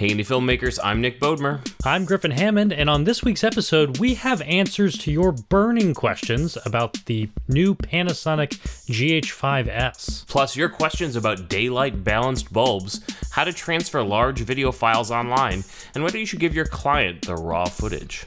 Hey, 0.00 0.08
indie 0.08 0.20
filmmakers, 0.20 0.78
I'm 0.82 1.02
Nick 1.02 1.20
Bodmer. 1.20 1.60
I'm 1.84 2.06
Griffin 2.06 2.30
Hammond, 2.30 2.72
and 2.72 2.88
on 2.88 3.04
this 3.04 3.22
week's 3.22 3.44
episode, 3.44 3.98
we 3.98 4.14
have 4.14 4.40
answers 4.40 4.96
to 4.96 5.12
your 5.12 5.30
burning 5.30 5.92
questions 5.92 6.56
about 6.64 7.04
the 7.04 7.28
new 7.48 7.74
Panasonic 7.74 8.48
GH5S. 8.88 10.26
Plus, 10.26 10.56
your 10.56 10.70
questions 10.70 11.16
about 11.16 11.50
daylight 11.50 12.02
balanced 12.02 12.50
bulbs, 12.50 13.02
how 13.32 13.44
to 13.44 13.52
transfer 13.52 14.02
large 14.02 14.40
video 14.40 14.72
files 14.72 15.10
online, 15.10 15.64
and 15.94 16.02
whether 16.02 16.16
you 16.16 16.24
should 16.24 16.40
give 16.40 16.54
your 16.54 16.64
client 16.64 17.26
the 17.26 17.34
raw 17.34 17.66
footage. 17.66 18.24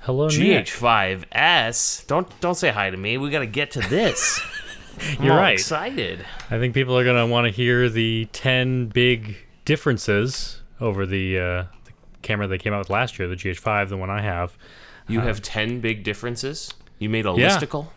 Hello, 0.00 0.26
GH5S. 0.26 2.08
Don't 2.08 2.40
don't 2.40 2.56
say 2.56 2.70
hi 2.70 2.90
to 2.90 2.96
me. 2.96 3.18
We 3.18 3.30
got 3.30 3.38
to 3.38 3.46
get 3.46 3.70
to 3.70 3.80
this. 3.82 4.40
You're 5.20 5.36
right. 5.36 5.52
Excited. 5.52 6.26
I 6.50 6.58
think 6.58 6.74
people 6.74 6.98
are 6.98 7.04
going 7.04 7.24
to 7.24 7.32
want 7.32 7.46
to 7.46 7.52
hear 7.52 7.88
the 7.88 8.24
10 8.32 8.88
big 8.88 9.36
differences 9.70 10.62
over 10.80 11.06
the, 11.06 11.38
uh, 11.38 11.42
the 11.84 11.92
camera 12.22 12.48
they 12.48 12.58
came 12.58 12.72
out 12.72 12.80
with 12.80 12.90
last 12.90 13.18
year, 13.20 13.28
the 13.28 13.36
GH5, 13.36 13.88
the 13.88 13.96
one 13.96 14.10
I 14.10 14.20
have. 14.20 14.58
You 15.06 15.20
have 15.20 15.40
ten 15.42 15.80
big 15.80 16.02
differences. 16.02 16.72
You 16.98 17.08
made 17.08 17.24
a 17.26 17.32
Yeah. 17.36 17.56
listicle. 17.56 17.88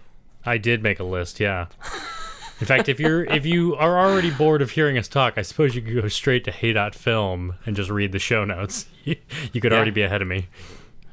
I 0.46 0.58
did 0.60 0.84
make 0.84 1.00
a 1.00 1.04
list, 1.04 1.40
yeah. 1.40 1.66
In 2.60 2.68
fact, 2.68 2.88
if 2.90 3.00
you're 3.00 3.24
if 3.26 3.46
you 3.46 3.76
are 3.76 3.98
already 4.00 4.30
bored 4.30 4.62
of 4.62 4.72
hearing 4.72 4.98
us 5.00 5.08
talk, 5.08 5.38
I 5.38 5.42
suppose 5.42 5.74
you 5.76 5.82
could 5.82 6.00
go 6.02 6.08
straight 6.08 6.44
to 6.46 6.52
Hey.film 6.52 7.56
and 7.66 7.76
just 7.76 7.90
read 7.90 8.12
the 8.12 8.20
show 8.20 8.46
notes. 8.46 8.86
you 9.04 9.16
could 9.62 9.72
Yeah. 9.72 9.76
already 9.78 9.92
be 9.92 10.04
ahead 10.04 10.22
of 10.22 10.28
me. 10.28 10.48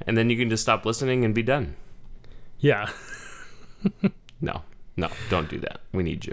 and 0.07 0.16
then 0.16 0.29
you 0.30 0.37
can 0.37 0.49
just 0.51 0.63
stop 0.63 0.85
listening 0.87 1.24
and 1.24 1.35
be 1.35 1.43
done. 1.43 1.77
Yeah. 2.59 2.91
No, 4.43 4.63
no, 4.97 5.09
don't 5.29 5.49
do 5.51 5.59
that. 5.61 5.80
We 5.93 6.02
need 6.02 6.24
you. 6.27 6.33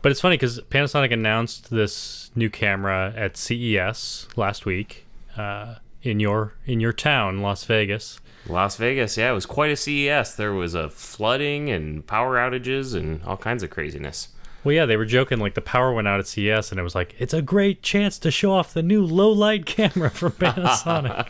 But 0.00 0.12
it's 0.12 0.20
funny 0.20 0.36
because 0.36 0.60
Panasonic 0.60 1.12
announced 1.12 1.70
this 1.70 2.30
new 2.34 2.50
camera 2.50 3.12
at 3.16 3.36
CES 3.36 4.28
last 4.36 4.64
week 4.64 5.06
uh, 5.36 5.76
in 6.02 6.20
your 6.20 6.54
in 6.66 6.80
your 6.80 6.92
town, 6.92 7.42
Las 7.42 7.64
Vegas. 7.64 8.20
Las 8.46 8.76
Vegas, 8.76 9.16
yeah, 9.16 9.30
it 9.30 9.34
was 9.34 9.46
quite 9.46 9.70
a 9.70 9.76
CES. 9.76 10.34
There 10.36 10.52
was 10.52 10.74
a 10.74 10.88
flooding 10.88 11.68
and 11.68 12.06
power 12.06 12.36
outages 12.36 12.94
and 12.94 13.22
all 13.24 13.36
kinds 13.36 13.62
of 13.62 13.70
craziness. 13.70 14.28
Well, 14.64 14.74
yeah, 14.74 14.86
they 14.86 14.96
were 14.96 15.04
joking 15.04 15.38
like 15.38 15.54
the 15.54 15.60
power 15.60 15.92
went 15.92 16.08
out 16.08 16.20
at 16.20 16.26
CES, 16.26 16.70
and 16.70 16.80
it 16.80 16.82
was 16.82 16.94
like 16.94 17.14
it's 17.18 17.34
a 17.34 17.42
great 17.42 17.82
chance 17.82 18.18
to 18.20 18.30
show 18.30 18.52
off 18.52 18.72
the 18.72 18.82
new 18.82 19.04
low 19.04 19.30
light 19.30 19.66
camera 19.76 20.10
from 20.10 20.32
Panasonic. 20.32 21.28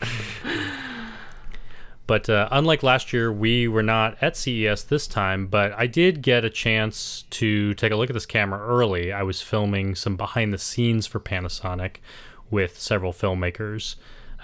but 2.06 2.28
uh, 2.28 2.48
unlike 2.50 2.82
last 2.82 3.12
year, 3.12 3.32
we 3.32 3.66
were 3.66 3.82
not 3.82 4.16
at 4.20 4.36
CES 4.36 4.84
this 4.84 5.06
time. 5.06 5.46
But 5.46 5.72
I 5.72 5.86
did 5.86 6.20
get 6.22 6.44
a 6.44 6.50
chance 6.50 7.24
to 7.30 7.72
take 7.74 7.92
a 7.92 7.96
look 7.96 8.10
at 8.10 8.14
this 8.14 8.26
camera 8.26 8.60
early. 8.60 9.12
I 9.12 9.22
was 9.22 9.40
filming 9.40 9.94
some 9.94 10.16
behind 10.16 10.52
the 10.52 10.58
scenes 10.58 11.06
for 11.06 11.18
Panasonic 11.18 11.96
with 12.50 12.78
several 12.78 13.12
filmmakers, 13.12 13.96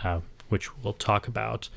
uh, 0.02 0.20
which 0.48 0.74
we'll 0.82 0.94
talk 0.94 1.28
about. 1.28 1.68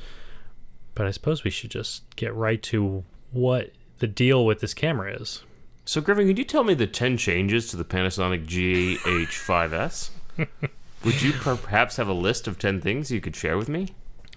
But 0.96 1.06
I 1.06 1.12
suppose 1.12 1.44
we 1.44 1.50
should 1.50 1.72
just 1.72 2.04
get 2.16 2.34
right 2.34 2.62
to 2.64 3.04
what 3.32 3.72
the 4.00 4.08
deal 4.08 4.46
with 4.46 4.62
this 4.62 4.74
camera 4.74 5.14
is. 5.14 5.44
So, 5.86 6.00
Griffin, 6.00 6.28
could 6.28 6.38
you 6.38 6.46
tell 6.46 6.64
me 6.64 6.76
the 6.76 6.88
10 6.88 7.18
changes 7.18 7.68
to 7.70 7.78
the 7.78 7.84
Panasonic 7.84 8.46
GH5S? 8.46 10.12
Would 11.04 11.22
you 11.22 11.34
perhaps 11.34 11.98
have 11.98 12.08
a 12.08 12.14
list 12.14 12.48
of 12.48 12.58
10 12.58 12.80
things 12.80 13.12
you 13.12 13.20
could 13.20 13.36
share 13.36 13.58
with 13.58 13.68
me? 13.68 13.90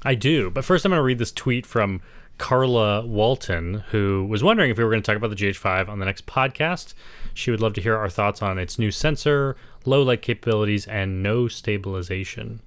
I 0.04 0.14
do. 0.14 0.50
But 0.50 0.64
first, 0.64 0.84
I'm 0.84 0.90
going 0.90 0.98
to 0.98 1.02
read 1.04 1.18
this 1.18 1.32
tweet 1.32 1.66
from 1.66 2.00
Carla 2.38 3.04
Walton, 3.06 3.84
who 3.90 4.26
was 4.28 4.42
wondering 4.42 4.70
if 4.70 4.76
we 4.78 4.84
were 4.84 4.90
going 4.90 5.02
to 5.02 5.06
talk 5.06 5.16
about 5.16 5.30
the 5.30 5.36
GH5 5.36 5.88
on 5.88 5.98
the 5.98 6.04
next 6.04 6.26
podcast. 6.26 6.94
She 7.34 7.50
would 7.50 7.60
love 7.60 7.72
to 7.74 7.80
hear 7.80 7.96
our 7.96 8.08
thoughts 8.10 8.42
on 8.42 8.58
its 8.58 8.78
new 8.78 8.90
sensor, 8.90 9.56
low 9.84 10.02
light 10.02 10.22
capabilities, 10.22 10.86
and 10.86 11.22
no 11.22 11.48
stabilization. 11.48 12.60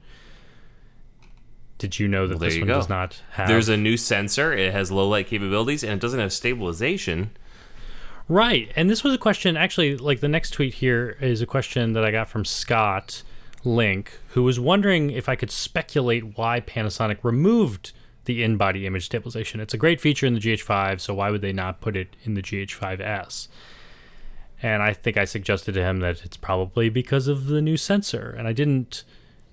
Did 1.77 1.97
you 1.99 2.07
know 2.07 2.27
that 2.27 2.39
Well, 2.39 2.49
this 2.49 2.57
one 2.57 2.67
go. 2.67 2.73
does 2.75 2.89
not 2.89 3.21
have? 3.31 3.47
There's 3.47 3.69
a 3.69 3.77
new 3.77 3.95
sensor, 3.95 4.51
it 4.51 4.73
has 4.73 4.91
low 4.91 5.07
light 5.07 5.27
capabilities, 5.27 5.83
and 5.83 5.93
it 5.93 5.99
doesn't 6.01 6.19
have 6.19 6.33
stabilization. 6.33 7.29
Right. 8.27 8.71
And 8.75 8.89
this 8.89 9.03
was 9.03 9.13
a 9.13 9.17
question, 9.17 9.55
actually, 9.55 9.95
like 9.97 10.19
the 10.19 10.27
next 10.27 10.51
tweet 10.51 10.75
here 10.75 11.17
is 11.21 11.41
a 11.41 11.45
question 11.45 11.93
that 11.93 12.03
I 12.03 12.11
got 12.11 12.27
from 12.27 12.43
Scott 12.43 13.23
Link, 13.65 14.19
who 14.29 14.43
was 14.43 14.59
wondering 14.59 15.09
if 15.09 15.27
I 15.27 15.35
could 15.35 15.51
speculate 15.51 16.37
why 16.37 16.61
Panasonic 16.61 17.17
removed 17.23 17.91
the 18.25 18.43
in 18.43 18.57
body 18.57 18.85
image 18.85 19.05
stabilization. 19.05 19.59
It's 19.59 19.73
a 19.73 19.77
great 19.77 19.99
feature 19.99 20.25
in 20.25 20.35
the 20.35 20.39
GH5, 20.39 20.99
so 20.99 21.13
why 21.15 21.31
would 21.31 21.41
they 21.41 21.51
not 21.51 21.81
put 21.81 21.95
it 21.95 22.15
in 22.23 22.35
the 22.35 22.41
GH5S? 22.41 23.47
And 24.61 24.83
I 24.83 24.93
think 24.93 25.17
I 25.17 25.25
suggested 25.25 25.73
to 25.73 25.83
him 25.83 25.99
that 26.01 26.23
it's 26.23 26.37
probably 26.37 26.89
because 26.89 27.27
of 27.27 27.47
the 27.47 27.61
new 27.61 27.77
sensor. 27.77 28.35
And 28.37 28.47
I 28.47 28.53
didn't 28.53 29.03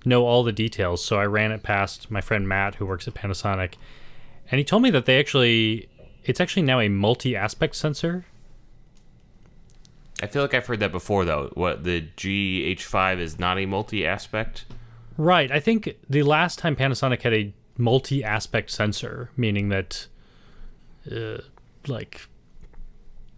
know 0.05 0.25
all 0.25 0.43
the 0.43 0.51
details, 0.51 1.03
so 1.03 1.17
I 1.17 1.25
ran 1.25 1.51
it 1.51 1.63
past 1.63 2.11
my 2.11 2.21
friend 2.21 2.47
Matt, 2.47 2.75
who 2.75 2.85
works 2.85 3.07
at 3.07 3.15
Panasonic. 3.15 3.75
And 4.51 4.59
he 4.59 4.63
told 4.63 4.83
me 4.83 4.89
that 4.91 5.05
they 5.05 5.19
actually, 5.19 5.89
it's 6.23 6.39
actually 6.39 6.63
now 6.63 6.79
a 6.79 6.89
multi 6.89 7.35
aspect 7.35 7.75
sensor. 7.75 8.25
I 10.21 10.27
feel 10.27 10.41
like 10.41 10.53
I've 10.53 10.65
heard 10.65 10.79
that 10.79 10.91
before, 10.91 11.25
though. 11.25 11.51
What 11.53 11.83
the 11.83 12.01
GH5 12.17 13.19
is 13.19 13.37
not 13.37 13.59
a 13.59 13.65
multi 13.65 14.05
aspect. 14.05 14.65
Right. 15.17 15.51
I 15.51 15.59
think 15.59 15.97
the 16.09 16.23
last 16.23 16.59
time 16.59 16.75
Panasonic 16.75 17.21
had 17.21 17.33
a 17.33 17.53
multi-aspect 17.77 18.69
sensor, 18.69 19.29
meaning 19.35 19.69
that, 19.69 20.07
uh, 21.11 21.39
like, 21.87 22.27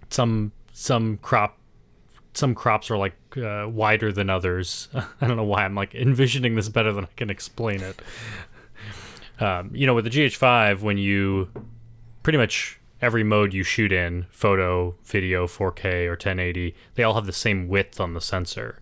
some 0.09 0.51
some 0.71 1.17
crop 1.17 1.57
some 2.33 2.55
crops 2.55 2.89
are 2.89 2.97
like 2.97 3.15
uh, 3.37 3.67
wider 3.69 4.11
than 4.11 4.29
others. 4.29 4.87
I 4.93 5.27
don't 5.27 5.37
know 5.37 5.43
why 5.43 5.65
I'm 5.65 5.75
like 5.75 5.93
envisioning 5.95 6.55
this 6.55 6.69
better 6.69 6.93
than 6.93 7.05
I 7.05 7.09
can 7.15 7.29
explain 7.29 7.81
it. 7.81 8.01
Um, 9.41 9.71
you 9.73 9.87
know, 9.87 9.93
with 9.93 10.03
the 10.03 10.09
GH5, 10.09 10.81
when 10.81 10.97
you 10.97 11.49
pretty 12.23 12.37
much 12.37 12.78
every 13.01 13.23
mode 13.23 13.53
you 13.53 13.63
shoot 13.63 13.91
in 13.91 14.25
photo, 14.31 14.95
video, 15.03 15.47
4K, 15.47 16.05
or 16.05 16.11
1080, 16.11 16.75
they 16.95 17.03
all 17.03 17.13
have 17.13 17.25
the 17.25 17.31
same 17.33 17.67
width 17.67 17.99
on 17.99 18.13
the 18.13 18.21
sensor. 18.21 18.79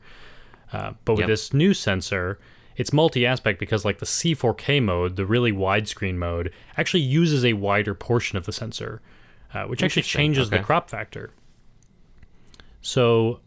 Uh, 0.74 0.94
but 1.06 1.14
with 1.14 1.22
Yep. 1.22 1.28
this 1.28 1.54
new 1.54 1.74
sensor, 1.74 2.40
it's 2.76 2.92
multi-aspect 2.92 3.60
because 3.60 3.86
like 3.86 4.00
the 4.00 4.06
C4K 4.06 4.82
mode, 4.84 5.16
the 5.16 5.26
really 5.26 5.52
widescreen 5.52 6.16
mode, 6.16 6.52
actually 6.78 7.02
uses 7.02 7.46
a 7.46 7.54
wider 7.54 7.94
portion 7.94 8.38
of 8.38 8.46
the 8.46 8.52
sensor, 8.52 9.02
uh, 9.54 9.66
which 9.66 9.82
actually 9.84 10.04
changes 10.04 10.50
the 10.50 10.60
crop 10.60 10.90
factor. 10.90 11.32
So 12.82 13.40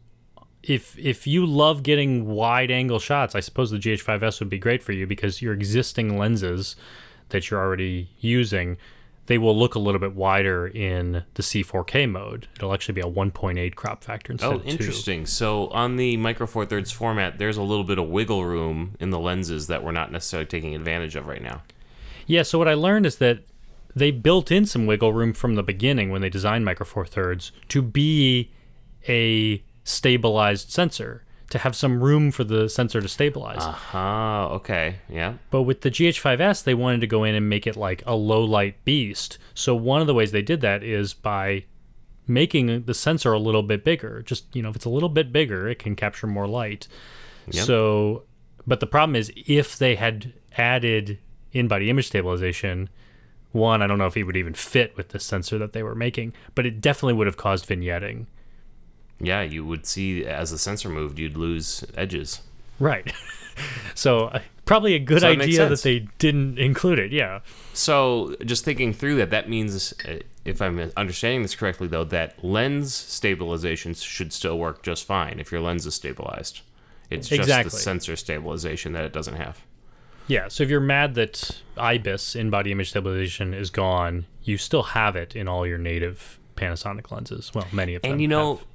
if 0.62 0.98
if 0.98 1.26
you 1.26 1.46
love 1.46 1.82
getting 1.82 2.26
wide 2.26 2.70
angle 2.70 2.98
shots, 2.98 3.34
I 3.34 3.40
suppose 3.40 3.70
the 3.70 3.78
GH5S 3.78 4.40
would 4.40 4.50
be 4.50 4.58
great 4.58 4.82
for 4.82 4.92
you 4.92 5.06
because 5.06 5.40
your 5.40 5.52
existing 5.54 6.18
lenses 6.18 6.76
that 7.30 7.50
you're 7.50 7.60
already 7.60 8.10
using, 8.18 8.76
they 9.30 9.38
will 9.38 9.56
look 9.56 9.76
a 9.76 9.78
little 9.78 10.00
bit 10.00 10.12
wider 10.16 10.66
in 10.66 11.22
the 11.34 11.42
C4K 11.42 12.10
mode. 12.10 12.48
It'll 12.56 12.74
actually 12.74 12.94
be 12.94 13.00
a 13.00 13.04
1.8 13.04 13.76
crop 13.76 14.02
factor 14.02 14.32
instead 14.32 14.48
Oh, 14.48 14.56
of 14.56 14.64
2. 14.64 14.68
interesting. 14.68 15.24
So 15.24 15.68
on 15.68 15.94
the 15.94 16.16
Micro 16.16 16.48
Four 16.48 16.66
Thirds 16.66 16.90
format, 16.90 17.38
there's 17.38 17.56
a 17.56 17.62
little 17.62 17.84
bit 17.84 17.96
of 18.00 18.08
wiggle 18.08 18.44
room 18.44 18.96
in 18.98 19.10
the 19.10 19.20
lenses 19.20 19.68
that 19.68 19.84
we're 19.84 19.92
not 19.92 20.10
necessarily 20.10 20.46
taking 20.46 20.74
advantage 20.74 21.14
of 21.14 21.28
right 21.28 21.40
now. 21.42 21.62
Yeah, 22.26 22.42
so 22.42 22.58
what 22.58 22.66
I 22.66 22.74
learned 22.74 23.06
is 23.06 23.18
that 23.18 23.44
they 23.94 24.10
built 24.10 24.50
in 24.50 24.66
some 24.66 24.84
wiggle 24.86 25.12
room 25.12 25.32
from 25.32 25.54
the 25.54 25.62
beginning 25.62 26.10
when 26.10 26.22
they 26.22 26.28
designed 26.28 26.64
Micro 26.64 26.84
Four 26.84 27.06
Thirds 27.06 27.52
to 27.68 27.82
be 27.82 28.50
a 29.08 29.62
stabilized 29.84 30.70
sensor, 30.72 31.22
to 31.50 31.58
have 31.58 31.76
some 31.76 32.02
room 32.02 32.30
for 32.30 32.44
the 32.44 32.68
sensor 32.68 33.00
to 33.00 33.08
stabilize. 33.08 33.60
Aha, 33.60 34.48
okay, 34.52 34.96
yeah. 35.08 35.34
But 35.50 35.62
with 35.62 35.82
the 35.82 35.90
GH5S, 35.90 36.64
they 36.64 36.74
wanted 36.74 37.00
to 37.02 37.06
go 37.06 37.24
in 37.24 37.34
and 37.34 37.48
make 37.48 37.66
it 37.66 37.76
like 37.76 38.02
a 38.06 38.14
low 38.14 38.42
light 38.42 38.82
beast. 38.84 39.38
So 39.54 39.74
one 39.74 40.00
of 40.00 40.06
the 40.06 40.14
ways 40.14 40.32
they 40.32 40.42
did 40.42 40.60
that 40.62 40.82
is 40.82 41.12
by 41.12 41.64
making 42.26 42.84
the 42.84 42.94
sensor 42.94 43.32
a 43.32 43.38
little 43.38 43.64
bit 43.64 43.84
bigger. 43.84 44.22
Just, 44.22 44.44
you 44.54 44.62
know, 44.62 44.70
if 44.70 44.76
it's 44.76 44.84
a 44.84 44.90
little 44.90 45.08
bit 45.08 45.32
bigger, 45.32 45.68
it 45.68 45.78
can 45.80 45.96
capture 45.96 46.26
more 46.26 46.46
light. 46.46 46.86
Yep. 47.50 47.64
So, 47.66 48.22
but 48.66 48.80
the 48.80 48.86
problem 48.86 49.16
is 49.16 49.32
if 49.34 49.76
they 49.76 49.96
had 49.96 50.32
added 50.56 51.18
in 51.52 51.66
body 51.66 51.90
image 51.90 52.06
stabilization, 52.06 52.88
one, 53.50 53.82
I 53.82 53.88
don't 53.88 53.98
know 53.98 54.06
if 54.06 54.16
it 54.16 54.22
would 54.22 54.36
even 54.36 54.54
fit 54.54 54.96
with 54.96 55.08
the 55.08 55.18
sensor 55.18 55.58
that 55.58 55.72
they 55.72 55.82
were 55.82 55.96
making, 55.96 56.32
but 56.54 56.64
it 56.64 56.80
definitely 56.80 57.14
would 57.14 57.26
have 57.26 57.36
caused 57.36 57.66
vignetting. 57.68 58.26
Yeah, 59.20 59.42
you 59.42 59.64
would 59.64 59.86
see 59.86 60.24
as 60.24 60.50
the 60.50 60.58
sensor 60.58 60.88
moved, 60.88 61.18
you'd 61.18 61.36
lose 61.36 61.84
edges. 61.96 62.40
Right. 62.78 63.12
so, 63.94 64.26
uh, 64.26 64.40
probably 64.64 64.94
a 64.94 64.98
good 64.98 65.20
So 65.20 65.28
idea 65.28 65.68
that 65.68 65.82
they 65.82 66.08
didn't 66.18 66.58
include 66.58 66.98
it. 66.98 67.12
Yeah. 67.12 67.40
So, 67.74 68.34
just 68.44 68.64
thinking 68.64 68.92
through 68.92 69.16
that, 69.16 69.30
that 69.30 69.48
means, 69.48 69.92
uh, 70.08 70.20
if 70.44 70.62
I'm 70.62 70.90
understanding 70.96 71.42
this 71.42 71.54
correctly, 71.54 71.86
though, 71.86 72.04
that 72.04 72.42
lens 72.42 72.94
stabilization 72.94 73.94
should 73.94 74.32
still 74.32 74.58
work 74.58 74.82
just 74.82 75.04
fine 75.04 75.38
if 75.38 75.52
your 75.52 75.60
lens 75.60 75.84
is 75.84 75.94
stabilized. 75.94 76.62
It's 77.10 77.28
just 77.28 77.40
Exactly. 77.40 77.70
the 77.70 77.76
sensor 77.76 78.16
stabilization 78.16 78.92
that 78.92 79.04
it 79.04 79.12
doesn't 79.12 79.34
have. 79.34 79.60
Yeah, 80.28 80.46
so 80.46 80.62
if 80.62 80.70
you're 80.70 80.80
mad 80.80 81.16
that 81.16 81.60
IBIS, 81.76 82.36
in 82.36 82.50
body 82.50 82.70
image 82.70 82.90
stabilization, 82.90 83.52
is 83.52 83.68
gone, 83.68 84.26
you 84.44 84.56
still 84.58 84.84
have 84.84 85.16
it 85.16 85.34
in 85.34 85.48
all 85.48 85.66
your 85.66 85.78
native 85.78 86.38
Panasonic 86.56 87.10
lenses. 87.10 87.50
Well, 87.52 87.66
many 87.72 87.96
of 87.96 88.02
them. 88.02 88.12
And 88.12 88.22
you 88.22 88.28
know, 88.28 88.56
have. 88.56 88.66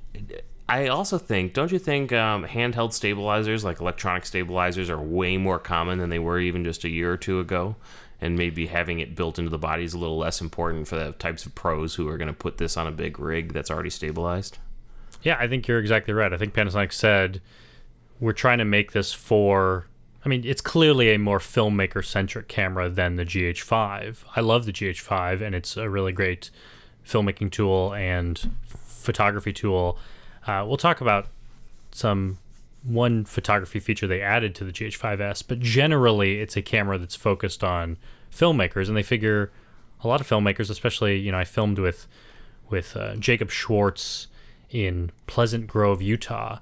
I 0.68 0.88
also 0.88 1.18
think, 1.18 1.54
don't 1.54 1.72
you 1.72 1.78
think 1.78 2.12
um, 2.12 2.46
handheld 2.46 2.94
stabilizers, 2.94 3.64
like 3.64 3.80
electronic 3.80 4.26
stabilizers, 4.26 4.90
are 4.90 5.00
way 5.00 5.38
more 5.38 5.60
common 5.60 6.00
than 6.00 6.10
they 6.10 6.20
were 6.20 6.40
even 6.40 6.64
just 6.64 6.84
a 6.84 6.90
year 6.90 7.14
or 7.14 7.18
two 7.18 7.40
ago? 7.40 7.76
And 8.20 8.36
maybe 8.36 8.68
having 8.68 9.00
it 9.00 9.16
built 9.16 9.38
into 9.38 9.52
the 9.52 9.60
body 9.60 9.84
is 9.84 9.94
a 9.94 10.00
little 10.00 10.18
less 10.18 10.42
important 10.42 10.88
for 10.88 10.96
the 10.96 11.12
types 11.14 11.46
of 11.46 11.54
pros 11.54 11.96
who 11.96 12.08
are 12.08 12.18
going 12.18 12.30
to 12.30 12.34
put 12.34 12.58
this 12.58 12.78
on 12.78 12.88
a 12.88 12.92
big 12.92 13.20
rig 13.20 13.54
that's 13.54 13.70
already 13.70 13.92
stabilized. 13.92 14.58
Yeah, 15.22 15.38
I 15.40 15.48
think 15.48 15.68
you're 15.68 15.80
exactly 15.80 16.14
right. 16.14 16.34
I 16.34 16.38
think 16.38 16.54
Panasonic 16.54 16.94
said 16.94 17.42
we're 18.20 18.34
trying 18.34 18.60
to 18.60 18.66
make 18.66 18.94
this 18.94 19.14
for. 19.14 19.88
I 20.24 20.30
mean, 20.30 20.44
it's 20.44 20.62
clearly 20.62 21.14
a 21.14 21.20
more 21.20 21.38
filmmaker 21.38 22.04
centric 22.04 22.48
camera 22.48 22.90
than 22.90 23.16
the 23.16 23.26
GH5. 23.26 24.24
I 24.36 24.42
love 24.42 24.66
the 24.66 24.74
GH5, 24.74 25.42
and 25.42 25.54
it's 25.54 25.78
a 25.78 25.88
really 25.88 26.12
great 26.12 26.50
filmmaking 27.06 27.52
tool 27.52 27.94
and 27.94 28.52
photography 29.06 29.54
tool. 29.54 29.98
Uh, 30.46 30.64
we'll 30.68 30.78
talk 30.78 31.02
about 31.02 31.28
some 31.92 32.38
one 32.84 33.26
photography 33.26 33.80
feature 33.80 34.06
they 34.06 34.22
added 34.22 34.54
to 34.56 34.64
the 34.64 34.72
GH5S, 34.72 35.44
but 35.48 35.60
generally 35.60 36.40
it's 36.40 36.56
a 36.56 36.62
camera 36.62 36.98
that's 36.98 37.16
focused 37.16 37.64
on 37.64 37.98
filmmakers, 38.32 38.88
and 38.88 38.96
they 38.96 39.04
figure 39.04 39.52
a 40.04 40.08
lot 40.08 40.22
of 40.22 40.28
filmmakers, 40.28 40.70
especially 40.70 41.18
you 41.18 41.32
know, 41.32 41.40
I 41.40 41.46
filmed 41.46 41.80
with 41.80 42.08
with 42.70 42.98
uh, 42.98 43.16
Jacob 43.16 43.52
Schwartz 43.52 44.28
in 44.70 45.12
Pleasant 45.28 45.68
Grove, 45.68 46.02
Utah, 46.02 46.60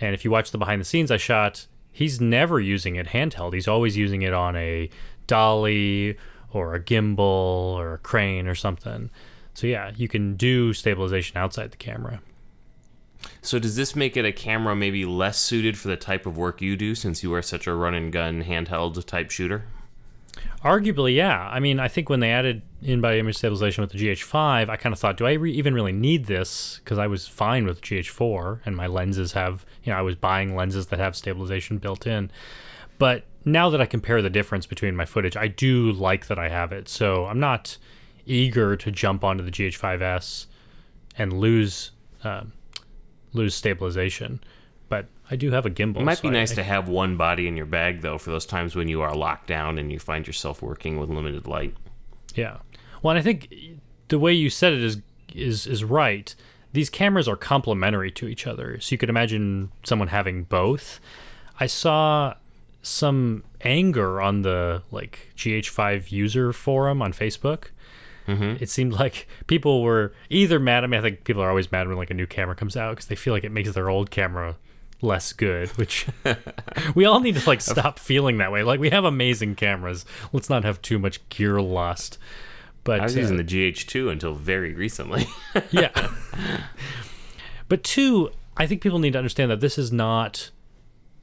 and 0.00 0.14
if 0.14 0.24
you 0.24 0.30
watch 0.30 0.50
the 0.50 0.58
behind 0.58 0.80
the 0.80 0.84
scenes 0.84 1.10
I 1.10 1.16
shot, 1.16 1.66
he's 1.92 2.20
never 2.20 2.60
using 2.60 2.96
it 2.96 3.08
handheld. 3.08 3.54
He's 3.54 3.68
always 3.68 3.96
using 3.96 4.22
it 4.22 4.32
on 4.32 4.56
a 4.56 4.88
dolly 5.26 6.16
or 6.52 6.74
a 6.74 6.80
gimbal 6.80 7.18
or 7.18 7.94
a 7.94 7.98
crane 7.98 8.46
or 8.46 8.54
something. 8.54 9.10
So 9.56 9.66
yeah, 9.66 9.90
you 9.96 10.06
can 10.06 10.36
do 10.36 10.74
stabilization 10.74 11.38
outside 11.38 11.70
the 11.70 11.78
camera. 11.78 12.20
So 13.40 13.58
does 13.58 13.74
this 13.74 13.96
make 13.96 14.14
it 14.14 14.26
a 14.26 14.30
camera 14.30 14.76
maybe 14.76 15.06
less 15.06 15.38
suited 15.38 15.78
for 15.78 15.88
the 15.88 15.96
type 15.96 16.26
of 16.26 16.36
work 16.36 16.60
you 16.60 16.76
do 16.76 16.94
since 16.94 17.22
you 17.22 17.32
are 17.32 17.40
such 17.40 17.66
a 17.66 17.74
run 17.74 17.94
and 17.94 18.12
gun 18.12 18.44
handheld 18.44 19.02
type 19.06 19.30
shooter? 19.30 19.64
Arguably, 20.62 21.14
yeah. 21.14 21.48
I 21.50 21.58
mean, 21.60 21.80
I 21.80 21.88
think 21.88 22.10
when 22.10 22.20
they 22.20 22.32
added 22.32 22.60
in-body 22.82 23.18
image 23.18 23.38
stabilization 23.38 23.80
with 23.80 23.92
the 23.92 23.98
GH5, 23.98 24.68
I 24.68 24.76
kind 24.76 24.92
of 24.92 24.98
thought, 24.98 25.16
do 25.16 25.26
I 25.26 25.32
re- 25.32 25.54
even 25.54 25.72
really 25.72 25.92
need 25.92 26.26
this? 26.26 26.78
Because 26.84 26.98
I 26.98 27.06
was 27.06 27.26
fine 27.26 27.64
with 27.64 27.80
GH4, 27.80 28.60
and 28.66 28.76
my 28.76 28.86
lenses 28.86 29.32
have, 29.32 29.64
you 29.84 29.90
know, 29.90 29.98
I 29.98 30.02
was 30.02 30.16
buying 30.16 30.54
lenses 30.54 30.88
that 30.88 30.98
have 30.98 31.16
stabilization 31.16 31.78
built 31.78 32.06
in. 32.06 32.30
But 32.98 33.24
now 33.46 33.70
that 33.70 33.80
I 33.80 33.86
compare 33.86 34.20
the 34.20 34.28
difference 34.28 34.66
between 34.66 34.94
my 34.96 35.06
footage, 35.06 35.34
I 35.34 35.48
do 35.48 35.92
like 35.92 36.26
that 36.26 36.38
I 36.38 36.50
have 36.50 36.72
it. 36.72 36.90
So 36.90 37.24
I'm 37.24 37.40
not 37.40 37.78
eager 38.26 38.76
to 38.76 38.90
jump 38.90 39.24
onto 39.24 39.42
the 39.44 39.50
GH5s 39.50 40.46
and 41.16 41.32
lose 41.32 41.92
um, 42.24 42.52
lose 43.32 43.54
stabilization. 43.54 44.40
But 44.88 45.06
I 45.30 45.36
do 45.36 45.50
have 45.50 45.66
a 45.66 45.70
gimbal. 45.70 45.98
It 46.00 46.04
might 46.04 46.18
so 46.18 46.22
be 46.22 46.28
I- 46.28 46.32
nice 46.40 46.52
I- 46.52 46.56
to 46.56 46.62
have 46.64 46.88
one 46.88 47.16
body 47.16 47.46
in 47.48 47.56
your 47.56 47.66
bag 47.66 48.02
though 48.02 48.18
for 48.18 48.30
those 48.30 48.46
times 48.46 48.74
when 48.76 48.88
you 48.88 49.00
are 49.02 49.14
locked 49.14 49.46
down 49.46 49.78
and 49.78 49.90
you 49.92 49.98
find 49.98 50.26
yourself 50.26 50.62
working 50.62 50.98
with 50.98 51.08
limited 51.10 51.46
light. 51.46 51.74
Yeah. 52.34 52.58
Well, 53.02 53.12
and 53.12 53.18
I 53.18 53.22
think 53.22 53.52
the 54.08 54.18
way 54.18 54.32
you 54.32 54.50
said 54.50 54.72
it 54.72 54.82
is 54.82 54.98
is 55.34 55.66
is 55.66 55.84
right. 55.84 56.34
These 56.72 56.90
cameras 56.90 57.26
are 57.28 57.36
complementary 57.36 58.10
to 58.12 58.28
each 58.28 58.46
other. 58.46 58.78
So 58.80 58.92
you 58.92 58.98
could 58.98 59.08
imagine 59.08 59.70
someone 59.84 60.08
having 60.08 60.44
both. 60.44 61.00
I 61.58 61.66
saw 61.66 62.34
some 62.82 63.42
anger 63.62 64.20
on 64.20 64.42
the 64.42 64.82
like 64.90 65.30
GH5 65.36 66.12
user 66.12 66.52
forum 66.52 67.00
on 67.02 67.12
Facebook. 67.12 67.68
It 68.60 68.70
seemed 68.70 68.92
like 68.92 69.28
people 69.46 69.82
were 69.82 70.12
either 70.30 70.58
mad. 70.58 70.84
I 70.84 70.86
mean, 70.86 70.98
I 70.98 71.02
think 71.02 71.24
people 71.24 71.42
are 71.42 71.48
always 71.48 71.70
mad 71.70 71.88
when 71.88 71.96
like 71.96 72.10
a 72.10 72.14
new 72.14 72.26
camera 72.26 72.54
comes 72.54 72.76
out 72.76 72.92
because 72.92 73.06
they 73.06 73.14
feel 73.14 73.32
like 73.32 73.44
it 73.44 73.52
makes 73.52 73.72
their 73.72 73.88
old 73.88 74.10
camera 74.10 74.56
less 75.02 75.32
good. 75.32 75.68
Which 75.70 76.06
we 76.94 77.04
all 77.04 77.20
need 77.20 77.36
to 77.36 77.48
like 77.48 77.60
stop 77.60 77.98
feeling 77.98 78.38
that 78.38 78.52
way. 78.52 78.62
Like 78.62 78.80
we 78.80 78.90
have 78.90 79.04
amazing 79.04 79.54
cameras. 79.54 80.04
Let's 80.32 80.50
not 80.50 80.64
have 80.64 80.82
too 80.82 80.98
much 80.98 81.26
gear 81.28 81.60
lust. 81.60 82.18
But 82.84 83.00
I 83.00 83.04
was 83.04 83.16
uh, 83.16 83.20
using 83.20 83.36
the 83.36 83.44
GH2 83.44 84.12
until 84.12 84.34
very 84.34 84.72
recently. 84.72 85.26
yeah. 85.70 85.90
but 87.68 87.82
two, 87.82 88.30
I 88.56 88.66
think 88.66 88.80
people 88.80 89.00
need 89.00 89.14
to 89.14 89.18
understand 89.18 89.50
that 89.50 89.60
this 89.60 89.76
is 89.76 89.90
not 89.90 90.50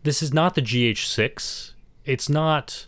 this 0.04 0.22
is 0.22 0.34
not 0.34 0.56
the 0.56 0.62
GH6. 0.62 1.72
It's 2.06 2.28
not 2.28 2.88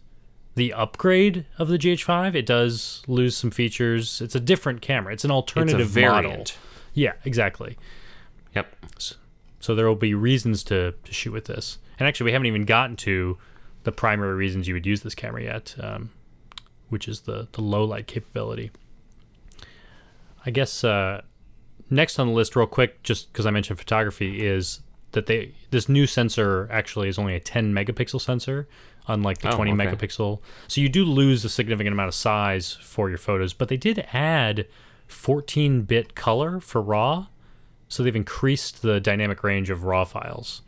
the 0.56 0.74
upgrade 0.74 1.46
of 1.58 1.68
the 1.68 1.78
GH5. 1.78 2.36
It 2.36 2.46
does 2.46 3.04
lose 3.08 3.38
some 3.38 3.52
features. 3.52 4.22
It's 4.22 4.36
a 4.36 4.40
different 4.40 4.82
camera. 4.82 5.14
It's 5.14 5.24
an 5.24 5.32
it's 5.32 5.36
alternative 5.36 5.96
model. 5.96 6.22
variant. 6.22 6.58
Yeah, 6.94 7.14
exactly. 7.26 7.78
Yep. 8.56 8.74
So 9.60 9.76
there 9.76 9.88
will 9.88 9.96
be 9.96 10.14
reasons 10.14 10.64
to, 10.66 10.94
to 11.04 11.14
shoot 11.14 11.32
with 11.32 11.46
this. 11.46 11.78
And 12.00 12.08
actually, 12.08 12.26
we 12.26 12.32
haven't 12.32 12.48
even 12.48 12.66
gotten 12.66 12.96
to 12.98 13.38
the 13.84 13.92
primary 13.92 14.36
reasons 14.36 14.68
you 14.68 14.74
would 14.74 14.86
use 14.86 15.02
this 15.02 15.16
camera 15.16 15.44
yet, 15.44 15.76
um, 15.80 16.10
which 16.90 17.08
is 17.08 17.22
the, 17.22 17.48
the 17.52 17.62
low 17.62 17.84
light 17.84 18.08
capability. 18.08 18.72
I 20.46 20.52
guess 20.52 20.84
uh, 20.84 21.22
next 21.90 22.20
on 22.20 22.28
the 22.28 22.34
list, 22.34 22.56
real 22.56 22.68
quick, 22.68 23.02
just 23.04 23.32
because 23.32 23.46
I 23.46 23.52
mentioned 23.52 23.80
photography, 23.80 24.46
is 24.46 24.82
that 25.12 25.26
they 25.26 25.54
this 25.72 25.90
new 25.90 26.06
sensor 26.06 26.68
actually 26.72 27.10
is 27.10 27.18
only 27.18 27.36
a 27.36 27.40
10 27.40 27.74
megapixel 27.74 28.22
sensor, 28.22 28.68
unlike 29.08 29.40
the 29.40 29.52
Oh, 29.52 29.56
20 29.56 29.72
okay. 29.74 29.86
megapixel. 29.86 30.40
So 30.68 30.82
you 30.82 30.90
do 30.90 31.06
lose 31.06 31.46
a 31.46 31.50
significant 31.50 31.94
amount 31.94 32.08
of 32.10 32.16
size 32.16 32.74
for 32.82 33.10
your 33.10 33.18
photos, 33.18 33.54
but 33.54 33.68
they 33.70 33.78
did 33.78 34.06
add 34.14 34.68
14 35.08 35.84
bit 35.84 36.16
color 36.16 36.60
for 36.60 36.82
RAW. 36.82 37.28
So 37.88 38.04
they've 38.04 38.16
increased 38.16 38.82
the 38.82 39.00
dynamic 39.00 39.44
range 39.44 39.70
of 39.70 39.84
RAW 39.84 40.06
files. 40.06 40.62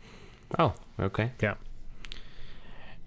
Oh, 0.58 0.74
okay. 1.00 1.32
Yeah. 1.42 1.54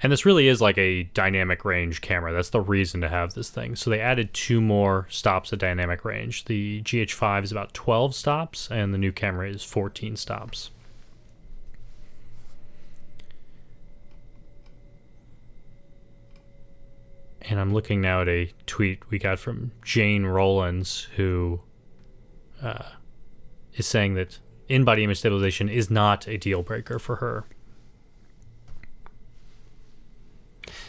And 0.04 0.12
this 0.12 0.25
really 0.25 0.48
is 0.48 0.62
like 0.62 0.78
a 0.80 1.04
dynamic 1.04 1.63
range 1.63 2.01
camera. 2.01 2.33
That's 2.33 2.50
the 2.50 2.60
reason 2.60 3.01
to 3.01 3.10
have 3.10 3.36
this 3.36 3.50
thing. 3.50 3.75
So 3.75 3.89
they 3.89 4.00
added 4.00 4.33
two 4.33 4.60
more 4.60 5.06
stops 5.10 5.54
at 5.54 5.60
dynamic 5.60 6.04
range. 6.04 6.45
The 6.45 6.81
GH5 6.81 7.44
is 7.44 7.51
about 7.51 7.74
12 7.75 8.16
stops, 8.16 8.69
and 8.72 8.94
the 8.94 8.98
new 8.98 9.12
camera 9.12 9.48
is 9.50 9.63
14 9.63 10.16
stops. 10.16 10.72
And 17.41 17.59
I'm 17.59 17.73
looking 17.73 18.01
now 18.01 18.21
at 18.21 18.29
a 18.29 18.51
tweet 18.65 19.09
we 19.09 19.19
got 19.19 19.39
from 19.39 19.71
Jane 19.83 20.25
Rollins, 20.25 21.07
who 21.15 21.61
uh, 22.61 22.83
is 23.73 23.88
saying 23.88 24.13
that 24.13 24.39
in 24.67 24.83
body 24.83 25.03
image 25.03 25.19
stabilization 25.19 25.67
is 25.67 25.89
not 25.89 26.27
a 26.27 26.38
deal 26.38 26.61
breaker 26.61 26.99
for 26.99 27.17
her. 27.17 27.45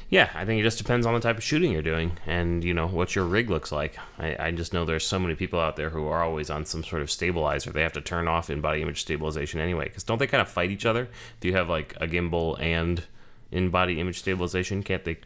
Yeah, 0.08 0.28
I 0.34 0.44
think 0.44 0.60
it 0.60 0.62
just 0.62 0.76
depends 0.76 1.06
on 1.06 1.15
the 1.15 1.20
type 1.20 1.38
of 1.38 1.43
shooting 1.43 1.72
you're 1.72 1.81
doing 1.81 2.19
and, 2.27 2.62
you 2.62 2.74
know, 2.74 2.86
what 2.86 3.17
your 3.17 3.24
rig 3.24 3.48
looks 3.48 3.72
like. 3.72 3.96
I, 4.19 4.36
I 4.38 4.50
just 4.50 4.74
know 4.74 4.84
there's 4.84 5.06
so 5.06 5.19
many 5.19 5.34
people 5.34 5.58
out 5.58 5.77
there 5.77 5.88
who 5.88 6.06
are 6.06 6.22
always 6.22 6.50
on 6.50 6.67
some 6.67 6.84
sort 6.84 7.00
of 7.00 7.10
stabilizer. 7.10 7.72
They 7.72 7.81
have 7.81 7.94
to 7.94 8.03
turn 8.03 8.29
off 8.29 8.50
in 8.50 8.60
body 8.60 8.82
image 8.82 9.00
stabilization 9.00 9.58
anyway. 9.58 9.84
Because 9.84 10.05
don't 10.05 10.19
they 10.19 10.27
kind 10.27 10.43
of 10.43 10.50
fight 10.50 10.70
each 10.70 10.84
other? 10.84 11.08
If 11.38 11.44
you 11.46 11.55
have, 11.55 11.70
like, 11.70 11.94
a 11.98 12.06
gimbal 12.06 12.60
and 12.60 13.05
in 13.50 13.70
body 13.70 13.98
image 14.00 14.19
stabilization, 14.19 14.82
can't 14.82 15.03
they 15.03 15.17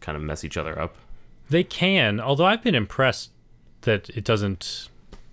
kind 0.00 0.16
of 0.16 0.22
mess 0.22 0.44
each 0.44 0.56
other 0.56 0.78
up? 0.78 0.96
They 1.48 1.64
can, 1.64 2.20
although 2.20 2.46
I've 2.46 2.62
been 2.62 2.74
impressed 2.74 3.30
that 3.82 4.08
it 4.10 4.24
doesn't 4.24 4.88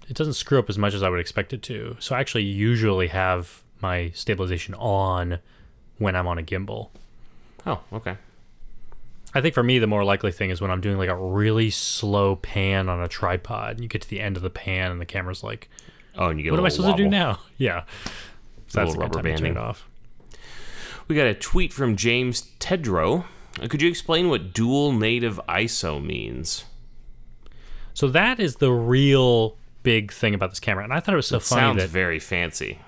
it 0.09 0.15
doesn't 0.15 0.33
screw 0.33 0.57
up 0.57 0.69
as 0.69 0.77
much 0.77 0.93
as 0.93 1.03
I 1.03 1.09
would 1.09 1.19
expect 1.19 1.51
it 1.53 1.61
to. 1.63 1.97
So 1.99 2.15
I 2.15 2.19
actually 2.21 2.43
usually 2.43 3.07
have 3.07 3.61
my 3.81 4.09
stabilization 4.15 4.73
on 4.75 5.39
when 5.97 6.15
I'm 6.15 6.27
on 6.27 6.37
a 6.39 6.43
gimbal. 6.43 6.89
Oh, 7.65 7.81
okay. 7.91 8.15
I 9.35 9.41
think 9.41 9.53
for 9.53 9.61
me 9.63 9.77
the 9.79 9.87
more 9.87 10.03
likely 10.05 10.31
thing 10.31 10.49
is 10.49 10.61
when 10.61 10.71
I'm 10.71 10.79
doing 10.81 10.97
like 10.97 11.09
a 11.09 11.15
really 11.15 11.69
slow 11.69 12.37
pan 12.37 12.87
on 12.89 13.01
a 13.03 13.07
tripod 13.09 13.71
and 13.71 13.81
you 13.81 13.89
get 13.89 14.01
to 14.03 14.09
the 14.09 14.21
end 14.21 14.37
of 14.37 14.43
the 14.43 14.49
pan 14.49 14.91
and 14.91 15.01
the 15.01 15.05
camera's 15.05 15.43
like, 15.43 15.69
Oh, 16.15 16.29
and 16.29 16.39
you 16.39 16.43
get 16.45 16.51
what 16.51 16.57
a 16.59 16.61
am 16.61 16.65
I 16.65 16.69
little 16.69 16.83
supposed 16.85 16.97
to 16.97 17.03
do 17.03 17.09
now? 17.09 17.39
Yeah. 17.57 17.83
So 18.69 18.81
A 18.81 18.85
that's 18.85 18.91
little 18.91 18.93
the 18.93 18.97
good 18.97 19.01
rubber 19.01 19.13
time 19.15 19.23
to 19.23 19.29
turn 19.29 19.35
banding. 19.35 19.51
it 19.51 19.57
off. 19.57 19.87
We 21.07 21.15
got 21.15 21.27
a 21.27 21.33
tweet 21.35 21.71
from 21.73 21.95
James 21.95 22.49
Tedrow. 22.59 23.25
Could 23.69 23.81
you 23.81 23.89
explain 23.89 24.29
what 24.29 24.53
dual 24.53 24.91
native 24.91 25.39
ISO 25.49 26.03
means? 26.03 26.65
So 27.93 28.07
that 28.09 28.39
is 28.39 28.57
the 28.57 28.71
real 28.71 29.57
big 29.83 30.11
thing 30.11 30.33
about 30.35 30.51
this 30.51 30.59
camera. 30.59 30.83
And 30.83 30.93
I 30.93 30.99
thought 30.99 31.13
it 31.13 31.17
was 31.17 31.27
so 31.27 31.39
funny 31.39 31.61
Sounds 31.61 31.77
that 31.81 31.89
very 31.89 32.19
fancy. 32.19 32.79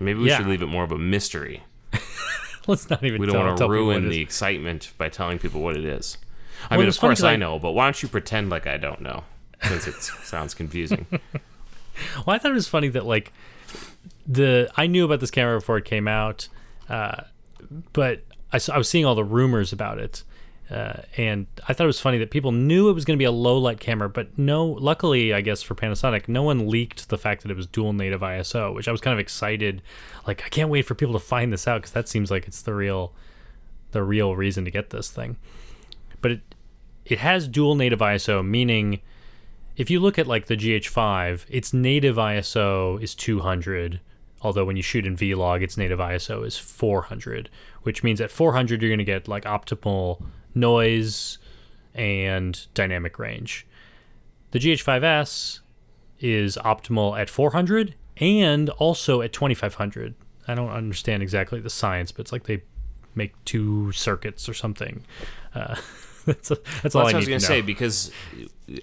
Maybe 0.00 0.20
we 0.20 0.28
Yeah. 0.28 0.38
should 0.38 0.46
leave 0.46 0.62
it 0.62 0.66
more 0.66 0.84
of 0.84 0.92
a 0.92 0.98
mystery. 0.98 1.62
let's 2.66 2.88
not 2.88 3.02
even 3.04 3.20
We 3.20 3.26
don't 3.26 3.34
tell, 3.34 3.44
want 3.44 3.56
to 3.56 3.60
tell 3.60 3.68
people 3.68 3.86
what 3.86 3.96
ruin 3.98 4.08
the 4.08 4.20
excitement 4.20 4.92
by 4.96 5.08
telling 5.08 5.38
people 5.38 5.60
what 5.60 5.76
it 5.76 5.84
is. 5.84 6.16
I 6.70 6.74
Well, 6.76 6.80
mean, 6.80 6.88
of 6.88 6.98
course 6.98 7.22
I 7.22 7.32
I- 7.32 7.36
know, 7.36 7.58
but 7.58 7.72
why 7.72 7.84
don't 7.86 8.02
you 8.02 8.08
pretend 8.08 8.48
like 8.50 8.66
I 8.66 8.76
don't 8.78 9.00
know? 9.00 9.24
Since 9.62 9.86
it 9.88 9.94
sounds 10.24 10.54
confusing. 10.54 11.06
Well, 12.24 12.36
I 12.36 12.38
thought 12.38 12.52
it 12.52 12.54
was 12.54 12.68
funny 12.68 12.86
that 12.90 13.06
like 13.06 13.32
the 14.24 14.70
I 14.76 14.86
knew 14.86 15.04
about 15.04 15.18
this 15.18 15.32
camera 15.32 15.58
before 15.58 15.78
it 15.78 15.84
came 15.84 16.06
out, 16.06 16.46
uh, 16.88 17.22
but 17.92 18.22
I, 18.52 18.60
I 18.72 18.78
was 18.78 18.88
seeing 18.88 19.04
all 19.04 19.14
the 19.14 19.24
rumors 19.24 19.72
about 19.72 19.98
it, 19.98 20.24
Uh, 20.70 21.00
and 21.16 21.46
I 21.66 21.72
thought 21.72 21.84
it 21.84 21.86
was 21.86 22.00
funny 22.00 22.18
that 22.18 22.30
people 22.30 22.52
knew 22.52 22.90
it 22.90 22.92
was 22.92 23.06
going 23.06 23.16
to 23.16 23.18
be 23.18 23.24
a 23.24 23.30
low 23.32 23.56
light 23.56 23.80
camera, 23.80 24.08
but 24.08 24.36
no. 24.38 24.66
Luckily, 24.66 25.32
I 25.32 25.40
guess 25.40 25.62
for 25.62 25.74
Panasonic, 25.74 26.28
no 26.28 26.42
one 26.42 26.68
leaked 26.68 27.08
the 27.08 27.16
fact 27.16 27.42
that 27.42 27.50
it 27.50 27.56
was 27.56 27.66
dual 27.66 27.94
native 27.94 28.20
ISO, 28.20 28.74
which 28.74 28.86
I 28.86 28.92
was 28.92 29.00
kind 29.00 29.14
of 29.14 29.18
excited. 29.18 29.80
Like, 30.26 30.44
I 30.44 30.50
can't 30.50 30.68
wait 30.68 30.82
for 30.82 30.94
people 30.94 31.14
to 31.14 31.24
find 31.24 31.52
this 31.52 31.66
out 31.66 31.80
because 31.80 31.92
that 31.92 32.06
seems 32.08 32.30
like 32.30 32.46
it's 32.46 32.60
the 32.60 32.74
real, 32.74 33.14
the 33.92 34.02
real 34.02 34.36
reason 34.36 34.66
to 34.66 34.70
get 34.70 34.90
this 34.90 35.10
thing. 35.10 35.36
But 36.20 36.32
it 36.32 36.40
it 37.06 37.18
has 37.20 37.48
dual 37.48 37.74
native 37.74 38.00
ISO, 38.00 38.44
meaning 38.46 39.00
if 39.78 39.88
you 39.90 40.00
look 40.00 40.18
at 40.18 40.26
like 40.26 40.46
the 40.46 40.56
GH5, 40.56 41.46
its 41.48 41.72
native 41.72 42.16
ISO 42.16 43.02
is 43.02 43.14
200, 43.14 44.00
although 44.42 44.66
when 44.66 44.76
you 44.76 44.82
shoot 44.82 45.06
in 45.06 45.16
Vlog, 45.16 45.62
its 45.62 45.78
native 45.78 45.98
ISO 46.00 46.44
is 46.46 46.58
400, 46.58 47.48
which 47.82 48.02
means 48.02 48.20
at 48.20 48.30
400 48.30 48.82
you're 48.82 48.90
going 48.90 48.98
to 48.98 49.04
get 49.04 49.28
like 49.28 49.44
optimal 49.44 50.22
noise 50.54 51.38
and 51.94 52.66
dynamic 52.74 53.18
range. 53.18 53.66
The 54.50 54.58
GH5S 54.58 55.60
is 56.20 56.56
optimal 56.56 57.18
at 57.18 57.28
400 57.28 57.94
and 58.16 58.70
also 58.70 59.20
at 59.22 59.32
2500. 59.32 60.14
I 60.46 60.54
don't 60.54 60.70
understand 60.70 61.22
exactly 61.22 61.60
the 61.60 61.70
science, 61.70 62.10
but 62.12 62.22
it's 62.22 62.32
like 62.32 62.44
they 62.44 62.62
make 63.14 63.32
two 63.44 63.92
circuits 63.92 64.48
or 64.48 64.54
something. 64.54 65.04
Uh, 65.54 65.76
that's, 66.28 66.50
a, 66.50 66.58
that's 66.82 66.94
all 66.94 67.02
Well, 67.02 67.08
I 67.08 67.12
that's 67.12 67.14
what 67.14 67.14
I 67.14 67.18
was 67.18 67.28
gonna 67.28 67.40
say 67.40 67.60
because 67.60 68.12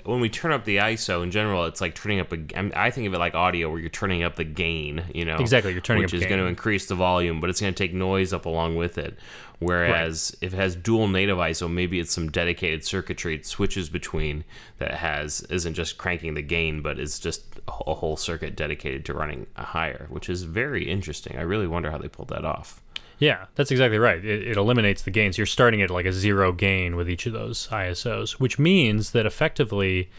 when 0.03 0.19
we 0.19 0.29
turn 0.29 0.51
up 0.51 0.65
the 0.65 0.77
ISO 0.77 1.21
in 1.21 1.31
general, 1.31 1.65
it's 1.65 1.79
like 1.79 1.95
turning 1.95 2.19
up 2.19 2.31
a. 2.33 2.37
I 2.55 2.61
mean, 2.61 2.73
I 2.75 2.89
think 2.89 3.07
of 3.07 3.13
it 3.13 3.19
like 3.19 3.35
audio, 3.35 3.69
where 3.69 3.79
you're 3.79 3.89
turning 3.89 4.23
up 4.23 4.35
the 4.35 4.43
gain. 4.43 5.03
You 5.13 5.25
know, 5.25 5.37
Exactly, 5.37 5.73
you're 5.73 5.81
turning 5.81 6.03
which 6.03 6.13
up 6.13 6.19
is 6.21 6.25
going 6.25 6.39
to 6.39 6.47
increase 6.47 6.87
the 6.87 6.95
volume, 6.95 7.39
but 7.39 7.49
it's 7.49 7.61
going 7.61 7.73
to 7.73 7.77
take 7.77 7.93
noise 7.93 8.33
up 8.33 8.45
along 8.45 8.75
with 8.75 8.97
it. 8.97 9.17
Whereas 9.59 10.35
if 10.41 10.53
it 10.53 10.57
has 10.57 10.75
dual 10.75 11.07
native 11.07 11.37
ISO, 11.37 11.71
maybe 11.71 11.99
it's 11.99 12.13
some 12.13 12.29
dedicated 12.29 12.83
circuitry 12.83 13.35
it 13.35 13.45
switches 13.45 13.89
between 13.89 14.43
that 14.79 14.95
has 14.95 15.41
isn't 15.43 15.75
just 15.75 15.97
cranking 15.97 16.33
the 16.33 16.41
gain, 16.41 16.81
but 16.81 16.99
it's 16.99 17.19
just 17.19 17.43
a 17.67 17.71
a 17.87 17.93
whole 17.93 18.17
circuit 18.17 18.55
dedicated 18.55 19.05
to 19.05 19.13
running 19.13 19.47
a 19.55 19.63
higher, 19.63 20.07
which 20.09 20.29
is 20.29 20.43
very 20.43 20.89
interesting. 20.89 21.37
I 21.37 21.41
really 21.41 21.67
wonder 21.67 21.91
how 21.91 21.97
they 21.97 22.07
pulled 22.07 22.29
that 22.29 22.43
off. 22.43 22.81
Yeah, 23.17 23.45
that's 23.55 23.71
exactly 23.71 23.97
right. 23.97 24.23
It, 24.23 24.47
it 24.47 24.57
eliminates 24.57 25.01
the 25.01 25.11
gains. 25.11 25.37
You're 25.37 25.47
starting 25.47 25.81
at 25.81 25.89
like 25.89 26.05
a 26.05 26.13
zero 26.13 26.51
gain 26.51 26.95
with 26.95 27.09
each 27.09 27.25
of 27.25 27.33
those 27.33 27.67
ISOs, 27.69 28.31
which 28.33 28.59
means 28.59 29.11
that 29.11 29.25
effectively, 29.25 30.09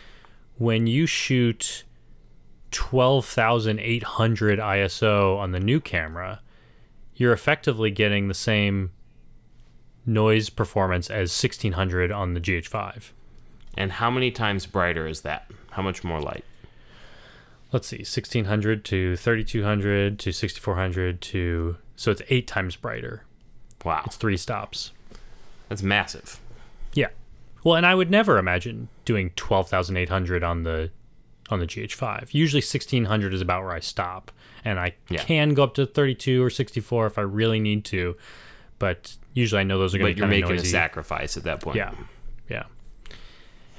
when 0.59 0.87
you 0.87 1.07
shoot 1.07 1.85
12,800 2.71 4.59
ISO 4.59 5.38
on 5.38 5.53
the 5.53 5.61
new 5.61 5.81
camera, 5.81 6.41
you're 7.15 7.33
effectively 7.33 7.91
getting 7.91 8.29
the 8.29 8.35
same 8.35 8.91
noise 10.05 10.49
performance 10.49 11.11
as 11.11 11.31
1600 11.31 12.12
on 12.12 12.35
the 12.35 12.41
GH5. 12.41 13.11
And 13.76 13.93
how 13.93 14.11
many 14.11 14.31
times 14.31 14.67
brighter 14.67 15.07
is 15.07 15.21
that? 15.23 15.50
How 15.71 15.83
much 15.83 16.03
more 16.05 16.21
light? 16.21 16.45
Let's 17.73 17.88
see, 17.88 17.99
1600 17.99 18.85
to 18.87 19.17
3200 19.17 20.19
to 20.19 20.33
6400 20.33 21.21
to. 21.21 21.76
So 21.97 22.11
it's 22.11 22.23
eight 22.29 22.47
times 22.47 22.76
brighter. 22.76 23.25
Wow, 23.85 24.03
It's 24.07 24.17
three 24.17 24.37
stops. 24.37 24.93
that's 25.69 25.83
massive. 25.83 26.41
Yeah. 26.93 27.09
Well, 27.65 27.75
and 27.76 27.85
I 27.87 27.95
would 27.95 28.11
never 28.11 28.38
imagine 28.38 28.88
doing 29.05 29.31
12,800 29.37 30.43
on 30.45 30.62
the 30.62 30.91
on 31.49 31.61
the 31.61 31.67
GH5. 31.67 32.35
Usually 32.35 32.61
1600 32.61 33.33
is 33.33 33.41
about 33.41 33.62
where 33.62 33.73
I 33.73 33.79
stop, 33.81 34.33
and 34.65 34.81
I 34.81 34.95
Yeah. 35.09 35.23
can 35.23 35.55
go 35.55 35.62
up 35.62 35.75
to 35.75 35.87
32 35.87 36.43
or 36.43 36.50
64 36.50 37.07
if 37.07 37.19
I 37.19 37.23
really 37.23 37.61
need 37.61 37.85
to, 37.87 38.17
but 38.81 39.17
usually 39.33 39.61
I 39.61 39.65
know 39.65 39.79
those 39.79 39.95
are 39.95 39.99
going 39.99 40.12
But 40.15 40.19
you're 40.19 40.26
making 40.26 40.50
noisy. 40.57 40.67
a 40.67 40.71
sacrifice 40.71 41.37
at 41.37 41.45
that 41.45 41.61
point. 41.61 41.76
Yeah. 41.76 41.93
Yeah. 42.49 42.65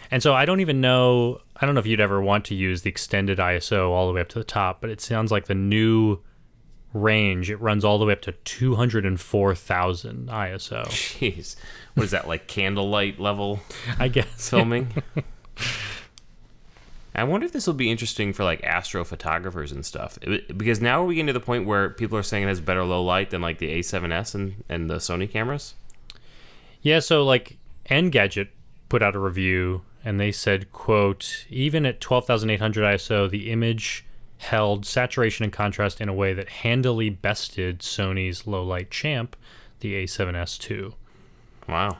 And 0.09 0.23
so 0.23 0.33
I 0.33 0.45
don't 0.45 0.61
even 0.61 0.79
know 0.79 1.41
I 1.59 1.65
don't 1.65 1.73
know 1.75 1.79
if 1.79 1.87
you'd 1.87 1.99
ever 1.99 2.21
want 2.21 2.45
to 2.45 2.55
use 2.55 2.83
the 2.83 2.89
extended 2.89 3.39
ISO 3.39 3.89
all 3.89 4.07
the 4.07 4.13
way 4.13 4.21
up 4.21 4.29
to 4.29 4.39
the 4.39 4.45
top, 4.45 4.79
but 4.79 4.89
it 4.89 5.01
sounds 5.01 5.31
like 5.31 5.45
the 5.47 5.55
new 5.55 6.19
range 7.01 7.49
it 7.49 7.57
runs 7.57 7.83
all 7.85 7.97
the 7.97 8.05
way 8.05 8.13
up 8.13 8.21
to 8.21 8.31
204,000 8.31 10.27
ISO. 10.29 10.85
Jeez, 10.87 11.55
what 11.93 12.03
is 12.03 12.11
that 12.11 12.27
like 12.27 12.47
candlelight 12.47 13.19
level 13.19 13.59
I 13.99 14.07
guess. 14.07 14.49
filming? 14.49 14.93
I 17.15 17.23
wonder 17.23 17.47
if 17.47 17.51
this 17.51 17.65
will 17.65 17.73
be 17.73 17.89
interesting 17.89 18.31
for 18.31 18.43
like 18.43 18.61
astrophotographers 18.61 19.71
and 19.71 19.83
stuff. 19.85 20.19
It- 20.21 20.55
Because 20.57 20.79
now 20.79 21.01
are 21.01 21.05
we 21.05 21.15
getting 21.15 21.27
to 21.27 21.33
the 21.33 21.39
point 21.39 21.65
where 21.65 21.89
people 21.89 22.17
are 22.17 22.23
saying 22.23 22.43
it 22.43 22.47
has 22.47 22.61
better 22.61 22.83
low 22.83 23.03
light 23.03 23.31
than 23.31 23.41
like 23.41 23.57
the 23.57 23.79
A7S 23.79 24.35
and, 24.35 24.63
and 24.69 24.89
the 24.89 24.95
Sony 24.97 25.29
cameras? 25.29 25.73
Yeah, 26.83 26.99
so 26.99 27.23
like 27.23 27.57
Engadget 27.89 28.49
put 28.87 29.01
out 29.01 29.15
a 29.15 29.19
review 29.19 29.81
and 30.05 30.19
they 30.19 30.31
said, 30.31 30.71
quote, 30.71 31.45
even 31.49 31.85
at 31.87 31.99
12,800 31.99 32.83
ISO, 32.83 33.27
the 33.29 33.51
image 33.51 34.05
held 34.37 34.85
saturation 34.85 35.43
and 35.43 35.53
contrast 35.53 35.99
in 35.99 36.09
a 36.09 36.13
way 36.13 36.33
that 36.33 36.49
handily 36.49 37.09
bested 37.09 37.79
Sony's 37.79 38.45
low 38.45 38.63
light 38.63 38.91
champ, 38.91 39.35
the 39.79 40.03
A7S 40.03 40.69
II. 40.69 40.95
Wow. 41.67 41.97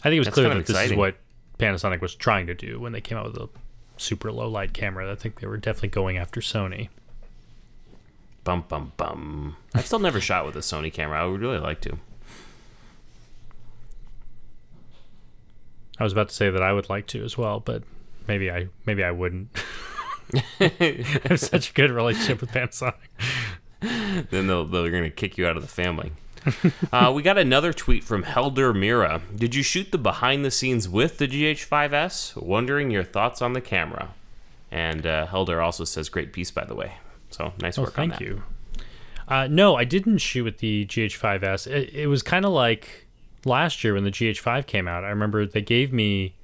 I 0.00 0.02
think 0.04 0.14
it 0.14 0.18
was 0.18 0.26
That's 0.26 0.34
clear 0.34 0.48
that 0.48 0.56
of 0.58 0.66
this 0.66 0.90
is 0.90 0.96
what 0.96 1.16
Panasonic 1.58 2.00
was 2.00 2.14
trying 2.14 2.46
to 2.46 2.54
do 2.54 2.78
when 2.78 2.92
they 2.92 3.00
came 3.00 3.18
out 3.18 3.26
with 3.26 3.36
a 3.36 3.48
super 3.96 4.30
low 4.30 4.48
light 4.48 4.72
camera. 4.72 5.10
I 5.10 5.14
think 5.16 5.40
they 5.40 5.46
were 5.46 5.56
definitely 5.56 5.88
going 5.90 6.18
after 6.18 6.40
Sony. 6.40 6.88
Bum 8.44 8.64
bum 8.68 8.92
bum. 8.96 9.56
I've 9.74 9.86
still 9.86 9.98
never 9.98 10.20
shot 10.20 10.46
with 10.46 10.56
a 10.56 10.60
Sony 10.60 10.92
camera. 10.92 11.22
I 11.22 11.26
would 11.26 11.40
really 11.40 11.58
like 11.58 11.80
to. 11.82 11.98
I 15.98 16.04
was 16.04 16.12
about 16.12 16.28
to 16.28 16.34
say 16.34 16.48
that 16.48 16.62
I 16.62 16.72
would 16.72 16.88
like 16.88 17.06
to 17.08 17.24
as 17.24 17.36
well, 17.36 17.60
but 17.60 17.82
maybe 18.26 18.50
I 18.50 18.68
maybe 18.86 19.02
I 19.02 19.10
wouldn't. 19.10 19.50
I 20.34 20.64
have 21.28 21.40
such 21.40 21.70
a 21.70 21.72
good 21.72 21.90
relationship 21.90 22.40
with 22.40 22.50
Panasonic. 22.50 22.94
then 24.30 24.46
they'll, 24.46 24.64
they're 24.64 24.90
going 24.90 25.04
to 25.04 25.10
kick 25.10 25.38
you 25.38 25.46
out 25.46 25.56
of 25.56 25.62
the 25.62 25.68
family. 25.68 26.12
uh, 26.92 27.12
we 27.14 27.22
got 27.22 27.36
another 27.38 27.72
tweet 27.72 28.04
from 28.04 28.22
Helder 28.22 28.72
Mira. 28.72 29.22
Did 29.34 29.54
you 29.54 29.62
shoot 29.62 29.90
the 29.92 29.98
behind 29.98 30.44
the 30.44 30.50
scenes 30.50 30.88
with 30.88 31.18
the 31.18 31.28
GH5S? 31.28 32.40
Wondering 32.42 32.90
your 32.90 33.04
thoughts 33.04 33.42
on 33.42 33.52
the 33.52 33.60
camera. 33.60 34.14
And 34.70 35.06
uh, 35.06 35.26
Helder 35.26 35.60
also 35.60 35.84
says, 35.84 36.08
great 36.08 36.32
piece, 36.32 36.50
by 36.50 36.64
the 36.64 36.74
way. 36.74 36.94
So 37.30 37.52
nice 37.60 37.78
Oh, 37.78 37.82
work 37.82 37.98
on 37.98 38.10
thank 38.10 38.20
you. 38.20 38.42
Uh, 39.26 39.46
no, 39.46 39.76
I 39.76 39.84
didn't 39.84 40.18
shoot 40.18 40.44
with 40.44 40.58
the 40.58 40.86
GH5S. 40.86 41.66
It, 41.66 41.94
it 41.94 42.06
was 42.06 42.22
kind 42.22 42.44
of 42.44 42.52
like 42.52 43.06
last 43.44 43.84
year 43.84 43.94
when 43.94 44.04
the 44.04 44.10
GH5 44.10 44.66
came 44.66 44.88
out. 44.88 45.04
I 45.04 45.08
remember 45.08 45.44
they 45.46 45.60
gave 45.60 45.92
me 45.92 46.34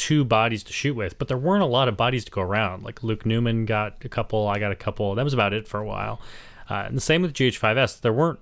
two 0.00 0.24
bodies 0.24 0.62
to 0.62 0.72
shoot 0.72 0.94
with, 0.94 1.18
but 1.18 1.28
there 1.28 1.36
weren't 1.36 1.62
a 1.62 1.66
lot 1.66 1.86
of 1.86 1.94
bodies 1.94 2.24
to 2.24 2.30
go 2.30 2.40
around. 2.40 2.82
Like 2.82 3.02
Luke 3.02 3.26
Neumann 3.26 3.66
got 3.66 4.02
a 4.02 4.08
couple, 4.08 4.48
I 4.48 4.58
got 4.58 4.72
a 4.72 4.76
couple. 4.76 5.14
That 5.14 5.24
was 5.24 5.34
about 5.34 5.52
it 5.52 5.68
for 5.68 5.78
a 5.78 5.84
while. 5.84 6.22
Uh, 6.70 6.84
and 6.86 6.96
the 6.96 7.02
same 7.02 7.20
with 7.20 7.34
GH5S. 7.34 8.00
There 8.00 8.12
weren't 8.12 8.38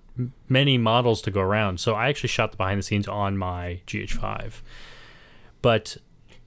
many 0.48 0.78
models 0.78 1.20
to 1.22 1.32
go 1.32 1.40
around, 1.40 1.80
so 1.80 1.94
I 1.94 2.10
actually 2.10 2.28
shot 2.28 2.52
the 2.52 2.56
behind 2.56 2.78
the 2.78 2.84
scenes 2.84 3.08
on 3.08 3.36
my 3.36 3.80
GH5. 3.88 4.60
But 5.60 5.96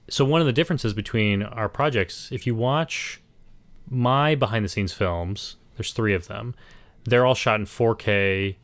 so 0.08 0.24
one 0.24 0.40
of 0.40 0.46
the 0.46 0.52
differences 0.52 0.94
between 0.94 1.42
our 1.42 1.68
projects, 1.68 2.32
if 2.32 2.46
you 2.46 2.54
watch 2.54 3.20
my 3.90 4.34
behind 4.34 4.64
the 4.64 4.70
scenes 4.70 4.94
films, 4.94 5.56
there's 5.76 5.92
three 5.92 6.14
of 6.14 6.26
them. 6.26 6.54
They're 7.04 7.26
all 7.26 7.34
shot 7.34 7.60
in 7.60 7.66
4K. 7.66 8.56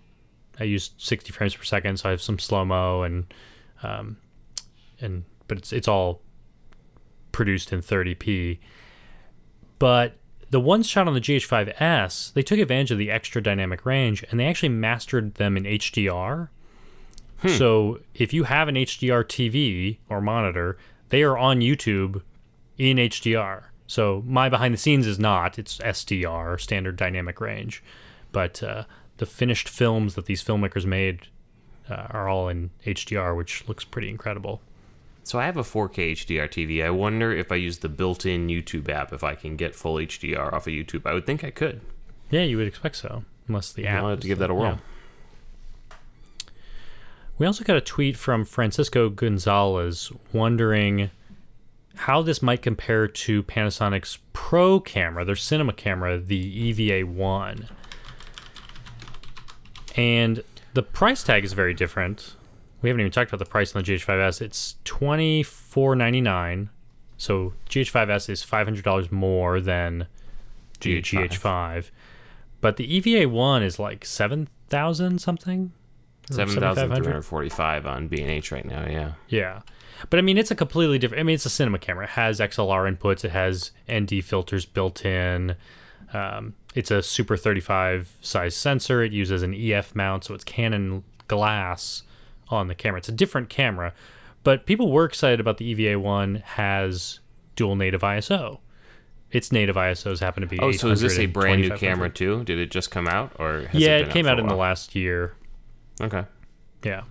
I 0.58 0.64
used 0.64 0.94
60 0.96 1.30
frames 1.30 1.54
per 1.54 1.64
second, 1.64 1.98
so 1.98 2.08
I 2.08 2.12
have 2.12 2.22
some 2.22 2.38
slow 2.38 2.64
mo 2.64 3.02
and 3.02 3.34
um, 3.82 4.16
and 4.98 5.24
but 5.46 5.58
it's 5.58 5.74
it's 5.74 5.88
all 5.88 6.22
produced 7.38 7.72
in 7.72 7.80
30p. 7.80 8.58
But 9.78 10.16
the 10.50 10.58
ones 10.58 10.88
shot 10.88 11.06
on 11.06 11.14
the 11.14 11.20
GH5S, 11.20 12.32
they 12.32 12.42
took 12.42 12.58
advantage 12.58 12.90
of 12.90 12.98
the 12.98 13.12
extra 13.12 13.40
dynamic 13.40 13.86
range 13.86 14.24
and 14.28 14.40
they 14.40 14.46
actually 14.46 14.70
mastered 14.70 15.36
them 15.36 15.56
in 15.56 15.62
HDR. 15.62 16.48
So 17.56 18.00
if 18.12 18.32
you 18.32 18.42
have 18.42 18.66
an 18.66 18.74
HDR 18.74 19.22
TV 19.22 19.98
or 20.08 20.20
monitor, 20.20 20.76
they 21.10 21.22
are 21.22 21.38
on 21.38 21.60
YouTube 21.60 22.22
in 22.76 22.96
HDR. 22.96 23.66
So 23.86 24.24
my 24.26 24.48
behind 24.48 24.74
the 24.74 24.78
scenes 24.78 25.06
is 25.06 25.20
not; 25.20 25.60
it's 25.60 25.78
SDR, 25.78 26.60
standard 26.60 26.96
dynamic 26.96 27.40
range. 27.40 27.84
But 28.32 28.60
uh, 28.64 28.84
the 29.18 29.26
finished 29.26 29.68
films 29.68 30.16
that 30.16 30.26
these 30.26 30.42
filmmakers 30.42 30.84
made 30.84 31.28
uh, 31.88 32.08
are 32.10 32.28
all 32.28 32.48
in 32.48 32.70
HDR, 32.84 33.36
which 33.36 33.68
looks 33.68 33.84
pretty 33.84 34.10
incredible. 34.10 34.60
So 35.28 35.38
I 35.38 35.44
have 35.44 35.58
a 35.58 35.62
4K 35.62 36.12
HDR 36.12 36.48
TV. 36.48 36.82
I 36.82 36.88
wonder 36.88 37.30
if 37.30 37.52
I 37.52 37.56
use 37.56 37.80
the 37.80 37.90
built 37.90 38.24
in 38.24 38.46
YouTube 38.46 38.88
app, 38.88 39.12
if 39.12 39.22
I 39.22 39.34
can 39.34 39.56
get 39.56 39.74
full 39.74 39.96
HDR 39.96 40.54
off 40.54 40.66
of 40.66 40.72
YouTube. 40.72 41.02
I 41.04 41.12
would 41.12 41.26
think 41.26 41.44
I 41.44 41.50
could. 41.50 41.82
Yeah, 42.30 42.44
you 42.44 42.56
would 42.56 42.66
expect 42.66 42.96
so, 42.96 43.24
unless 43.46 43.70
the 43.70 43.86
app. 43.86 44.04
I'll 44.04 44.08
have 44.08 44.20
to 44.20 44.26
give 44.26 44.38
that 44.38 44.48
a 44.48 44.54
whirl. 44.54 44.80
yeah. 45.90 45.96
We 47.36 47.44
also 47.44 47.62
got 47.62 47.76
a 47.76 47.82
tweet 47.82 48.16
from 48.16 48.46
Francisco 48.46 49.10
Gonzalez 49.10 50.10
wondering 50.32 51.10
how 51.94 52.22
this 52.22 52.40
might 52.40 52.62
compare 52.62 53.06
to 53.06 53.42
Panasonic's 53.42 54.16
Pro 54.32 54.80
camera, 54.80 55.26
their 55.26 55.36
cinema 55.36 55.74
camera, 55.74 56.16
the 56.16 56.38
EVA 56.38 57.06
1. 57.06 57.68
And 59.94 60.42
the 60.72 60.82
price 60.82 61.22
tag 61.22 61.44
is 61.44 61.52
very 61.52 61.74
different. 61.74 62.34
We 62.82 62.88
haven't 62.88 63.00
even 63.00 63.12
talked 63.12 63.30
about 63.30 63.38
the 63.44 63.50
price 63.50 63.74
on 63.74 63.82
the 63.82 63.92
GH5S. 63.92 64.40
It's 64.40 64.76
twenty 64.84 65.42
four 65.42 65.96
ninety 65.96 66.20
nine. 66.20 66.70
So 67.16 67.54
GH5S 67.68 68.28
is 68.28 68.42
five 68.42 68.66
hundred 68.66 68.84
dollars 68.84 69.10
more 69.10 69.60
than 69.60 70.06
the 70.80 71.00
GH5. 71.00 71.28
GH5, 71.28 71.90
but 72.60 72.76
the 72.76 72.96
EVA 72.96 73.28
one 73.28 73.62
is 73.62 73.78
like 73.78 74.04
seven 74.04 74.48
thousand 74.68 75.20
something. 75.20 75.72
7,345 76.30 77.84
7,500? 77.84 77.86
on 77.86 78.08
B&H 78.08 78.52
right 78.52 78.66
now, 78.66 78.86
yeah. 78.86 79.12
Yeah. 79.28 79.62
But 80.10 80.18
I 80.18 80.22
mean, 80.22 80.36
it's 80.36 80.50
a 80.50 80.54
completely 80.54 80.98
different. 80.98 81.20
I 81.20 81.22
mean, 81.22 81.34
it's 81.34 81.46
a 81.46 81.50
cinema 81.50 81.78
camera. 81.78 82.04
It 82.04 82.10
has 82.10 82.38
XLR 82.38 82.94
inputs. 82.94 83.24
It 83.24 83.30
has 83.30 83.72
ND 83.90 84.22
filters 84.22 84.66
built 84.66 85.06
in. 85.06 85.56
Um, 86.12 86.54
it's 86.74 86.90
a 86.90 87.02
Super 87.02 87.36
35 87.36 88.16
size 88.20 88.54
sensor. 88.54 89.02
It 89.02 89.12
uses 89.12 89.42
an 89.42 89.54
EF 89.54 89.94
mount, 89.94 90.24
so 90.24 90.34
it's 90.34 90.44
Canon 90.44 91.02
glass 91.26 92.02
on 92.50 92.68
the 92.68 92.74
camera. 92.74 92.98
It's 92.98 93.08
a 93.08 93.12
different 93.12 93.48
camera, 93.48 93.92
but 94.44 94.66
people 94.66 94.90
were 94.90 95.04
excited 95.04 95.40
about 95.40 95.58
the 95.58 95.66
EVA 95.66 95.98
one 95.98 96.36
has 96.36 97.20
dual 97.56 97.76
native 97.76 98.02
ISO. 98.02 98.58
Its 99.30 99.52
native 99.52 99.76
ISOs 99.76 100.20
happen 100.20 100.40
to 100.40 100.46
be. 100.46 100.58
Oh, 100.58 100.72
so 100.72 100.88
is 100.88 101.02
this 101.02 101.18
a 101.18 101.26
brand 101.26 101.60
new 101.60 101.76
camera 101.76 102.08
too? 102.08 102.44
Did 102.44 102.58
it 102.58 102.70
just 102.70 102.90
come 102.90 103.06
out 103.06 103.32
or 103.38 103.66
has 103.66 103.80
Yeah, 103.80 103.98
it, 103.98 104.08
it, 104.08 104.10
came 104.10 104.24
for 104.24 104.30
out 104.30 104.38
in 104.38 104.46
the 104.46 104.56
last 104.56 104.94
year. 104.94 105.34
Okay. 106.00 106.24
Yeah. 106.82 107.02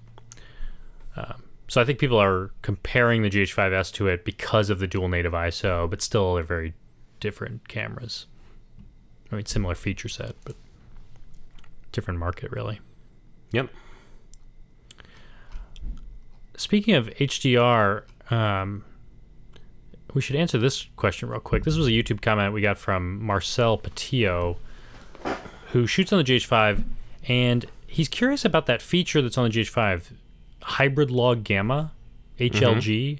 Um, 1.15 1.43
so 1.67 1.81
I 1.81 1.85
think 1.85 1.99
people 1.99 2.17
are 2.17 2.51
comparing 2.61 3.21
the 3.21 3.29
GH5S 3.29 3.93
to 3.93 4.07
it 4.07 4.25
because 4.25 4.69
of 4.69 4.79
the 4.79 4.87
dual 4.87 5.09
native 5.09 5.33
ISO, 5.33 5.89
but 5.89 6.01
still 6.01 6.35
they're 6.35 6.43
very 6.43 6.73
different 7.19 7.67
cameras. 7.67 8.25
I 9.31 9.35
mean, 9.35 9.45
similar 9.45 9.75
feature 9.75 10.07
set, 10.07 10.35
but 10.45 10.55
different 11.91 12.19
market, 12.19 12.51
really. 12.51 12.79
Yep. 13.51 13.69
Speaking 16.57 16.95
of 16.95 17.07
HDR, 17.11 18.03
um, 18.31 18.83
we 20.15 20.21
should 20.21 20.35
answer 20.35 20.57
this 20.57 20.87
question 20.95 21.29
real 21.29 21.39
quick. 21.39 21.63
This 21.63 21.77
was 21.77 21.85
a 21.85 21.91
YouTube 21.91 22.19
comment 22.19 22.51
we 22.51 22.61
got 22.61 22.79
from 22.79 23.23
Marcel 23.23 23.77
Patillo, 23.77 24.57
who 25.71 25.85
shoots 25.85 26.11
on 26.11 26.17
the 26.17 26.23
GH5, 26.23 26.83
and 27.27 27.65
he's 27.85 28.07
curious 28.07 28.43
about 28.43 28.65
that 28.65 28.81
feature 28.81 29.21
that's 29.21 29.37
on 29.37 29.47
the 29.47 29.51
GH5, 29.51 30.13
hybrid 30.63 31.11
log 31.11 31.43
gamma, 31.43 31.91
HLG, 32.39 33.19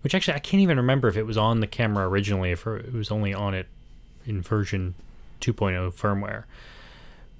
which 0.00 0.14
actually 0.14 0.34
I 0.34 0.38
can't 0.38 0.62
even 0.62 0.78
remember 0.78 1.08
if 1.08 1.18
it 1.18 1.24
was 1.24 1.36
on 1.36 1.60
the 1.60 1.66
camera 1.66 2.08
originally, 2.08 2.50
if 2.50 2.66
it 2.66 2.94
was 2.94 3.10
only 3.10 3.34
on 3.34 3.52
it 3.52 3.66
in 4.24 4.40
version 4.40 4.94
2.0 5.42 5.92
firmware. 5.92 6.44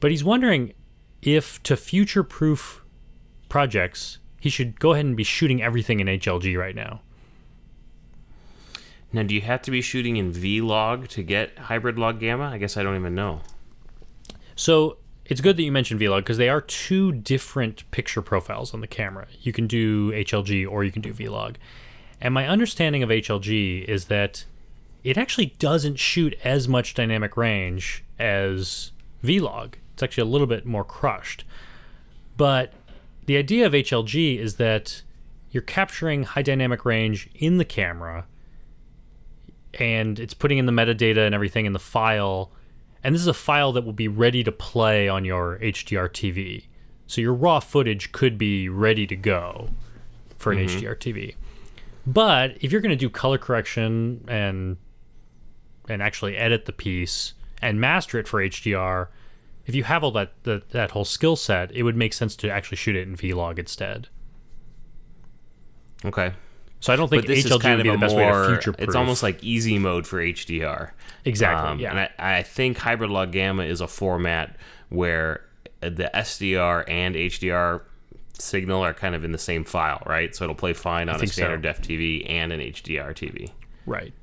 But 0.01 0.11
he's 0.11 0.23
wondering 0.23 0.75
if 1.23 1.63
to 1.63 1.77
future 1.77 2.23
proof 2.23 2.85
projects, 3.49 4.19
he 4.41 4.49
should 4.49 4.81
go 4.81 4.93
ahead 4.93 5.05
and 5.05 5.17
be 5.17 5.23
shooting 5.25 5.63
everything 5.63 6.01
in 6.01 6.09
HLG 6.09 6.59
right 6.59 6.75
now. 6.75 7.03
Now, 9.13 9.23
do 9.23 9.35
you 9.35 9.43
have 9.43 9.63
to 9.63 9.71
be 9.71 9.83
shooting 9.83 10.17
in 10.17 10.33
V-Log 10.33 11.09
to 11.09 11.23
get 11.23 11.59
hybrid 11.59 11.99
log 11.99 12.21
gamma? 12.21 12.45
I 12.45 12.59
guess 12.59 12.77
I 12.77 12.83
don't 12.83 12.97
even 12.97 13.15
know. 13.15 13.41
So 14.55 14.99
it's 15.31 15.41
good 15.41 15.57
that 15.57 15.63
you 15.63 15.71
mentioned 15.71 16.01
Vlog 16.01 16.19
because 16.19 16.39
they 16.39 16.49
are 16.49 16.61
two 16.61 17.13
different 17.13 17.89
picture 17.93 18.21
profiles 18.21 18.75
on 18.75 18.81
the 18.81 18.87
camera. 18.87 19.29
You 19.41 19.53
can 19.53 19.69
do 19.69 20.11
HLG 20.11 20.69
or 20.69 20.83
you 20.85 20.91
can 20.91 21.03
do 21.03 21.15
Vlog. 21.15 21.55
And 22.21 22.35
my 22.35 22.49
understanding 22.49 23.03
of 23.03 23.09
HLG 23.09 23.85
is 23.85 24.07
that 24.07 24.45
it 25.05 25.17
actually 25.17 25.55
doesn't 25.59 26.01
shoot 26.01 26.37
as 26.45 26.69
much 26.69 26.95
dynamic 26.95 27.37
range 27.37 28.05
as 28.19 28.91
Vlog. 29.25 29.75
It's 29.95 30.03
actually 30.03 30.23
a 30.23 30.33
little 30.33 30.49
bit 30.49 30.67
more 30.67 30.85
crushed. 30.85 31.45
But 32.37 32.73
the 33.27 33.37
idea 33.37 33.67
of 33.67 33.73
HLG 33.73 34.39
is 34.39 34.57
that 34.57 35.03
you're 35.50 35.62
capturing 35.62 36.25
high 36.25 36.43
dynamic 36.43 36.85
range 36.85 37.29
in 37.35 37.59
the 37.59 37.65
camera 37.65 38.27
and 39.75 40.19
it's 40.19 40.35
putting 40.35 40.59
in 40.59 40.67
the 40.67 40.73
metadata 40.73 41.25
and 41.27 41.35
everything 41.35 41.67
in 41.67 41.73
the 41.73 41.79
file. 41.79 42.50
And 43.03 43.15
this 43.15 43.23
is 43.23 43.29
a 43.29 43.35
file 43.35 43.73
that 43.73 43.85
will 43.85 43.93
be 43.93 44.09
ready 44.09 44.43
to 44.45 44.53
play 44.53 45.09
on 45.09 45.25
your 45.25 45.59
HDR 45.59 46.09
TV. 46.09 46.65
So 47.07 47.21
your 47.21 47.35
raw 47.35 47.61
footage 47.61 48.12
could 48.12 48.39
be 48.39 48.69
ready 48.69 49.07
to 49.07 49.17
go 49.17 49.71
for 50.37 50.53
an 50.53 50.59
mm-hmm. 50.59 50.79
HDR 50.79 50.97
TV. 50.97 51.35
But 52.07 52.57
if 52.61 52.73
you're 52.73 52.81
going 52.81 52.91
to 52.91 52.97
do 52.97 53.11
color 53.11 53.39
correction 53.39 54.25
and 54.28 54.76
and 55.89 56.02
actually 56.02 56.37
edit 56.37 56.67
the 56.67 56.73
piece 56.73 57.35
and 57.61 57.80
master 57.80 58.19
it 58.19 58.28
for 58.28 58.41
HDR, 58.41 59.09
if 59.67 59.75
you 59.75 59.85
have 59.85 60.03
all 60.03 60.11
that 60.13 60.33
that, 60.45 60.71
that 60.71 60.91
whole 60.93 61.05
skill 61.05 61.37
set, 61.37 61.71
it 61.73 61.83
would 61.83 61.97
make 61.97 62.13
sense 62.13 62.37
to 62.37 62.51
actually 62.51 62.77
shoot 62.77 62.97
it 62.97 63.07
in 63.07 63.17
Vlog 63.17 63.59
instead. 63.59 64.09
Okay. 66.05 66.33
So 66.81 66.93
I 66.93 66.97
don't 66.97 67.09
think 67.09 67.23
But 67.23 67.29
this 67.29 67.45
HLG 67.45 67.57
is 67.57 67.63
kind 67.63 67.77
would 67.77 67.83
be 67.83 67.89
of 67.91 68.01
the 68.01 68.07
best 68.07 68.17
way 68.17 68.25
to 68.27 68.47
future 68.47 68.73
proof. 68.73 68.89
it's 68.89 68.97
almost 68.97 69.23
like 69.23 69.43
easy 69.45 69.79
mode 69.79 70.07
for 70.07 70.19
HDR. 70.19 70.93
exactly 71.27 71.69
Um, 71.69 71.79
yeah. 71.79 71.91
And 71.91 71.99
I, 72.19 72.39
I 72.39 72.43
think 72.43 72.79
hybrid 72.79 73.11
log 73.11 73.33
gamma 73.33 73.65
is 73.65 73.83
a 73.83 73.87
format 73.87 74.57
where 74.89 75.45
the 75.81 76.11
SDR 76.15 76.85
and 76.89 77.15
HDR 77.15 77.83
signal 78.39 78.83
are 78.83 78.95
kind 78.95 79.15
of 79.15 79.25
in 79.25 79.33
the 79.33 79.39
same 79.39 79.65
file, 79.65 80.03
right? 80.07 80.35
So 80.35 80.45
it'll 80.45 80.55
play 80.57 80.73
fine 80.73 81.11
on 81.11 81.17
a 81.17 81.19
think 81.19 81.33
so. 81.33 81.43
standard 81.43 81.61
def 81.63 81.83
TV 81.83 82.25
and 82.29 82.51
an 82.51 82.61
HDR 82.61 83.15
TV. 83.15 83.51
right. 83.85 84.15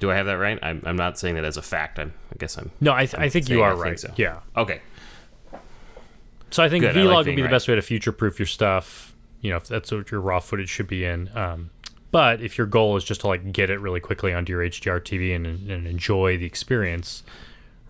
Do 0.00 0.10
I 0.10 0.14
have 0.14 0.26
that 0.26 0.34
right? 0.34 0.58
I'm, 0.62 0.82
I'm 0.84 0.96
not 0.96 1.18
saying 1.18 1.36
that 1.36 1.44
as 1.44 1.56
a 1.56 1.62
fact. 1.62 1.98
I'm, 1.98 2.12
I 2.32 2.36
guess 2.38 2.58
I'm. 2.58 2.70
No, 2.80 2.92
I, 2.92 3.06
th- 3.06 3.20
I 3.20 3.28
think 3.28 3.48
you 3.48 3.62
I 3.62 3.68
are 3.68 3.74
think 3.74 3.84
right. 3.84 4.00
so. 4.00 4.12
Yeah. 4.16 4.40
Okay. 4.56 4.80
So 6.50 6.62
I 6.62 6.68
think 6.68 6.82
Good, 6.82 6.96
I 6.96 7.00
Vlog 7.00 7.06
like 7.06 7.16
would 7.26 7.26
be 7.26 7.36
the 7.36 7.42
right. 7.42 7.50
best 7.50 7.68
way 7.68 7.74
to 7.74 7.82
future 7.82 8.12
proof 8.12 8.38
your 8.38 8.46
stuff. 8.46 9.14
You 9.40 9.50
know, 9.50 9.56
if 9.56 9.68
that's 9.68 9.90
what 9.90 10.10
your 10.10 10.20
raw 10.20 10.40
footage 10.40 10.68
should 10.68 10.88
be 10.88 11.04
in. 11.04 11.30
Um, 11.36 11.70
but 12.10 12.40
if 12.40 12.56
your 12.56 12.66
goal 12.66 12.96
is 12.96 13.04
just 13.04 13.22
to 13.22 13.26
like 13.26 13.52
get 13.52 13.68
it 13.68 13.80
really 13.80 14.00
quickly 14.00 14.32
onto 14.32 14.52
your 14.52 14.62
HDR 14.62 15.00
TV 15.00 15.34
and, 15.34 15.46
and 15.46 15.86
enjoy 15.86 16.38
the 16.38 16.46
experience 16.46 17.22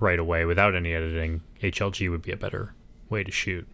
right 0.00 0.18
away 0.18 0.44
without 0.44 0.74
any 0.74 0.92
editing, 0.92 1.42
HLG 1.62 2.10
would 2.10 2.22
be 2.22 2.32
a 2.32 2.36
better 2.36 2.74
way 3.08 3.22
to 3.24 3.30
shoot. 3.30 3.66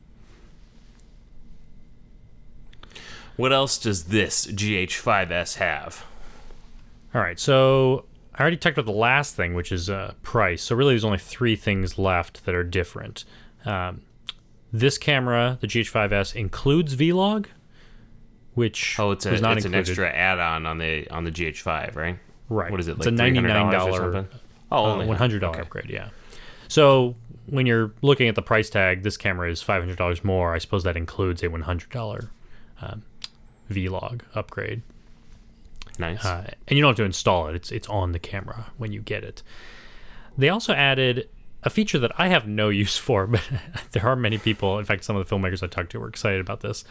What 3.36 3.52
else 3.52 3.78
does 3.78 4.04
this 4.04 4.46
GH5S 4.46 5.56
have? 5.56 6.04
All 7.14 7.20
right, 7.20 7.38
so 7.38 8.04
I 8.34 8.40
already 8.40 8.56
talked 8.56 8.78
about 8.78 8.90
the 8.90 8.98
last 8.98 9.36
thing, 9.36 9.54
which 9.54 9.70
is 9.72 9.90
uh, 9.90 10.14
price. 10.22 10.62
So 10.62 10.74
really, 10.74 10.94
there's 10.94 11.04
only 11.04 11.18
three 11.18 11.56
things 11.56 11.98
left 11.98 12.44
that 12.46 12.54
are 12.54 12.64
different. 12.64 13.24
Um, 13.64 14.02
this 14.72 14.96
camera, 14.96 15.58
the 15.60 15.66
GH5S, 15.66 16.34
includes 16.34 16.96
Vlog, 16.96 17.46
which 18.54 18.98
Oh, 18.98 19.10
it's, 19.10 19.26
a, 19.26 19.34
it's 19.34 19.64
an 19.64 19.74
extra 19.74 20.10
add-on 20.10 20.66
on 20.66 20.78
the 20.78 21.08
on 21.10 21.24
the 21.24 21.30
GH5, 21.30 21.94
right? 21.94 22.18
Right. 22.48 22.70
What 22.70 22.80
is 22.80 22.88
it? 22.88 22.96
It's 22.96 23.06
Like 23.06 23.14
a 23.14 23.18
$99? 23.18 24.26
Oh, 24.70 24.84
uh, 24.84 24.92
only 24.92 25.06
one 25.06 25.16
hundred 25.16 25.40
dollar 25.40 25.56
okay. 25.56 25.62
upgrade. 25.62 25.90
Yeah. 25.90 26.08
So 26.68 27.14
when 27.46 27.66
you're 27.66 27.92
looking 28.00 28.28
at 28.28 28.34
the 28.34 28.42
price 28.42 28.70
tag, 28.70 29.02
this 29.02 29.16
camera 29.18 29.50
is 29.50 29.60
five 29.60 29.82
hundred 29.82 29.98
dollars 29.98 30.24
more. 30.24 30.54
I 30.54 30.58
suppose 30.58 30.84
that 30.84 30.96
includes 30.96 31.42
a 31.42 31.48
one 31.48 31.62
hundred 31.62 31.90
dollar 31.90 32.30
um, 32.80 33.02
Vlog 33.70 34.22
upgrade, 34.34 34.82
Nice. 35.98 36.24
uh, 36.24 36.50
and 36.68 36.76
you 36.76 36.83
don't 36.83 36.90
have 36.90 36.96
to 36.96 37.05
install 37.05 37.48
it. 37.48 37.55
It's 37.55 37.70
it's 37.72 37.88
on 37.88 38.12
the 38.12 38.18
camera 38.18 38.72
when 38.78 38.92
you 38.92 39.00
get 39.00 39.24
it. 39.24 39.42
They 40.37 40.48
also 40.48 40.72
added 40.72 41.28
a 41.62 41.70
feature 41.70 41.98
that 41.98 42.12
I 42.18 42.28
have 42.28 42.46
no 42.48 42.68
use 42.85 42.96
for, 42.96 43.26
but 43.26 43.42
there 43.92 44.07
are 44.07 44.16
many 44.16 44.38
people. 44.38 44.78
In 44.78 44.85
fact, 44.85 45.05
some 45.05 45.16
of 45.16 45.28
the 45.28 45.35
filmmakers 45.35 45.62
I 45.62 45.66
talked 45.66 45.92
to 45.92 46.00
were 46.00 46.09
excited 46.09 46.40
about 46.40 46.61
this. 46.61 46.85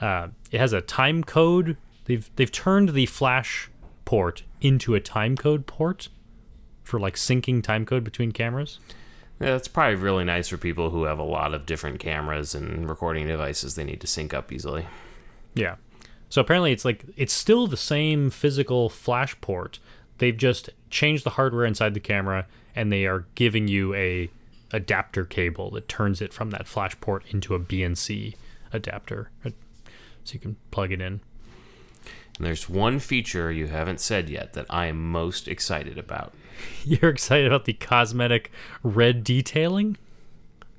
Uh, 0.00 0.28
it 0.50 0.58
has 0.58 0.72
a 0.72 0.80
time 0.80 1.22
code. 1.24 1.76
They've 2.06 2.28
they've 2.36 2.52
turned 2.52 2.90
the 2.90 3.06
flash 3.06 3.70
port 4.04 4.42
into 4.60 4.94
a 4.94 5.00
time 5.00 5.36
code 5.36 5.66
port 5.66 6.08
for 6.82 7.00
like 7.00 7.16
syncing 7.16 7.62
time 7.62 7.84
code 7.84 8.04
between 8.04 8.32
cameras. 8.32 8.78
Yeah, 9.40 9.48
that's 9.48 9.68
probably 9.68 9.96
really 9.96 10.24
nice 10.24 10.48
for 10.48 10.56
people 10.56 10.90
who 10.90 11.04
have 11.04 11.18
a 11.18 11.24
lot 11.24 11.52
of 11.52 11.66
different 11.66 11.98
cameras 11.98 12.54
and 12.54 12.88
recording 12.88 13.26
devices 13.26 13.74
they 13.74 13.84
need 13.84 14.00
to 14.00 14.06
sync 14.06 14.32
up 14.32 14.50
easily. 14.50 14.86
Yeah. 15.54 15.74
So 16.28 16.40
apparently 16.40 16.72
it's 16.72 16.84
like 16.84 17.04
it's 17.16 17.32
still 17.32 17.66
the 17.66 17.76
same 17.76 18.30
physical 18.30 18.88
flash 18.88 19.40
port. 19.40 19.78
They've 20.18 20.36
just 20.36 20.70
changed 20.90 21.24
the 21.24 21.30
hardware 21.30 21.64
inside 21.64 21.94
the 21.94 22.00
camera 22.00 22.46
and 22.74 22.92
they 22.92 23.06
are 23.06 23.26
giving 23.34 23.68
you 23.68 23.94
a 23.94 24.28
adapter 24.72 25.24
cable 25.24 25.70
that 25.70 25.88
turns 25.88 26.20
it 26.20 26.32
from 26.32 26.50
that 26.50 26.66
flash 26.66 26.98
port 27.00 27.24
into 27.30 27.54
a 27.54 27.60
BNC 27.60 28.34
adapter. 28.72 29.30
uh, 29.44 29.50
So 30.24 30.34
you 30.34 30.40
can 30.40 30.56
plug 30.70 30.92
it 30.92 31.00
in. 31.00 31.20
And 32.36 32.46
there's 32.46 32.68
one 32.68 32.98
feature 32.98 33.50
you 33.50 33.68
haven't 33.68 34.00
said 34.00 34.28
yet 34.28 34.52
that 34.54 34.66
I 34.68 34.86
am 34.86 35.10
most 35.10 35.48
excited 35.48 35.96
about. 35.96 36.34
You're 36.84 37.10
excited 37.10 37.46
about 37.46 37.64
the 37.64 37.72
cosmetic 37.72 38.50
red 38.82 39.24
detailing? 39.24 39.96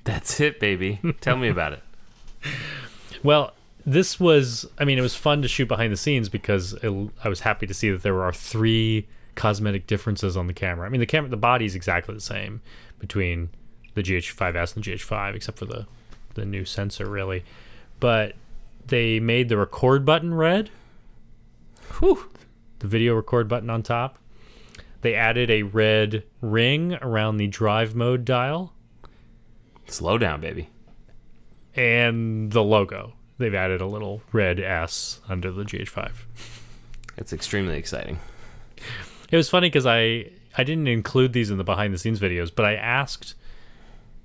That's 0.04 0.40
it, 0.40 0.60
baby. 0.60 1.00
Tell 1.22 1.38
me 1.38 1.48
about 1.48 1.74
it. 1.74 1.84
Well, 3.24 3.54
this 3.88 4.20
was, 4.20 4.66
I 4.78 4.84
mean, 4.84 4.98
it 4.98 5.02
was 5.02 5.16
fun 5.16 5.42
to 5.44 5.48
shoot 5.48 5.70
behind 5.70 5.94
the 5.94 5.98
scenes 5.98 6.28
because 6.28 6.74
it, 6.84 7.10
I 7.24 7.30
was 7.30 7.40
happy 7.40 7.66
to 7.68 7.74
see 7.74 7.90
that 7.90 8.04
there 8.04 8.22
are 8.22 8.34
three 8.34 9.08
cosmetic 9.36 9.88
differences 9.88 10.36
on 10.36 10.48
the 10.48 10.54
camera. 10.54 10.86
I 10.86 10.90
mean, 10.90 11.00
the 11.00 11.06
camera, 11.06 11.30
the 11.30 11.38
body 11.38 11.64
is 11.64 11.74
exactly 11.74 12.14
the 12.14 12.20
same 12.20 12.62
between 13.00 13.50
the 13.94 14.04
GH5S 14.04 14.76
and 14.76 14.84
the 14.84 14.92
GH5, 14.92 15.36
except 15.36 15.58
for 15.58 15.64
the, 15.64 15.88
the 16.34 16.46
new 16.46 16.66
sensor, 16.66 17.10
really. 17.10 17.46
But 18.02 18.36
they 18.86 19.22
made 19.22 19.48
the 19.48 19.58
record 19.58 20.04
button 20.04 20.34
red. 20.34 20.70
Whew. 22.00 22.30
The 22.80 22.88
video 22.88 23.16
record 23.16 23.48
button 23.48 23.70
on 23.70 23.84
top. 23.84 24.20
They 25.00 25.16
added 25.16 25.50
a 25.50 25.64
red 25.64 26.24
ring 26.42 26.96
around 26.96 27.38
the 27.38 27.48
drive 27.48 27.96
mode 27.96 28.26
dial 28.26 28.74
Slow 29.86 30.18
down, 30.18 30.42
baby. 30.42 30.70
and 31.74 32.52
the 32.52 32.62
logo. 32.62 33.14
They've 33.38 33.54
added 33.54 33.82
a 33.82 33.86
little 33.86 34.22
red 34.32 34.60
S 34.60 35.20
under 35.30 35.52
the 35.52 35.64
GH5. 35.64 36.12
It's 37.18 37.34
extremely 37.34 37.78
exciting. 37.78 38.20
It 39.32 39.36
was 39.38 39.50
funny 39.50 39.68
because 39.68 39.86
I 39.86 40.32
I 40.58 40.64
didn't 40.64 40.88
include 40.88 41.34
these 41.34 41.52
in 41.52 41.58
the 41.58 41.64
behind 41.64 41.94
the 41.94 41.98
scenes 41.98 42.20
videos, 42.20 42.52
but 42.54 42.66
I 42.66 42.76
asked 42.76 43.36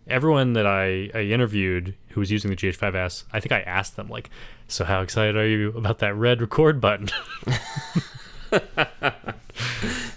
everyone 0.08 0.54
that 0.54 0.66
I, 0.66 1.10
I 1.14 1.22
interviewed 1.22 1.94
who 2.10 2.20
was 2.20 2.30
using 2.30 2.50
the 2.50 2.56
GH5S. 2.56 3.24
I 3.32 3.40
think 3.40 3.52
I 3.52 3.60
asked 3.60 3.96
them 3.96 4.08
like, 4.08 4.30
"So 4.68 4.84
how 4.84 5.02
excited 5.02 5.36
are 5.36 5.46
you 5.46 5.68
about 5.76 5.98
that 5.98 6.14
red 6.14 6.40
record 6.40 6.80
button?" 6.80 7.08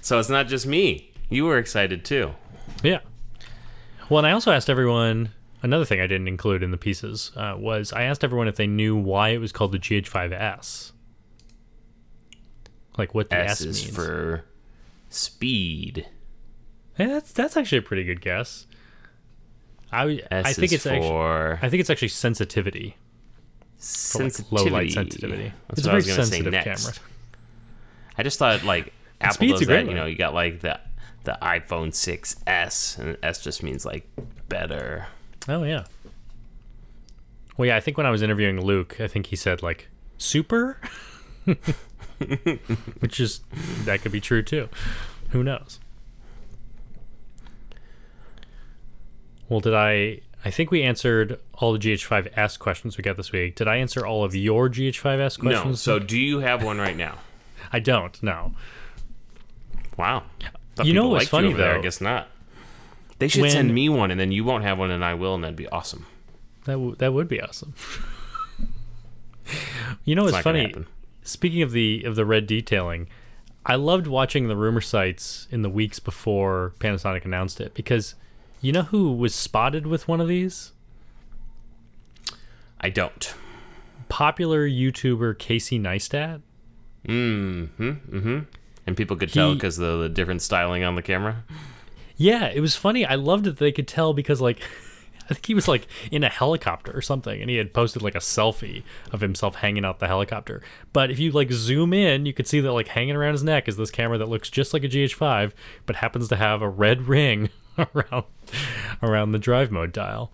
So 0.02 0.20
it's 0.20 0.30
not 0.30 0.48
just 0.48 0.68
me. 0.68 1.10
You 1.30 1.46
were 1.46 1.58
excited 1.58 2.06
too. 2.06 2.36
yeah. 2.84 3.00
Well, 4.08 4.20
and 4.20 4.28
I 4.28 4.32
also 4.34 4.52
asked 4.52 4.70
everyone. 4.70 5.32
Another 5.66 5.84
thing 5.84 6.00
I 6.00 6.06
didn't 6.06 6.28
include 6.28 6.62
in 6.62 6.70
the 6.70 6.78
pieces 6.78 7.32
uh, 7.36 7.56
was 7.58 7.92
I 7.92 8.04
asked 8.04 8.24
everyone 8.24 8.48
if 8.48 8.56
they 8.56 8.68
knew 8.68 8.96
why 8.96 9.30
it 9.30 9.40
was 9.40 9.52
called 9.52 9.72
the 9.72 9.80
GH5S. 9.80 10.92
Like 13.00 13.16
what 13.16 13.32
the 13.32 13.38
S, 13.38 13.50
S 13.50 13.62
is 13.62 13.84
means. 13.84 13.96
for 13.96 14.46
speed. 15.10 16.06
Yeah, 17.00 17.08
that's 17.08 17.34
that's 17.34 17.58
actually 17.58 17.80
a 17.80 17.82
pretty 17.82 18.04
good 18.04 18.22
guess. 18.22 18.68
I 19.92 20.22
S 20.30 20.46
I 20.46 20.54
think 20.54 20.72
it's 20.72 20.86
actually 20.86 21.58
I 21.64 21.68
think 21.68 21.82
it's 21.82 21.90
actually 21.90 22.10
sensitivity. 22.10 22.98
for, 23.80 24.24
like, 24.24 24.52
low 24.52 24.66
light 24.66 24.92
sensitivity. 24.92 25.52
That's 25.68 25.80
it's 25.80 25.88
what 25.88 25.96
a 25.96 25.98
I 25.98 26.00
very 26.02 26.02
was 26.02 26.06
gonna 26.06 26.26
say 26.26 26.32
sensitive 26.44 26.52
next. 26.54 26.84
camera. 26.84 26.98
I 28.20 28.22
just 28.22 28.38
thought 28.38 28.64
like 28.64 28.94
Apple 29.20 29.34
speed's 29.34 29.54
does 29.54 29.62
a 29.64 29.66
great 29.66 29.86
that. 29.86 29.90
You 29.90 29.96
know, 29.96 30.06
you 30.06 30.16
got 30.16 30.36
like 30.36 30.60
the 30.60 30.80
the 31.24 31.40
iPhone 31.42 31.88
6s, 31.90 33.00
and 33.00 33.18
S 33.24 33.44
just 33.44 33.64
means 33.64 33.84
like 33.84 34.08
better. 34.48 35.08
Oh 35.48 35.64
yeah. 35.64 35.86
Well, 37.58 37.68
yeah, 37.68 37.78
I 37.78 37.80
think 37.80 37.98
when 37.98 38.06
I 38.06 38.12
was 38.12 38.22
interviewing 38.22 38.60
Luke, 38.62 39.00
I 39.00 39.08
think 39.08 39.28
he 39.28 39.36
said 39.36 39.62
like 39.64 39.88
super, 40.18 40.80
which 43.00 43.20
is 43.20 43.42
that 43.86 44.02
could 44.02 44.12
be 44.12 44.20
true 44.22 44.42
too. 44.44 44.68
Who 45.30 45.44
knows? 45.44 45.80
Well, 49.48 49.60
did 49.60 49.74
I? 49.74 50.22
I 50.44 50.52
think 50.52 50.70
we 50.70 50.84
answered 50.84 51.40
all 51.56 51.74
the 51.74 51.80
GH5S 51.80 52.60
questions 52.60 52.98
we 52.98 53.04
got 53.04 53.18
this 53.18 53.32
week. 53.32 53.56
Did 53.56 53.68
I 53.68 53.78
answer 53.78 54.06
all 54.06 54.24
of 54.24 54.36
your 54.36 54.70
GH5S 54.70 55.40
questions? 55.40 55.66
No. 55.66 55.74
So 55.74 56.00
do 56.00 56.20
you 56.20 56.40
have 56.40 56.64
one 56.64 56.78
right 56.78 56.96
now? 56.96 57.18
I 57.72 57.80
don't. 57.80 58.22
No. 58.22 58.52
Wow. 59.98 60.24
Thought 60.76 60.86
You 60.86 60.94
know 60.94 61.08
what's 61.08 61.28
funny, 61.30 61.52
though? 61.52 61.58
there. 61.58 61.78
I 61.80 61.82
guess 61.82 62.00
not. 62.00 62.28
They 63.20 63.28
should 63.28 63.42
When- 63.44 63.52
send 63.52 63.74
me 63.74 63.88
one, 63.90 64.12
and 64.12 64.20
then 64.20 64.32
you 64.32 64.44
won't 64.44 64.64
have 64.64 64.78
one, 64.78 64.92
and 64.92 65.04
I 65.04 65.14
will, 65.14 65.36
and 65.36 65.44
that'd 65.44 65.56
be 65.56 65.68
awesome. 65.70 66.06
That 66.66 66.74
w- 66.74 66.96
that 66.96 67.14
would 67.14 67.28
be 67.28 67.40
awesome. 67.42 67.74
you 70.04 70.16
know 70.16 70.24
It's 70.26 70.34
what's 70.34 70.44
funny? 70.44 70.74
Speaking 71.24 71.62
of 71.62 71.72
the 71.72 72.04
of 72.04 72.16
the 72.16 72.26
red 72.26 72.46
detailing, 72.48 73.08
I 73.66 73.76
loved 73.76 74.08
watching 74.08 74.48
the 74.48 74.56
rumor 74.56 74.82
sites 74.82 75.48
in 75.52 75.62
the 75.62 75.70
weeks 75.70 76.00
before 76.00 76.74
Panasonic 76.80 77.26
announced 77.26 77.60
it 77.62 77.74
because 77.74 78.16
you 78.62 78.72
know 78.72 78.84
who 78.84 79.12
was 79.14 79.34
spotted 79.34 79.88
with 79.88 80.08
one 80.08 80.20
of 80.22 80.28
these? 80.28 80.72
I 82.82 82.90
don't. 82.90 83.34
Popular 84.10 84.68
YouTuber 84.68 85.38
Casey 85.40 85.80
Neistat. 85.80 86.42
Mm-hmm. 87.08 87.90
Mm-hmm. 87.90 88.40
And 88.88 88.98
people 88.98 89.16
could 89.18 89.34
tell 89.34 89.54
because 89.56 89.78
the, 89.78 89.98
the 89.98 90.10
different 90.10 90.42
styling 90.42 90.84
on 90.84 90.96
the 90.96 91.02
camera. 91.02 91.44
Yeah, 92.18 92.46
it 92.48 92.60
was 92.62 92.76
funny. 92.76 93.06
I 93.06 93.16
loved 93.16 93.46
that 93.46 93.58
they 93.58 93.72
could 93.72 93.88
tell 93.88 94.14
because 94.14 94.42
like 94.42 94.60
I 95.30 95.34
think 95.34 95.46
he 95.48 95.54
was 95.56 95.68
like 95.68 95.88
in 96.12 96.24
a 96.24 96.30
helicopter 96.30 96.96
or 96.96 97.02
something 97.02 97.42
and 97.42 97.50
he 97.50 97.56
had 97.58 97.74
posted 97.74 98.02
like 98.04 98.14
a 98.16 98.20
selfie 98.20 98.84
of 99.12 99.22
himself 99.22 99.56
hanging 99.56 99.84
out 99.84 100.00
the 100.00 100.08
helicopter. 100.08 100.62
But 100.94 101.10
if 101.10 101.18
you 101.20 101.32
like 101.32 101.52
zoom 101.52 101.94
in, 101.94 102.26
you 102.28 102.34
could 102.34 102.48
see 102.48 102.60
that 102.60 102.72
like 102.72 102.90
hanging 102.90 103.16
around 103.16 103.34
his 103.34 103.44
neck 103.44 103.68
is 103.68 103.76
this 103.76 103.90
camera 103.92 104.18
that 104.20 104.30
looks 104.30 104.50
just 104.52 104.72
like 104.74 104.84
a 104.84 104.88
GH5 104.88 105.52
but 105.88 105.96
happens 105.98 106.28
to 106.30 106.36
have 106.36 106.62
a 106.62 106.70
red 106.70 107.02
ring 107.08 107.50
around 107.96 108.26
around 109.02 109.32
the 109.32 109.40
drive 109.40 109.72
mode 109.72 109.92
dial. 109.92 110.32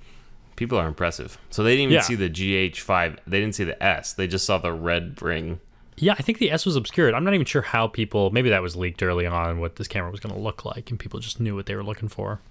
People 0.57 0.77
are 0.77 0.87
impressive. 0.87 1.39
So 1.49 1.63
they 1.63 1.71
didn't 1.71 1.83
even 1.83 1.93
Yeah. 1.95 2.01
see 2.01 2.15
the 2.15 2.29
GH5. 2.29 3.17
They 3.25 3.39
didn't 3.39 3.55
see 3.55 3.63
the 3.63 3.81
S. 3.81 4.13
They 4.13 4.27
just 4.27 4.45
saw 4.45 4.57
the 4.59 4.73
red 4.73 5.19
ring. 5.21 5.59
Yeah, 5.97 6.15
I 6.17 6.23
think 6.23 6.39
the 6.39 6.51
S 6.51 6.65
was 6.65 6.75
obscured. 6.75 7.13
I'm 7.13 7.23
not 7.23 7.33
even 7.33 7.45
sure 7.45 7.61
how 7.61 7.87
people 7.87 8.31
maybe 8.31 8.49
that 8.49 8.61
was 8.61 8.75
leaked 8.75 9.03
early 9.03 9.27
on 9.27 9.59
what 9.59 9.75
this 9.75 9.87
camera 9.87 10.09
was 10.09 10.19
going 10.19 10.33
to 10.33 10.41
look 10.41 10.65
like 10.65 10.89
and 10.89 10.99
people 10.99 11.19
just 11.19 11.39
knew 11.39 11.55
what 11.55 11.67
they 11.67 11.75
were 11.75 11.83
looking 11.83 12.07
for. 12.09 12.41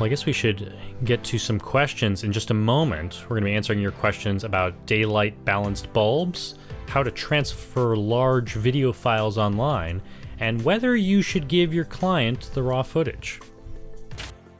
Well, 0.00 0.06
I 0.06 0.08
guess 0.08 0.24
we 0.24 0.32
should 0.32 0.72
get 1.04 1.22
to 1.24 1.38
some 1.38 1.60
questions 1.60 2.24
in 2.24 2.32
just 2.32 2.50
a 2.50 2.54
moment. 2.54 3.22
We're 3.24 3.40
going 3.40 3.42
to 3.42 3.50
be 3.50 3.54
answering 3.54 3.80
your 3.80 3.92
questions 3.92 4.44
about 4.44 4.86
daylight 4.86 5.44
balanced 5.44 5.92
bulbs, 5.92 6.54
how 6.88 7.02
to 7.02 7.10
transfer 7.10 7.94
large 7.96 8.54
video 8.54 8.94
files 8.94 9.36
online, 9.36 10.00
and 10.38 10.62
whether 10.62 10.96
you 10.96 11.20
should 11.20 11.48
give 11.48 11.74
your 11.74 11.84
client 11.84 12.50
the 12.54 12.62
raw 12.62 12.82
footage. 12.82 13.40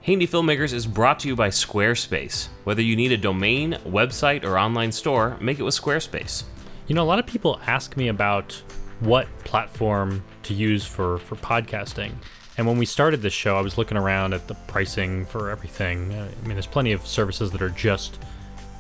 Indie 0.07 0.27
Filmmakers 0.27 0.73
is 0.73 0.87
brought 0.87 1.21
to 1.21 1.29
you 1.29 1.37
by 1.37 1.51
Squarespace. 1.51 2.49
Whether 2.65 2.81
you 2.81 2.97
need 2.97 3.13
a 3.13 3.19
domain, 3.19 3.79
website, 3.85 4.45
or 4.45 4.59
online 4.59 4.93
store, 4.93 5.37
make 5.43 5.59
it 5.59 5.63
with 5.63 5.79
Squarespace. 5.79 6.45
You 6.87 6.95
know, 6.95 7.03
a 7.03 7.05
lot 7.05 7.19
of 7.19 7.27
people 7.27 7.61
ask 7.67 7.99
me 7.99 8.09
about 8.09 8.53
what 9.01 9.29
platform 9.45 10.25
to 10.45 10.55
use 10.55 10.87
for 10.87 11.19
for 11.19 11.37
podcasting. 11.37 12.13
And 12.57 12.67
when 12.67 12.79
we 12.79 12.87
started 12.87 13.21
this 13.21 13.35
show, 13.35 13.59
I 13.59 13.61
was 13.61 13.77
looking 13.77 13.99
around 13.99 14.33
at 14.33 14.49
the 14.49 14.55
pricing 14.55 15.27
for 15.27 15.51
everything. 15.51 16.13
Uh, 16.15 16.31
I 16.31 16.47
mean, 16.47 16.55
there's 16.55 16.67
plenty 16.67 16.93
of 16.93 17.07
services 17.07 17.51
that 17.51 17.61
are 17.61 17.69
just 17.69 18.19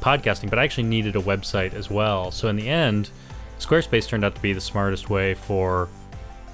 podcasting, 0.01 0.49
but 0.49 0.59
I 0.59 0.65
actually 0.65 0.85
needed 0.85 1.17
a 1.17 1.21
website 1.21 1.75
as 1.75 1.91
well. 1.91 2.31
So 2.31 2.49
in 2.49 2.57
the 2.57 2.69
end, 2.69 3.11
Squarespace 3.59 4.09
turned 4.09 4.25
out 4.25 4.35
to 4.37 4.41
be 4.41 4.55
the 4.55 4.61
smartest 4.61 5.11
way 5.11 5.35
for 5.35 5.91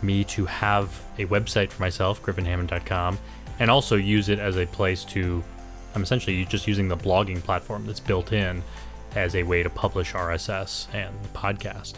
me 0.03 0.25
to 0.25 0.45
have 0.47 1.01
a 1.19 1.27
website 1.27 1.71
for 1.71 1.81
myself, 1.81 2.21
griffinhammond.com, 2.21 3.19
and 3.59 3.71
also 3.71 3.97
use 3.97 4.29
it 4.29 4.39
as 4.39 4.57
a 4.57 4.67
place 4.67 5.05
to. 5.07 5.43
I'm 5.95 6.03
essentially 6.03 6.45
just 6.45 6.67
using 6.67 6.89
the 6.89 6.97
blogging 6.97 7.43
platform 7.43 7.87
that's 7.87 8.01
built 8.01 8.33
in 8.33 8.63
as 9.15 9.35
a 9.35 9.43
way 9.45 9.63
to 9.63 9.71
publish 9.71 10.13
RSS 10.13 10.89
and 10.95 11.15
the 11.23 11.29
podcast. 11.29 11.95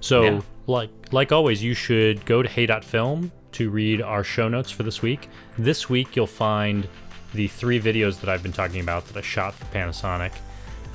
So, 0.00 0.22
Yeah. 0.22 0.40
like 0.66 0.90
like 1.12 1.32
always, 1.32 1.62
you 1.62 1.74
should 1.74 2.24
go 2.24 2.42
to 2.42 2.48
hey.film 2.48 3.32
to 3.52 3.70
read 3.70 4.00
our 4.02 4.24
show 4.24 4.48
notes 4.48 4.70
for 4.70 4.82
this 4.84 5.02
week. 5.02 5.28
This 5.58 5.88
week, 5.90 6.16
you'll 6.16 6.26
find 6.26 6.88
the 7.34 7.48
three 7.48 7.80
videos 7.80 8.20
that 8.20 8.30
I've 8.30 8.42
been 8.42 8.52
talking 8.52 8.80
about 8.80 9.06
that 9.08 9.16
I 9.16 9.20
shot 9.20 9.54
for 9.54 9.64
Panasonic. 9.66 10.32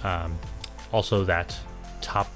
Um, 0.03 0.37
also, 0.91 1.23
that 1.25 1.55
top, 2.01 2.27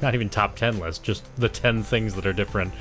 not 0.00 0.14
even 0.14 0.28
top 0.30 0.56
10 0.56 0.78
list, 0.80 1.02
just 1.04 1.24
the 1.36 1.48
10 1.48 1.82
things 1.82 2.14
that 2.14 2.24
are 2.26 2.32
different 2.32 2.72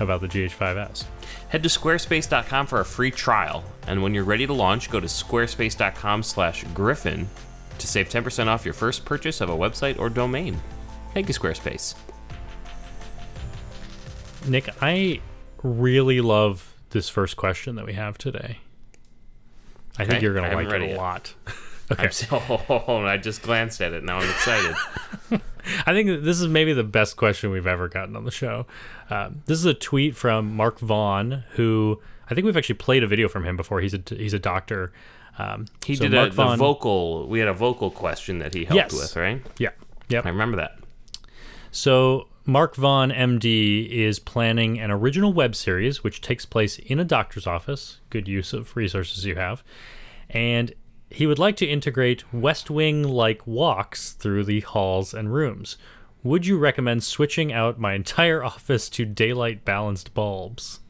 about 0.00 0.20
the 0.20 0.28
GH5S. 0.28 1.04
Head 1.48 1.62
to 1.62 1.68
squarespace.com 1.68 2.66
for 2.66 2.80
a 2.80 2.84
free 2.84 3.10
trial, 3.10 3.64
and 3.86 4.02
when 4.02 4.14
you're 4.14 4.24
ready 4.24 4.46
to 4.46 4.52
launch, 4.52 4.90
go 4.90 5.00
to 5.00 5.06
squarespace.com/griffin 5.06 7.28
to 7.78 7.86
save 7.86 8.08
10% 8.08 8.48
off 8.48 8.64
your 8.64 8.74
first 8.74 9.04
purchase 9.04 9.40
of 9.40 9.48
a 9.48 9.56
website 9.56 9.98
or 9.98 10.08
domain. 10.08 10.60
Thank 11.14 11.28
you, 11.28 11.34
Squarespace. 11.34 11.94
Nick, 14.46 14.68
I 14.80 15.20
really 15.62 16.20
love 16.20 16.74
this 16.90 17.08
first 17.08 17.36
question 17.36 17.76
that 17.76 17.86
we 17.86 17.92
have 17.94 18.18
today. 18.18 18.58
I 19.98 20.04
think 20.04 20.14
Okay, 20.14 20.22
you're 20.22 20.34
going 20.34 20.48
to 20.50 20.56
like 20.56 20.68
it 20.72 20.82
a 20.82 20.86
yet. 20.88 20.96
lot. 20.96 21.34
I'm 21.98 22.12
so, 22.12 22.36
I 23.06 23.16
just 23.16 23.42
glanced 23.42 23.80
at 23.80 23.92
it. 23.92 24.04
Now 24.04 24.18
I'm 24.18 24.28
excited. 24.30 24.76
I 25.86 25.92
think 25.92 26.24
this 26.24 26.40
is 26.40 26.48
maybe 26.48 26.72
the 26.72 26.84
best 26.84 27.16
question 27.16 27.50
we've 27.50 27.66
ever 27.66 27.88
gotten 27.88 28.16
on 28.16 28.24
the 28.24 28.30
show. 28.30 28.66
Um, 29.10 29.42
this 29.46 29.58
is 29.58 29.64
a 29.64 29.74
tweet 29.74 30.16
from 30.16 30.54
Mark 30.54 30.78
Vaughn, 30.80 31.44
who 31.50 32.00
I 32.30 32.34
think 32.34 32.44
we've 32.44 32.56
actually 32.56 32.76
played 32.76 33.02
a 33.02 33.06
video 33.06 33.28
from 33.28 33.44
him 33.44 33.56
before. 33.56 33.80
He's 33.80 33.94
a 33.94 34.00
he's 34.08 34.34
a 34.34 34.38
doctor. 34.38 34.92
Um, 35.38 35.66
He 35.84 35.94
so 35.94 36.04
did 36.04 36.12
Mark 36.12 36.26
a 36.28 36.30
the 36.30 36.36
Vaughn- 36.36 36.58
vocal. 36.58 37.28
We 37.28 37.38
had 37.38 37.48
a 37.48 37.52
vocal 37.54 37.90
question 37.90 38.38
that 38.40 38.54
he 38.54 38.64
helped 38.64 38.92
Yes. 38.92 38.92
with, 38.92 39.16
right? 39.16 39.40
Yeah. 39.58 39.70
yeah. 40.08 40.22
I 40.24 40.28
remember 40.28 40.56
that. 40.56 40.78
So 41.70 42.28
Mark 42.44 42.74
Vaughn, 42.76 43.10
MD, 43.10 43.88
is 43.88 44.18
planning 44.18 44.80
an 44.80 44.90
original 44.90 45.32
web 45.32 45.54
series 45.54 46.02
which 46.02 46.20
takes 46.20 46.44
place 46.46 46.78
in 46.78 46.98
a 46.98 47.04
doctor's 47.04 47.46
office. 47.46 48.00
Good 48.10 48.26
use 48.26 48.52
of 48.52 48.74
resources 48.76 49.24
you 49.24 49.36
have, 49.36 49.62
and 50.30 50.72
he 51.10 51.26
would 51.26 51.38
like 51.38 51.56
to 51.56 51.66
integrate 51.66 52.32
West 52.32 52.70
Wing 52.70 53.02
like 53.02 53.46
walks 53.46 54.12
through 54.12 54.44
the 54.44 54.60
halls 54.60 55.14
and 55.14 55.32
rooms. 55.32 55.76
Would 56.22 56.46
you 56.46 56.58
recommend 56.58 57.04
switching 57.04 57.52
out 57.52 57.78
my 57.78 57.94
entire 57.94 58.42
office 58.54 58.88
to 58.90 59.04
daylight 59.04 59.64
balanced 59.64 60.14
bulbs? 60.14 60.80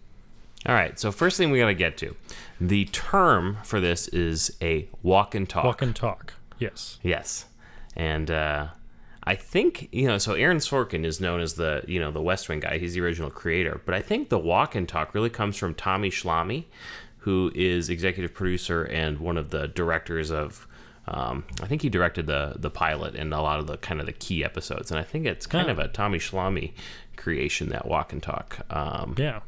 All 0.67 0.75
right. 0.75 0.99
So 0.99 1.13
first 1.13 1.37
thing 1.37 1.51
we 1.51 1.59
got 1.61 1.67
to 1.67 1.75
get 1.75 1.97
to, 1.99 2.17
the 2.61 2.87
term 2.87 3.59
for 3.63 3.81
this 3.81 4.09
is 4.09 4.57
a 4.61 4.89
walk 5.03 5.35
and 5.35 5.49
talk. 5.49 5.65
Walk 5.65 5.83
and 5.83 5.95
talk. 5.95 6.35
Yes. 6.59 6.99
Yes, 7.03 7.45
and 7.95 8.31
uh, 8.31 8.69
I 9.23 9.35
think 9.37 9.89
you 9.93 10.09
know. 10.09 10.19
So 10.19 10.33
Aaron 10.33 10.57
Sorkin 10.57 11.05
is 11.05 11.21
known 11.21 11.41
as 11.41 11.55
the 11.55 11.85
you 11.87 12.01
know 12.01 12.11
the 12.11 12.23
West 12.23 12.49
Wing 12.49 12.61
guy. 12.61 12.79
He's 12.79 12.95
the 12.95 13.01
original 13.01 13.31
creator, 13.31 13.81
but 13.85 13.95
I 13.95 14.01
think 14.01 14.29
the 14.29 14.39
walk 14.39 14.75
and 14.75 14.89
talk 14.89 15.15
really 15.15 15.31
comes 15.31 15.57
from 15.57 15.75
Tommy 15.75 16.11
Schlamme, 16.11 16.65
who 17.29 17.53
is 17.55 17.91
executive 17.91 18.33
producer 18.33 18.85
and 18.85 19.19
one 19.21 19.37
of 19.37 19.51
the 19.51 19.69
directors 19.69 20.31
of. 20.31 20.67
Um, 21.07 21.45
I 21.63 21.67
think 21.67 21.83
he 21.83 21.89
directed 21.91 22.27
the 22.27 22.55
the 22.57 22.71
pilot 22.71 23.15
and 23.15 23.33
a 23.35 23.41
lot 23.43 23.59
of 23.61 23.67
the 23.67 23.77
kind 23.77 24.01
of 24.01 24.07
the 24.07 24.13
key 24.13 24.43
episodes, 24.45 24.91
and 24.91 24.99
I 24.99 25.03
think 25.03 25.27
it's 25.27 25.47
kind 25.47 25.67
Huh. 25.67 25.73
of 25.73 25.79
a 25.79 25.89
Tommy 25.89 26.19
Schlamme 26.19 26.73
creation 27.17 27.69
that 27.69 27.87
walk 27.87 28.13
and 28.15 28.23
talk. 28.23 28.59
Um, 28.71 29.15
Yeah. 29.19 29.41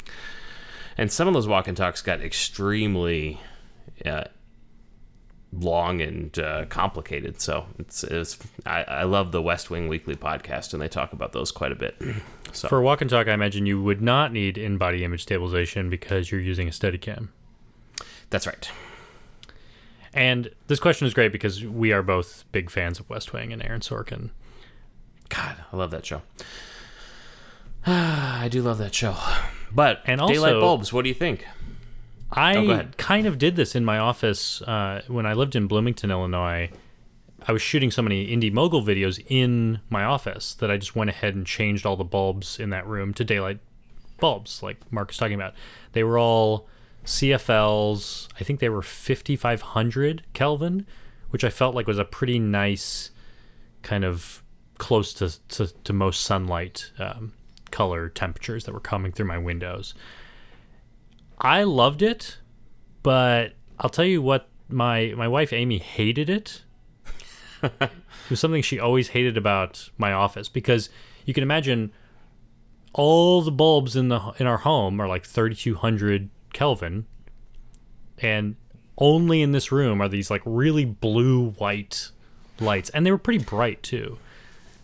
and 0.99 1.11
some 1.13 1.27
of 1.29 1.35
those 1.35 1.47
walk 1.49 1.69
and 1.69 1.77
talks 1.77 2.01
got 2.03 2.21
extremely 2.21 3.41
uh, 4.07 4.25
long 5.53 6.01
and 6.01 6.39
uh, 6.39 6.65
complicated. 6.67 7.41
So 7.41 7.67
it's, 7.79 8.05
it's 8.05 8.39
I, 8.65 8.85
I 8.85 9.03
love 9.03 9.31
the 9.33 9.43
West 9.43 9.69
Wing 9.71 9.89
Weekly 9.89 10.17
podcast, 10.17 10.73
and 10.73 10.81
they 10.81 10.89
talk 10.89 11.13
about 11.13 11.33
those 11.33 11.51
quite 11.53 11.73
a 11.73 11.77
bit. 11.77 11.97
So 12.53 12.67
For 12.67 12.81
walk 12.83 13.01
and 13.01 13.09
talk, 13.09 13.29
I 13.29 13.33
imagine 13.33 13.65
you 13.67 13.81
would 13.81 14.03
not 14.03 14.33
need 14.33 14.59
in 14.59 14.77
body 14.77 15.05
image 15.05 15.23
stabilization 15.23 15.89
because 15.89 16.33
you're 16.33 16.41
using 16.41 16.67
a 16.67 16.73
Steadicam. 16.73 17.29
That's 18.31 18.47
right. 18.47 18.71
And 20.13 20.51
this 20.67 20.81
question 20.81 21.07
is 21.07 21.15
great 21.15 21.31
because 21.33 21.65
we 21.65 21.93
are 21.93 22.03
both 22.03 22.45
big 22.53 22.71
fans 22.71 22.99
of 22.99 23.09
West 23.09 23.33
Wing 23.33 23.53
and 23.53 23.63
Aaron 23.63 23.81
Sorkin. 23.81 24.31
God, 25.29 25.57
I 25.73 25.77
love 25.77 25.91
that 25.93 26.05
show. 26.05 26.23
I 27.87 28.49
do 28.51 28.63
love 28.63 28.79
that 28.79 28.95
show. 28.95 29.17
But 29.73 30.03
And 30.05 30.21
also, 30.21 30.35
daylight 30.35 30.61
bulbs, 30.61 30.93
what 30.93 31.03
do 31.03 31.09
you 31.09 31.15
think? 31.15 31.47
I 32.33 32.57
Oh, 32.57 32.85
kind 32.97 33.27
of 33.27 33.39
did 33.39 33.57
this 33.57 33.75
in 33.75 33.85
my 33.85 33.99
office 33.99 34.63
uh, 34.63 35.03
when 35.09 35.27
I 35.27 35.33
lived 35.33 35.57
in 35.57 35.67
Bloomington, 35.67 36.11
Illinois. 36.11 36.71
I 37.47 37.53
was 37.53 37.63
shooting 37.63 37.91
so 37.91 38.03
many 38.03 38.25
Indy 38.25 38.51
Mogul 38.51 38.83
videos 38.83 39.25
in 39.29 39.81
my 39.89 40.05
office 40.05 40.55
that 40.55 40.71
I 40.71 40.77
just 40.77 40.95
went 40.95 41.11
ahead 41.11 41.35
and 41.35 41.47
changed 41.47 41.87
all 41.87 41.97
the 41.97 42.05
bulbs 42.05 42.61
in 42.61 42.71
that 42.71 42.87
room 42.87 43.15
to 43.15 43.25
daylight 43.25 43.59
bulbs, 44.19 44.63
like 44.63 44.77
Mark 44.93 45.09
was 45.09 45.17
talking 45.17 45.35
about. 45.35 45.55
They 45.93 46.05
were 46.05 46.19
all 46.19 46.69
CFLs. 47.11 48.29
I 48.39 48.45
think 48.45 48.61
they 48.61 48.69
were 48.69 48.83
5500 48.83 50.23
Kelvin, 50.33 50.87
which 51.31 51.43
I 51.43 51.51
felt 51.51 51.75
like 51.75 51.89
was 51.89 51.99
a 51.99 52.05
pretty 52.05 52.39
nice 52.39 53.11
kind 53.83 54.05
of 54.05 54.45
close 54.79 55.13
to, 55.15 55.49
to, 55.49 55.67
to 55.67 55.93
most 55.93 56.23
sunlight 56.23 56.93
um, 56.99 57.33
color 57.73 58.09
temperatures 58.09 58.65
that 58.65 58.73
were 58.73 58.81
coming 58.81 59.11
through 59.11 59.27
my 59.27 59.39
windows. 59.39 59.93
I 61.41 61.65
loved 61.65 62.01
it, 62.01 62.39
but 63.03 63.55
I'll 63.81 63.91
tell 63.91 64.05
you 64.05 64.23
what 64.23 64.49
my 64.69 65.13
my 65.17 65.27
wife 65.27 65.53
Amy 65.53 65.79
hated 65.79 66.31
it. 66.31 66.63
it 67.63 67.91
was 68.29 68.39
something 68.39 68.63
she 68.63 68.79
always 68.79 69.09
hated 69.09 69.37
about 69.37 69.91
my 69.99 70.13
office 70.13 70.49
because 70.49 70.91
you 71.25 71.35
can 71.35 71.43
imagine 71.43 71.93
all 72.93 73.43
the 73.43 73.51
bulbs 73.51 73.97
in 73.97 74.09
the 74.09 74.33
in 74.39 74.47
our 74.47 74.59
home 74.59 75.01
are 75.01 75.09
like 75.09 75.25
3200 75.25 76.31
Kelvin 76.53 77.07
and 78.19 78.57
only 78.99 79.43
in 79.43 79.53
this 79.53 79.73
room 79.73 80.01
are 80.01 80.09
these 80.09 80.31
like 80.31 80.43
really 80.45 80.85
blue 80.85 81.51
white 81.53 82.11
lights 82.61 82.91
and 82.91 83.07
they 83.07 83.11
were 83.11 83.19
pretty 83.19 83.43
bright 83.45 83.83
too. 83.83 84.19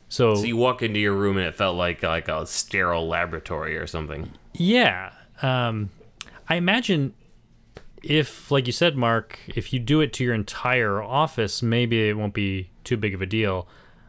So, 0.08 0.36
So 0.36 0.44
you 0.44 0.56
walk 0.56 0.82
into 0.82 1.00
your 1.00 1.14
room 1.14 1.36
and 1.36 1.46
it 1.46 1.54
felt 1.54 1.76
like 1.76 2.02
like 2.02 2.28
a 2.28 2.46
sterile 2.46 3.08
laboratory 3.08 3.76
or 3.76 3.86
something. 3.86 4.30
Yeah. 4.54 5.12
Um, 5.42 5.90
I 6.48 6.54
imagine 6.56 7.12
if, 8.02 8.50
like 8.50 8.66
you 8.66 8.72
said, 8.72 8.96
Mark, 8.96 9.38
if 9.48 9.72
you 9.72 9.80
do 9.80 10.00
it 10.00 10.12
to 10.14 10.24
your 10.24 10.34
entire 10.34 11.02
office, 11.02 11.62
maybe 11.62 12.08
it 12.08 12.16
won't 12.16 12.34
be 12.34 12.70
too 12.84 12.96
big 12.96 13.14
of 13.14 13.20
a 13.20 13.26
deal. 13.26 13.68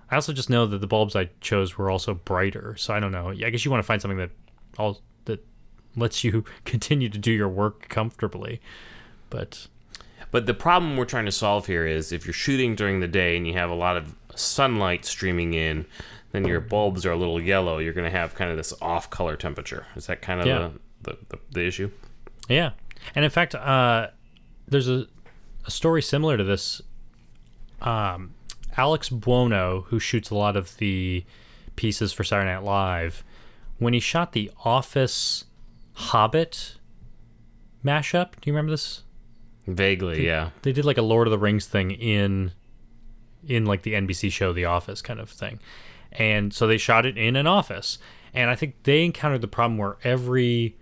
I 0.10 0.15
also 0.15 0.34
just 0.34 0.50
know 0.50 0.65
that 0.67 0.80
the 0.80 0.88
bulbs 0.88 1.15
I 1.15 1.30
chose 1.41 1.78
were 1.78 1.89
also 1.89 2.13
brighter, 2.13 2.76
so 2.78 2.93
I 2.93 3.00
don't 3.00 3.12
know. 3.12 3.30
I 3.32 3.50
guess 3.50 3.65
you 3.65 3.72
want 3.72 3.84
to 3.84 3.88
find 3.88 4.02
something 4.02 4.20
that 4.20 4.30
all 4.78 5.02
lets 5.98 6.24
you 6.24 6.46
continue 6.66 7.10
to 7.10 7.18
do 7.18 7.32
your 7.32 7.50
work 7.50 7.90
comfortably. 7.90 8.62
But 9.30 9.68
But 10.32 10.46
the 10.46 10.54
problem 10.54 10.96
we're 10.96 11.06
trying 11.06 11.26
to 11.26 11.32
solve 11.32 11.66
here 11.68 11.86
is 11.86 12.12
if 12.14 12.26
you're 12.26 12.34
shooting 12.34 12.76
during 12.76 13.02
the 13.02 13.08
day 13.08 13.36
and 13.36 13.46
you 13.46 13.54
have 13.54 13.70
a 13.70 13.76
lot 13.76 13.98
of 13.98 14.16
sunlight 14.36 15.04
streaming 15.04 15.54
in, 15.54 15.86
then 16.32 16.46
your 16.46 16.62
bulbs 16.62 17.06
are 17.06 17.12
a 17.12 17.16
little 17.18 17.42
yellow. 17.42 17.80
You're 17.80 17.94
going 17.94 18.10
to 18.10 18.18
have 18.18 18.36
kind 18.36 18.52
of 18.52 18.58
this 18.58 18.74
off 18.82 19.10
color 19.10 19.36
temperature. 19.36 19.86
Is 19.96 20.08
that 20.08 20.22
kind 20.22 20.40
of 20.42 20.46
Yeah. 20.46 20.70
the, 21.02 21.18
the, 21.30 21.40
the, 21.52 21.66
issue? 21.66 21.90
Yeah, 22.48 22.72
and 23.16 23.26
in 23.26 23.32
fact, 23.32 23.56
uh, 23.56 24.08
there's 24.68 24.88
a, 24.90 25.08
a 25.66 25.72
story 25.72 26.02
similar 26.02 26.38
to 26.38 26.44
this. 26.44 26.82
Um, 27.82 28.34
Alex 28.76 29.10
Buono, 29.10 29.82
who 29.88 30.00
shoots 30.00 30.30
a 30.30 30.36
lot 30.36 30.56
of 30.56 30.78
the 30.78 31.26
pieces 31.76 32.14
for 32.14 32.24
Saturday 32.24 32.52
Night 32.52 32.64
Live, 32.64 33.24
when 33.80 33.94
he 33.94 34.00
shot 34.00 34.34
the 34.34 34.52
Office 34.64 35.46
Hobbit 35.98 36.76
mashup, 37.84 38.34
do 38.40 38.50
you 38.50 38.54
remember 38.54 38.72
this? 38.72 39.02
Vaguely, 39.66 40.26
yeah. 40.26 40.52
They 40.62 40.72
did 40.72 40.86
like 40.86 41.00
a 41.00 41.02
Lord 41.02 41.26
of 41.28 41.32
the 41.32 41.40
Rings 41.40 41.66
thing 41.66 41.92
in 41.92 42.52
in 43.48 43.66
like 43.66 43.82
the 43.82 43.94
NBC 43.94 44.32
show 44.32 44.54
The 44.54 44.66
Office 44.66 45.02
kind 45.02 45.20
of 45.20 45.30
thing. 45.30 45.60
And 46.12 46.54
so 46.54 46.68
they 46.68 46.78
shot 46.78 47.06
it 47.06 47.18
in 47.18 47.36
an 47.36 47.48
office. 47.48 47.98
And 48.34 48.50
I 48.50 48.56
think 48.56 48.84
they 48.84 49.04
encountered 49.06 49.42
the 49.42 49.48
problem 49.48 49.78
where 49.80 49.98
every 50.04 50.78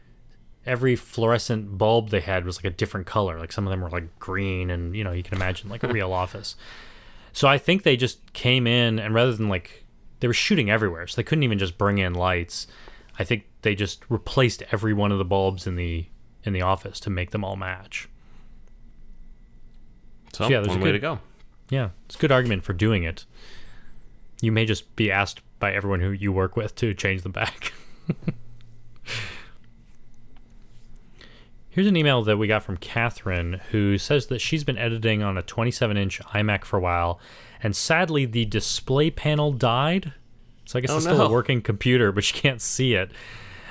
every 0.65 0.97
fluorescent 0.97 1.77
bulb 1.77 2.09
they 2.09 2.19
had 2.19 2.43
was 2.43 2.57
like 2.57 2.65
a 2.65 2.75
different 2.75 3.07
color. 3.07 3.39
Like 3.39 3.53
some 3.53 3.65
of 3.65 3.71
them 3.71 3.81
were 3.81 3.89
like 3.89 4.19
green 4.19 4.69
and 4.69 4.95
you 4.95 5.03
know, 5.03 5.13
you 5.13 5.23
can 5.23 5.35
imagine 5.35 5.69
like 5.69 5.83
a 5.83 5.87
real 5.87 6.11
office. 6.23 6.57
So 7.31 7.47
I 7.47 7.57
think 7.57 7.83
they 7.83 7.95
just 7.95 8.33
came 8.33 8.67
in 8.67 8.99
and 8.99 9.13
rather 9.13 9.33
than 9.33 9.47
like 9.47 9.85
they 10.19 10.27
were 10.27 10.33
shooting 10.33 10.69
everywhere, 10.69 11.07
so 11.07 11.15
they 11.15 11.23
couldn't 11.23 11.43
even 11.43 11.57
just 11.57 11.77
bring 11.77 11.99
in 11.99 12.13
lights. 12.13 12.67
I 13.17 13.23
think 13.23 13.45
they 13.65 13.75
just 13.75 14.05
replaced 14.09 14.61
every 14.71 14.93
one 14.93 15.11
of 15.11 15.17
the 15.17 15.25
bulbs 15.25 15.65
in 15.67 15.75
the 15.75 16.05
in 16.43 16.53
the 16.53 16.61
office 16.61 16.99
to 17.01 17.09
make 17.09 17.31
them 17.31 17.43
all 17.43 17.55
match. 17.55 18.07
So, 20.33 20.43
Yeah, 20.47 20.59
there's 20.59 20.67
one 20.69 20.81
a 20.81 20.83
way 20.85 20.91
to 20.91 20.99
go. 20.99 21.19
Yeah, 21.69 21.89
it's 22.05 22.15
a 22.15 22.19
good 22.19 22.31
argument 22.31 22.63
for 22.63 22.73
doing 22.73 23.03
it. 23.03 23.25
You 24.41 24.51
may 24.51 24.65
just 24.65 24.95
be 24.95 25.11
asked 25.11 25.41
by 25.59 25.73
everyone 25.73 26.01
who 26.01 26.11
you 26.11 26.31
work 26.31 26.55
with 26.55 26.75
to 26.75 26.93
change 26.93 27.23
them 27.23 27.31
back. 27.31 27.73
Here's 31.69 31.87
an 31.87 31.97
email 31.97 32.21
that 32.23 32.37
we 32.37 32.47
got 32.47 32.63
from 32.63 32.77
Catherine 32.77 33.59
who 33.71 33.97
says 33.97 34.27
that 34.27 34.39
she's 34.39 34.63
been 34.63 34.77
editing 34.77 35.23
on 35.23 35.37
a 35.37 35.41
27 35.41 35.97
inch 35.97 36.19
iMac 36.21 36.63
for 36.63 36.77
a 36.77 36.81
while, 36.81 37.19
and 37.61 37.75
sadly, 37.75 38.25
the 38.25 38.45
display 38.45 39.09
panel 39.09 39.51
died. 39.51 40.13
So 40.65 40.77
I 40.79 40.81
guess 40.81 40.91
Oh, 40.91 40.95
it's 40.97 41.05
still 41.05 41.21
a 41.21 41.29
working 41.29 41.61
computer, 41.61 42.11
but 42.11 42.23
she 42.23 42.33
can't 42.39 42.61
see 42.61 42.93
it. 42.93 43.11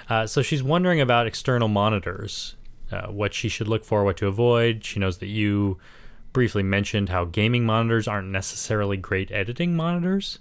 Uh, 0.08 0.26
so 0.26 0.42
she's 0.42 0.62
wondering 0.62 1.00
about 1.00 1.26
external 1.26 1.68
monitors, 1.68 2.56
uh, 2.92 3.06
what 3.06 3.34
she 3.34 3.48
should 3.48 3.68
look 3.68 3.84
for, 3.84 4.04
what 4.04 4.16
to 4.18 4.26
avoid. 4.26 4.84
She 4.84 5.00
knows 5.00 5.18
that 5.18 5.26
you 5.26 5.78
briefly 6.32 6.62
mentioned 6.62 7.08
how 7.08 7.24
gaming 7.24 7.64
monitors 7.64 8.06
aren't 8.06 8.28
necessarily 8.28 8.96
great 8.96 9.30
editing 9.32 9.74
monitors. 9.74 10.38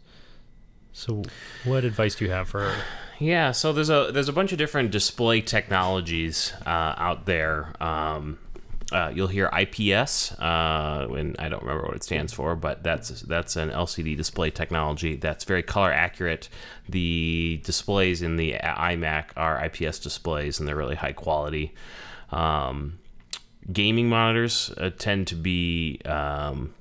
So, 0.91 1.23
what 1.63 1.83
advice 1.85 2.15
do 2.15 2.25
you 2.25 2.31
have 2.31 2.49
for 2.49 2.61
her? 2.61 2.83
Yeah, 3.19 3.51
so 3.51 3.71
there's 3.71 3.89
a 3.89 4.11
there's 4.13 4.29
a 4.29 4.33
bunch 4.33 4.51
of 4.51 4.57
different 4.57 4.91
display 4.91 5.41
technologies 5.41 6.53
uh, 6.65 6.95
out 6.97 7.25
there. 7.25 7.73
Um, 7.81 8.37
uh, 8.91 9.11
you'll 9.13 9.27
hear 9.27 9.49
IPS, 9.57 10.33
uh, 10.33 11.07
and 11.11 11.35
I 11.39 11.49
don't 11.49 11.61
remember 11.61 11.87
what 11.87 11.95
it 11.95 12.03
stands 12.03 12.33
for, 12.33 12.55
but 12.55 12.83
that's 12.83 13.21
that's 13.21 13.55
an 13.55 13.69
LCD 13.69 14.17
display 14.17 14.49
technology 14.49 15.15
that's 15.15 15.43
very 15.43 15.63
color 15.63 15.91
accurate. 15.91 16.49
The 16.89 17.61
displays 17.63 18.21
in 18.21 18.35
the 18.35 18.53
iMac 18.53 19.25
are 19.37 19.63
IPS 19.65 19.99
displays, 19.99 20.59
and 20.59 20.67
they're 20.67 20.75
really 20.75 20.95
high 20.95 21.13
quality. 21.13 21.73
Um, 22.31 22.99
gaming 23.71 24.09
monitors 24.09 24.71
uh, 24.77 24.89
tend 24.97 25.27
to 25.27 25.35
be 25.35 25.99
um, 26.05 26.73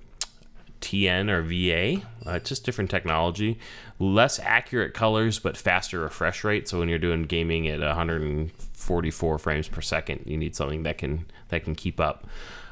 TN 0.83 1.31
or 1.31 1.43
VA, 1.43 2.05
uh, 2.27 2.39
just 2.41 2.65
different 2.65 2.91
technology. 2.91 3.59
Less 3.99 4.39
accurate 4.41 4.93
colors, 4.93 5.39
but 5.39 5.57
faster 5.57 6.01
refresh 6.01 6.45
rate. 6.45 6.69
So 6.69 6.79
when 6.79 6.89
you're 6.89 6.99
doing 6.99 7.23
gaming 7.23 7.69
at 7.69 7.81
144 7.81 9.39
frames 9.39 9.69
per 9.69 9.81
second, 9.81 10.25
you 10.27 10.37
need 10.37 10.55
something 10.55 10.83
that 10.83 10.99
can 10.99 11.27
that 11.49 11.65
can 11.65 11.75
keep 11.75 12.01
up. 12.01 12.27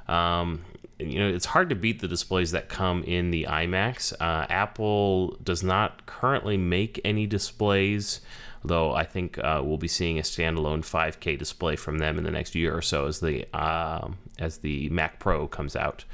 Um, 0.09 0.65
you 0.99 1.19
know, 1.19 1.29
it's 1.29 1.47
hard 1.47 1.71
to 1.71 1.75
beat 1.75 2.01
the 2.01 2.09
displays 2.09 2.51
that 2.51 2.69
come 2.69 3.03
in 3.05 3.31
the 3.31 3.47
iMacs. 3.49 4.13
Uh, 4.21 4.47
Apple 4.51 5.37
does 5.43 5.63
not 5.63 6.05
currently 6.07 6.57
make 6.57 7.01
any 7.05 7.27
displays, 7.27 8.21
though 8.65 8.93
I 8.93 9.05
think 9.05 9.39
uh, 9.39 9.63
we'll 9.65 9.79
be 9.79 9.89
seeing 9.89 10.19
a 10.19 10.23
standalone 10.23 10.81
5K 10.81 11.39
display 11.39 11.77
from 11.77 11.99
them 11.99 12.19
in 12.19 12.25
the 12.25 12.31
next 12.31 12.55
year 12.55 12.77
or 12.77 12.83
so 12.83 13.07
as 13.07 13.21
the 13.21 13.47
um 13.57 14.19
as 14.39 14.59
the 14.59 14.89
Mac 14.89 15.19
Pro 15.19 15.47
comes 15.47 15.77
out. 15.77 16.05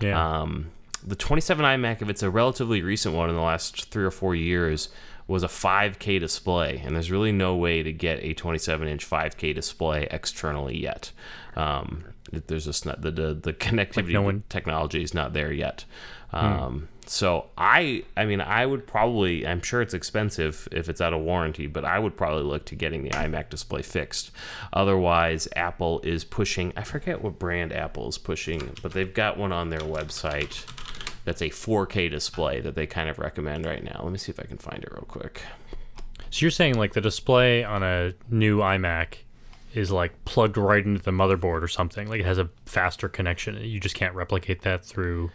Yeah. 0.00 0.40
Um, 0.40 0.70
the 1.06 1.16
27 1.16 1.64
iMac, 1.64 2.02
if 2.02 2.08
it's 2.08 2.22
a 2.22 2.30
relatively 2.30 2.82
recent 2.82 3.14
one 3.14 3.28
in 3.30 3.36
the 3.36 3.42
last 3.42 3.90
three 3.90 4.04
or 4.04 4.10
four 4.10 4.34
years, 4.34 4.88
was 5.28 5.42
a 5.42 5.48
5K 5.48 6.20
display, 6.20 6.80
and 6.84 6.94
there's 6.94 7.10
really 7.10 7.32
no 7.32 7.56
way 7.56 7.82
to 7.82 7.92
get 7.92 8.22
a 8.22 8.32
27 8.34 8.86
inch 8.88 9.08
5K 9.08 9.54
display 9.54 10.06
externally 10.10 10.76
yet. 10.76 11.12
Um, 11.56 12.04
there's 12.32 12.64
just 12.64 12.84
not 12.86 13.02
the 13.02 13.10
the, 13.10 13.34
the 13.34 13.52
connectivity 13.52 14.12
no 14.12 14.22
one- 14.22 14.44
technology 14.48 15.02
is 15.02 15.14
not 15.14 15.32
there 15.32 15.52
yet. 15.52 15.84
Um, 16.32 16.88
So 17.06 17.46
I, 17.56 18.02
I 18.16 18.24
mean, 18.26 18.40
I 18.40 18.66
would 18.66 18.84
probably, 18.86 19.46
I'm 19.46 19.62
sure 19.62 19.80
it's 19.80 19.94
expensive 19.94 20.68
if 20.72 20.88
it's 20.88 21.00
out 21.00 21.12
of 21.12 21.22
warranty, 21.22 21.68
but 21.68 21.84
I 21.84 22.00
would 22.00 22.16
probably 22.16 22.42
look 22.42 22.66
to 22.66 22.74
getting 22.74 23.04
the 23.04 23.10
iMac 23.10 23.48
display 23.48 23.82
fixed. 23.82 24.32
Otherwise, 24.72 25.46
Apple 25.54 26.00
is 26.02 26.24
pushing. 26.24 26.72
I 26.76 26.82
forget 26.82 27.22
what 27.22 27.38
brand 27.38 27.72
Apple 27.72 28.08
is 28.08 28.18
pushing, 28.18 28.70
but 28.82 28.92
they've 28.92 29.14
got 29.14 29.38
one 29.38 29.52
on 29.52 29.70
their 29.70 29.80
website 29.80 30.64
that's 31.26 31.42
a 31.42 31.50
4K 31.50 32.08
display 32.10 32.60
that 32.60 32.74
they 32.74 32.86
kind 32.86 33.10
of 33.10 33.18
recommend 33.18 33.66
right 33.66 33.82
now. 33.84 34.00
Let 34.02 34.12
me 34.12 34.16
see 34.18 34.30
if 34.30 34.40
I 34.40 34.44
can 34.44 34.56
find 34.58 34.82
it 34.82 34.90
real 34.92 35.04
quick. 35.06 35.42
So 36.30 36.44
you're 36.44 36.50
saying 36.50 36.76
like 36.78 36.94
the 36.94 37.00
display 37.00 37.62
on 37.64 37.82
a 37.82 38.14
new 38.30 38.58
iMac 38.60 39.18
is 39.74 39.90
like 39.90 40.24
plugged 40.24 40.56
right 40.56 40.84
into 40.84 41.02
the 41.02 41.10
motherboard 41.10 41.62
or 41.62 41.68
something? 41.68 42.08
Like 42.08 42.20
it 42.20 42.26
has 42.26 42.38
a 42.38 42.48
faster 42.64 43.08
connection. 43.08 43.58
You 43.62 43.78
just 43.80 43.94
can't 43.94 44.14
replicate 44.14 44.62
that 44.62 44.84
through. 44.84 45.30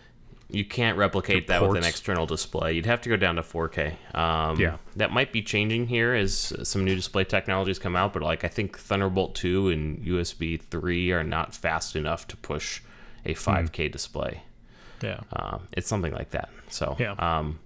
You 0.50 0.66
can't 0.66 0.98
replicate 0.98 1.48
that 1.48 1.62
with 1.62 1.78
an 1.78 1.86
external 1.86 2.26
display. 2.26 2.74
You'd 2.74 2.86
have 2.86 3.00
to 3.02 3.10
go 3.10 3.16
down 3.16 3.36
to 3.36 3.42
4K. 3.42 3.96
Um, 4.16 4.60
Yeah. 4.60 4.78
that 4.96 5.12
might 5.12 5.32
be 5.32 5.42
changing 5.42 5.88
here 5.88 6.14
as 6.14 6.52
some 6.64 6.84
new 6.84 6.96
display 6.96 7.24
technologies 7.24 7.80
come 7.80 7.96
out. 7.96 8.14
But 8.14 8.24
like 8.24 8.44
I 8.44 8.48
think 8.50 8.78
Thunderbolt 8.78 9.36
2 9.36 9.70
and 9.70 10.00
USB 10.06 10.60
3 10.60 11.12
are 11.12 11.24
not 11.24 11.54
fast 11.54 11.96
enough 11.96 12.28
to 12.30 12.38
push 12.38 12.82
a 13.26 13.34
5K 13.34 13.90
display. 13.92 14.42
Yeah. 15.02 15.20
Um, 15.34 15.68
it's 15.74 15.88
something 15.88 16.14
like 16.14 16.30
that. 16.32 16.50
So 16.70 16.96
Yeah. 17.00 17.14
um, 17.14 17.60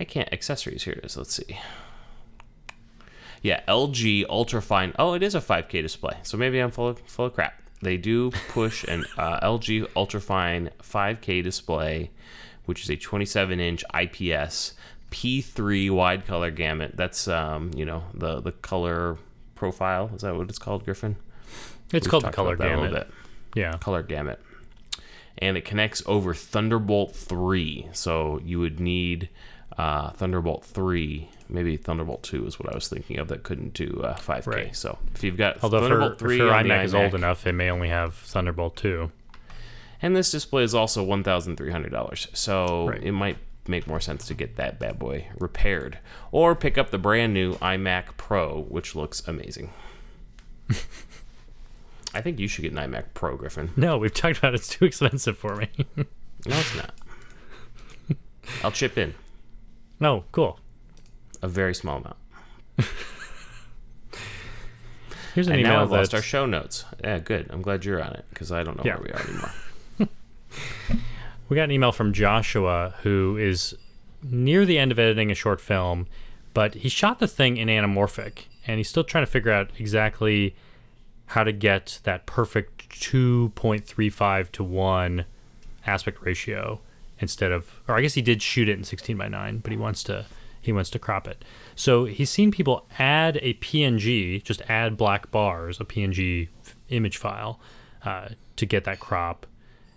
I 0.00 0.04
can't 0.04 0.32
accessories. 0.32 0.84
Here 0.84 0.94
it 0.94 1.04
is. 1.04 1.16
Let's 1.16 1.34
see. 1.34 1.58
Yeah, 3.42 3.60
LG 3.66 4.26
Ultrafine. 4.26 4.94
Oh, 4.98 5.14
it 5.14 5.22
is 5.22 5.34
a 5.34 5.40
5K 5.40 5.82
display. 5.82 6.16
So 6.22 6.36
maybe 6.36 6.58
I'm 6.60 6.70
full 6.70 6.88
of, 6.88 6.98
full 7.00 7.26
of 7.26 7.34
crap. 7.34 7.54
They 7.82 7.96
do 7.96 8.30
push 8.50 8.84
an 8.84 9.04
uh, 9.18 9.40
LG 9.40 9.88
Ultrafine 9.94 10.70
5K 10.82 11.42
display, 11.42 12.10
which 12.66 12.82
is 12.84 12.90
a 12.90 12.96
27 12.96 13.58
inch 13.58 13.84
IPS 13.92 14.74
P3 15.10 15.90
wide 15.90 16.24
color 16.24 16.50
gamut. 16.52 16.96
That's 16.96 17.26
um, 17.28 17.72
you 17.74 17.84
know 17.84 18.04
the 18.14 18.40
the 18.40 18.52
color 18.52 19.18
profile. 19.56 20.10
Is 20.14 20.22
that 20.22 20.34
what 20.36 20.48
it's 20.48 20.58
called, 20.58 20.84
Griffin? 20.84 21.16
It's 21.92 22.06
We've 22.06 22.10
called 22.10 22.24
the 22.24 22.30
color 22.30 22.56
gamut. 22.56 23.08
Yeah. 23.54 23.76
color 23.78 24.02
gamut. 24.02 24.40
And 25.42 25.56
it 25.56 25.64
connects 25.64 26.02
over 26.06 26.32
Thunderbolt 26.34 27.14
3. 27.16 27.88
So 27.92 28.40
you 28.44 28.60
would 28.60 28.78
need 28.78 29.28
uh, 29.76 30.10
Thunderbolt 30.10 30.64
3. 30.64 31.28
Maybe 31.48 31.76
Thunderbolt 31.76 32.22
2 32.22 32.46
is 32.46 32.58
what 32.60 32.70
I 32.72 32.74
was 32.76 32.86
thinking 32.88 33.18
of 33.18 33.26
that 33.28 33.42
couldn't 33.42 33.74
do 33.74 34.00
uh, 34.04 34.14
5K. 34.16 34.46
Right. 34.46 34.76
So 34.76 34.98
if 35.14 35.24
you've 35.24 35.36
got 35.36 35.62
Although 35.62 35.78
if 35.78 35.82
Thunderbolt 35.84 36.12
if 36.12 36.18
3 36.20 36.38
her 36.38 36.50
on 36.52 36.62
the 36.68 36.70
iMac 36.70 36.84
is 36.84 36.94
old 36.94 37.14
enough, 37.14 37.46
it 37.46 37.52
may 37.54 37.70
only 37.70 37.88
have 37.88 38.14
Thunderbolt 38.14 38.76
2. 38.76 39.10
And 40.00 40.14
this 40.16 40.30
display 40.30 40.62
is 40.62 40.74
also 40.74 41.04
$1,300. 41.04 42.28
So 42.36 42.88
Right. 42.88 43.02
it 43.02 43.12
might 43.12 43.38
make 43.66 43.86
more 43.86 44.00
sense 44.00 44.26
to 44.26 44.34
get 44.34 44.56
that 44.56 44.78
bad 44.78 44.98
boy 44.98 45.26
repaired. 45.38 45.98
Or 46.30 46.54
pick 46.54 46.78
up 46.78 46.90
the 46.90 46.98
brand 46.98 47.34
new 47.34 47.54
iMac 47.56 48.16
Pro, 48.16 48.62
which 48.62 48.94
looks 48.94 49.22
amazing. 49.26 49.70
I 52.14 52.20
think 52.20 52.38
you 52.38 52.46
should 52.48 52.62
get 52.62 52.72
an 52.72 52.78
iMac 52.78 53.04
Pro, 53.14 53.36
Griffin. 53.36 53.70
No, 53.76 53.96
we've 53.98 54.12
talked 54.12 54.38
about 54.38 54.52
it. 54.54 54.56
it's 54.60 54.68
too 54.68 54.84
expensive 54.84 55.36
for 55.38 55.56
me. 55.56 55.68
No, 56.44 56.58
it's 56.58 56.74
not. 56.74 56.92
I'll 58.64 58.72
chip 58.72 58.98
in 58.98 59.14
no, 60.00 60.24
cool. 60.32 60.58
a 61.40 61.46
very 61.46 61.72
small 61.72 61.98
amount. 61.98 62.16
Here's 65.34 65.46
an 65.46 65.52
And 65.54 65.60
email 65.60 65.74
now 65.74 65.82
I've 65.82 65.90
lost 65.92 66.14
our 66.14 66.20
show 66.22 66.44
notes. 66.46 66.84
Yeah, 67.02 67.18
good. 67.20 67.46
I'm 67.50 67.62
glad 67.62 67.84
you're 67.84 68.02
on 68.02 68.12
it 68.12 68.24
because 68.30 68.52
I 68.52 68.62
don't 68.64 68.76
know 68.76 68.82
Yeah. 68.84 68.96
where 68.96 69.04
we 69.04 69.10
are 69.12 69.22
anymore. 69.22 69.50
We 71.48 71.56
got 71.56 71.64
an 71.64 71.70
email 71.72 71.92
from 71.92 72.12
Joshua 72.14 72.94
who 73.02 73.36
is 73.36 73.74
near 74.22 74.64
the 74.64 74.78
end 74.78 74.90
of 74.90 74.98
editing 74.98 75.30
a 75.30 75.34
short 75.34 75.60
film, 75.60 76.06
but 76.54 76.74
he 76.76 76.88
shot 76.88 77.18
the 77.18 77.28
thing 77.28 77.56
in 77.58 77.68
anamorphic 77.68 78.46
and 78.66 78.78
he's 78.78 78.88
still 78.88 79.04
trying 79.04 79.24
to 79.26 79.30
figure 79.30 79.52
out 79.52 79.70
exactly 79.78 80.54
how 81.26 81.44
to 81.44 81.52
get 81.52 82.00
that 82.04 82.26
perfect 82.26 82.88
2.35 82.90 84.52
to 84.52 84.64
1 84.64 85.24
aspect 85.86 86.22
ratio 86.22 86.80
instead 87.18 87.52
of 87.52 87.80
or 87.88 87.96
I 87.96 88.02
guess 88.02 88.14
he 88.14 88.22
did 88.22 88.42
shoot 88.42 88.68
it 88.68 88.76
in 88.76 88.84
16 88.84 89.16
by 89.16 89.28
9, 89.28 89.58
but 89.58 89.70
he 89.70 89.78
wants 89.78 90.02
to 90.04 90.26
he 90.60 90.72
wants 90.72 90.90
to 90.90 90.98
crop 90.98 91.26
it. 91.26 91.44
So 91.74 92.04
he's 92.04 92.30
seen 92.30 92.52
people 92.52 92.86
add 92.98 93.38
a 93.42 93.54
PNG, 93.54 94.42
just 94.42 94.62
add 94.68 94.96
black 94.96 95.30
bars, 95.32 95.80
a 95.80 95.84
PNG 95.84 96.48
image 96.88 97.16
file, 97.16 97.58
uh, 98.04 98.28
to 98.56 98.64
get 98.64 98.84
that 98.84 99.00
crop. 99.00 99.46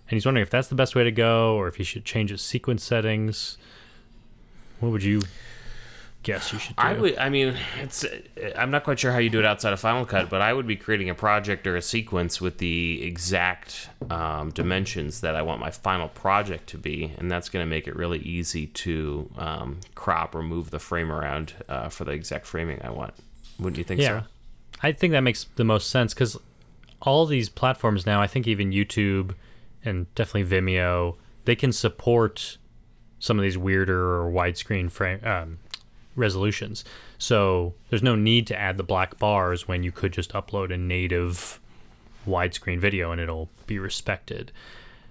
And 0.08 0.16
he's 0.16 0.26
wondering 0.26 0.42
if 0.42 0.50
that's 0.50 0.68
the 0.68 0.74
best 0.74 0.96
way 0.96 1.04
to 1.04 1.12
go, 1.12 1.54
or 1.54 1.68
if 1.68 1.76
he 1.76 1.84
should 1.84 2.04
change 2.04 2.30
his 2.30 2.42
sequence 2.42 2.82
settings. 2.82 3.58
What 4.80 4.90
would 4.90 5.04
you 5.04 5.22
guess 6.26 6.52
you 6.52 6.58
should 6.58 6.74
do? 6.74 6.82
I 6.82 6.92
would. 6.92 7.16
I 7.16 7.28
mean, 7.28 7.56
it's. 7.80 8.04
I'm 8.56 8.70
not 8.70 8.82
quite 8.84 8.98
sure 8.98 9.12
how 9.12 9.18
you 9.18 9.30
do 9.30 9.38
it 9.38 9.44
outside 9.44 9.72
of 9.72 9.80
Final 9.80 10.04
Cut, 10.04 10.28
but 10.28 10.42
I 10.42 10.52
would 10.52 10.66
be 10.66 10.76
creating 10.76 11.08
a 11.08 11.14
project 11.14 11.66
or 11.66 11.76
a 11.76 11.82
sequence 11.82 12.40
with 12.40 12.58
the 12.58 13.02
exact 13.04 13.88
um, 14.10 14.50
dimensions 14.50 15.20
that 15.20 15.36
I 15.36 15.42
want 15.42 15.60
my 15.60 15.70
final 15.70 16.08
project 16.08 16.68
to 16.70 16.78
be, 16.78 17.14
and 17.16 17.30
that's 17.30 17.48
going 17.48 17.64
to 17.64 17.70
make 17.70 17.86
it 17.86 17.94
really 17.94 18.18
easy 18.18 18.66
to 18.66 19.30
um, 19.38 19.80
crop 19.94 20.34
or 20.34 20.42
move 20.42 20.70
the 20.70 20.80
frame 20.80 21.12
around 21.12 21.54
uh, 21.68 21.88
for 21.88 22.04
the 22.04 22.12
exact 22.12 22.46
framing 22.46 22.80
I 22.82 22.90
want. 22.90 23.14
Wouldn't 23.58 23.78
you 23.78 23.84
think 23.84 24.00
so? 24.00 24.04
yeah, 24.04 24.20
so? 24.22 24.26
I 24.82 24.92
think 24.92 25.12
that 25.12 25.20
makes 25.20 25.44
the 25.54 25.64
most 25.64 25.88
sense 25.88 26.12
because 26.12 26.36
all 27.02 27.24
these 27.24 27.48
platforms 27.48 28.04
now, 28.04 28.20
I 28.20 28.26
think 28.26 28.48
even 28.48 28.72
YouTube 28.72 29.34
and 29.84 30.12
definitely 30.16 30.44
Vimeo, 30.44 31.16
they 31.44 31.54
can 31.54 31.72
support 31.72 32.58
some 33.20 33.38
of 33.38 33.44
these 33.44 33.56
weirder 33.56 34.20
or 34.20 34.30
widescreen 34.30 34.90
frame 34.90 35.20
um, 35.24 35.58
resolutions. 36.16 36.84
So 37.18 37.74
there's 37.90 38.02
no 38.02 38.16
need 38.16 38.46
to 38.48 38.58
add 38.58 38.76
the 38.76 38.82
black 38.82 39.18
bars 39.18 39.68
when 39.68 39.82
you 39.82 39.92
could 39.92 40.12
just 40.12 40.32
upload 40.32 40.72
a 40.72 40.76
native 40.76 41.60
widescreen 42.26 42.80
video 42.80 43.12
and 43.12 43.20
it'll 43.20 43.48
be 43.66 43.78
respected. 43.78 44.50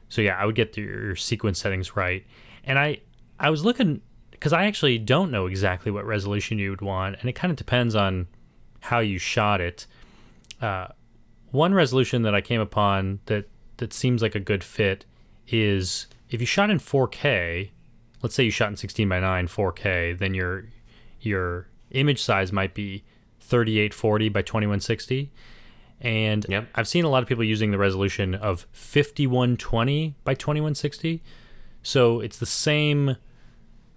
So 0.09 0.21
yeah, 0.21 0.37
I 0.37 0.45
would 0.45 0.55
get 0.55 0.75
your 0.77 1.15
sequence 1.15 1.59
settings 1.59 1.95
right. 1.95 2.25
And 2.63 2.77
I 2.77 2.99
I 3.39 3.49
was 3.49 3.65
looking 3.65 4.01
because 4.31 4.53
I 4.53 4.65
actually 4.65 4.97
don't 4.97 5.31
know 5.31 5.47
exactly 5.47 5.91
what 5.91 6.05
resolution 6.05 6.59
you 6.59 6.69
would 6.69 6.81
want, 6.81 7.17
and 7.19 7.29
it 7.29 7.33
kind 7.33 7.51
of 7.51 7.57
depends 7.57 7.95
on 7.95 8.27
how 8.81 8.99
you 8.99 9.17
shot 9.17 9.61
it. 9.61 9.87
Uh, 10.61 10.87
one 11.51 11.73
resolution 11.73 12.21
that 12.23 12.35
I 12.35 12.41
came 12.41 12.61
upon 12.61 13.19
that 13.25 13.45
that 13.77 13.93
seems 13.93 14.21
like 14.21 14.35
a 14.35 14.39
good 14.39 14.63
fit 14.63 15.05
is 15.47 16.07
if 16.29 16.39
you 16.39 16.47
shot 16.47 16.69
in 16.69 16.79
4K. 16.79 17.71
Let's 18.21 18.33
say 18.33 18.43
you 18.43 18.51
shot 18.51 18.69
in 18.69 18.75
16 18.75 19.07
by 19.07 19.19
9 19.19 19.47
4K, 19.47 20.17
then 20.17 20.33
your 20.33 20.65
your 21.25 21.67
image 21.91 22.21
size 22.21 22.51
might 22.51 22.73
be 22.73 23.03
3840 23.41 24.29
by 24.29 24.41
2160. 24.41 25.31
And 26.01 26.45
Yep. 26.49 26.67
I've 26.75 26.87
seen 26.87 27.05
a 27.05 27.09
lot 27.09 27.23
of 27.23 27.29
people 27.29 27.43
using 27.43 27.71
the 27.71 27.77
resolution 27.77 28.35
of 28.35 28.67
5120 28.73 30.15
by 30.23 30.33
2160. 30.33 31.21
So 31.83 32.19
it's 32.19 32.37
the 32.37 32.45
same 32.45 33.15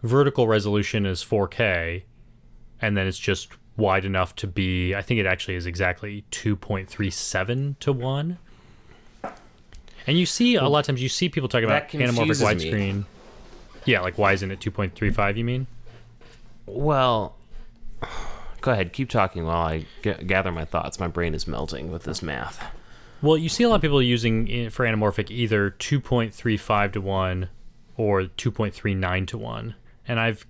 vertical 0.03 0.47
resolution 0.47 1.07
as 1.07 1.23
4K, 1.25 2.05
and 2.81 2.97
then 2.97 3.07
it's 3.07 3.19
just 3.19 3.49
wide 3.77 4.05
enough 4.05 4.35
to 4.37 4.47
be, 4.47 4.95
I 4.95 5.03
think 5.03 5.19
it 5.21 5.27
actually 5.27 5.55
is 5.55 5.67
exactly 5.67 6.25
2.37 6.31 7.79
to 7.81 7.93
1. 7.93 8.39
And 10.07 10.19
you 10.19 10.27
see, 10.27 10.55
a 10.55 10.69
lot 10.69 10.81
of 10.81 10.87
times, 10.87 11.03
you 11.03 11.09
see 11.09 11.29
people 11.29 11.49
talking 11.49 11.65
about 11.65 11.89
anamorphic 11.89 12.41
me. 12.41 12.71
widescreen. 12.71 13.05
Yeah, 13.85 14.01
like 14.01 14.17
why 14.19 14.33
isn't 14.33 14.51
it 14.51 14.61
2.35, 14.61 15.37
you 15.37 15.45
mean? 15.45 15.67
Well, 16.69 17.37
go 18.61 18.73
ahead. 18.73 18.93
Keep 18.93 19.11
talking 19.11 19.45
while 19.45 19.67
I 19.67 19.87
g- 20.03 20.13
gather 20.27 20.53
my 20.53 20.65
thoughts. 20.65 20.99
My 21.01 21.09
brain 21.09 21.35
is 21.35 21.47
melting 21.47 21.91
with 21.91 22.05
this 22.05 22.23
math. 22.23 22.65
Well, 23.21 23.37
you 23.37 23.49
see 23.49 23.65
a 23.65 23.69
lot 23.69 23.77
of 23.77 23.83
people 23.83 24.03
using 24.03 24.49
i- 24.51 24.69
for 24.69 24.85
anamorphic 24.87 25.31
either 25.31 25.71
2.35 25.71 26.93
to 26.93 27.01
1 27.01 27.49
or 27.97 28.23
2.39 28.23 29.27
to 29.29 29.39
1. 29.39 29.75
And 30.07 30.21
I've 30.21 30.47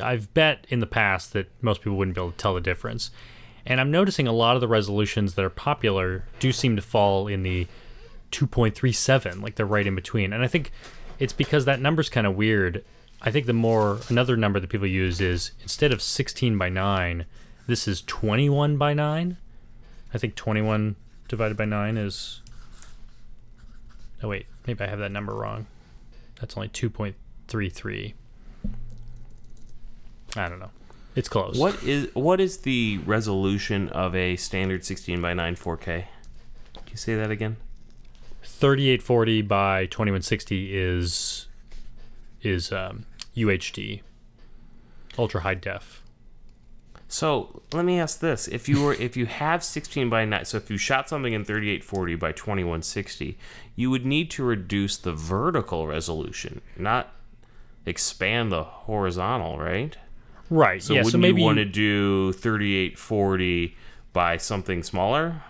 I've 0.00 0.32
bet 0.34 0.66
in 0.68 0.78
the 0.80 0.86
past 0.86 1.32
that 1.32 1.50
most 1.62 1.80
people 1.82 1.96
wouldn't 1.96 2.14
be 2.14 2.20
able 2.20 2.30
to 2.32 2.36
tell 2.36 2.54
the 2.54 2.60
difference. 2.60 3.10
And 3.66 3.80
I'm 3.80 3.90
noticing 3.90 4.26
a 4.28 4.32
lot 4.32 4.54
of 4.54 4.60
the 4.60 4.68
resolutions 4.68 5.34
that 5.34 5.44
are 5.44 5.50
popular 5.50 6.24
do 6.38 6.52
seem 6.52 6.76
to 6.76 6.82
fall 6.82 7.26
in 7.26 7.42
the 7.42 7.66
2.37, 8.32 9.42
like 9.42 9.56
they're 9.56 9.66
right 9.66 9.86
in 9.86 9.94
between. 9.94 10.32
And 10.32 10.42
I 10.42 10.46
think 10.46 10.70
it's 11.18 11.32
because 11.32 11.64
that 11.64 11.80
number's 11.80 12.08
kind 12.08 12.26
of 12.26 12.36
weird. 12.36 12.84
I 13.22 13.30
think 13.30 13.46
the 13.46 13.52
more 13.52 14.00
another 14.08 14.36
number 14.36 14.60
that 14.60 14.68
people 14.68 14.86
use 14.86 15.20
is 15.20 15.52
instead 15.62 15.92
of 15.92 16.00
16 16.00 16.56
by 16.56 16.68
9, 16.68 17.26
this 17.66 17.86
is 17.86 18.02
21 18.02 18.76
by 18.76 18.94
9. 18.94 19.36
I 20.12 20.18
think 20.18 20.34
21 20.34 20.96
divided 21.28 21.56
by 21.56 21.66
9 21.66 21.96
is 21.96 22.40
Oh 24.22 24.28
wait, 24.28 24.46
maybe 24.66 24.84
I 24.84 24.86
have 24.86 24.98
that 24.98 25.12
number 25.12 25.34
wrong. 25.34 25.66
That's 26.40 26.56
only 26.56 26.68
2.33. 26.68 28.14
I 30.36 30.48
don't 30.48 30.58
know. 30.58 30.70
It's 31.16 31.28
close. 31.28 31.58
What 31.58 31.82
is 31.82 32.08
what 32.14 32.40
is 32.40 32.58
the 32.58 32.98
resolution 33.04 33.88
of 33.88 34.14
a 34.14 34.36
standard 34.36 34.84
16 34.84 35.20
by 35.20 35.34
9 35.34 35.56
4K? 35.56 35.84
Can 35.84 36.04
you 36.88 36.96
say 36.96 37.14
that 37.16 37.30
again? 37.30 37.56
3840 38.42 39.42
by 39.42 39.86
2160 39.86 40.76
is 40.76 41.48
is 42.42 42.72
um, 42.72 43.06
UHD, 43.36 44.02
ultra 45.18 45.40
high 45.42 45.54
def. 45.54 46.02
So 47.08 47.62
let 47.72 47.84
me 47.84 47.98
ask 47.98 48.20
this: 48.20 48.46
If 48.48 48.68
you 48.68 48.82
were, 48.82 48.94
if 48.94 49.16
you 49.16 49.26
have 49.26 49.64
16 49.64 50.08
by 50.08 50.24
9, 50.24 50.44
so 50.44 50.56
if 50.56 50.70
you 50.70 50.76
shot 50.76 51.08
something 51.08 51.32
in 51.32 51.44
3840 51.44 52.14
by 52.16 52.32
2160, 52.32 53.36
you 53.74 53.90
would 53.90 54.06
need 54.06 54.30
to 54.32 54.44
reduce 54.44 54.96
the 54.96 55.12
vertical 55.12 55.86
resolution, 55.86 56.60
not 56.76 57.12
expand 57.86 58.52
the 58.52 58.62
horizontal, 58.62 59.58
right? 59.58 59.96
Right. 60.50 60.82
So 60.82 60.94
yeah. 60.94 61.00
wouldn't 61.00 61.12
So 61.12 61.18
maybe 61.18 61.40
you 61.40 61.46
want 61.46 61.58
to 61.58 61.64
do 61.64 62.32
3840 62.32 63.76
by 64.12 64.36
something 64.36 64.82
smaller? 64.82 65.42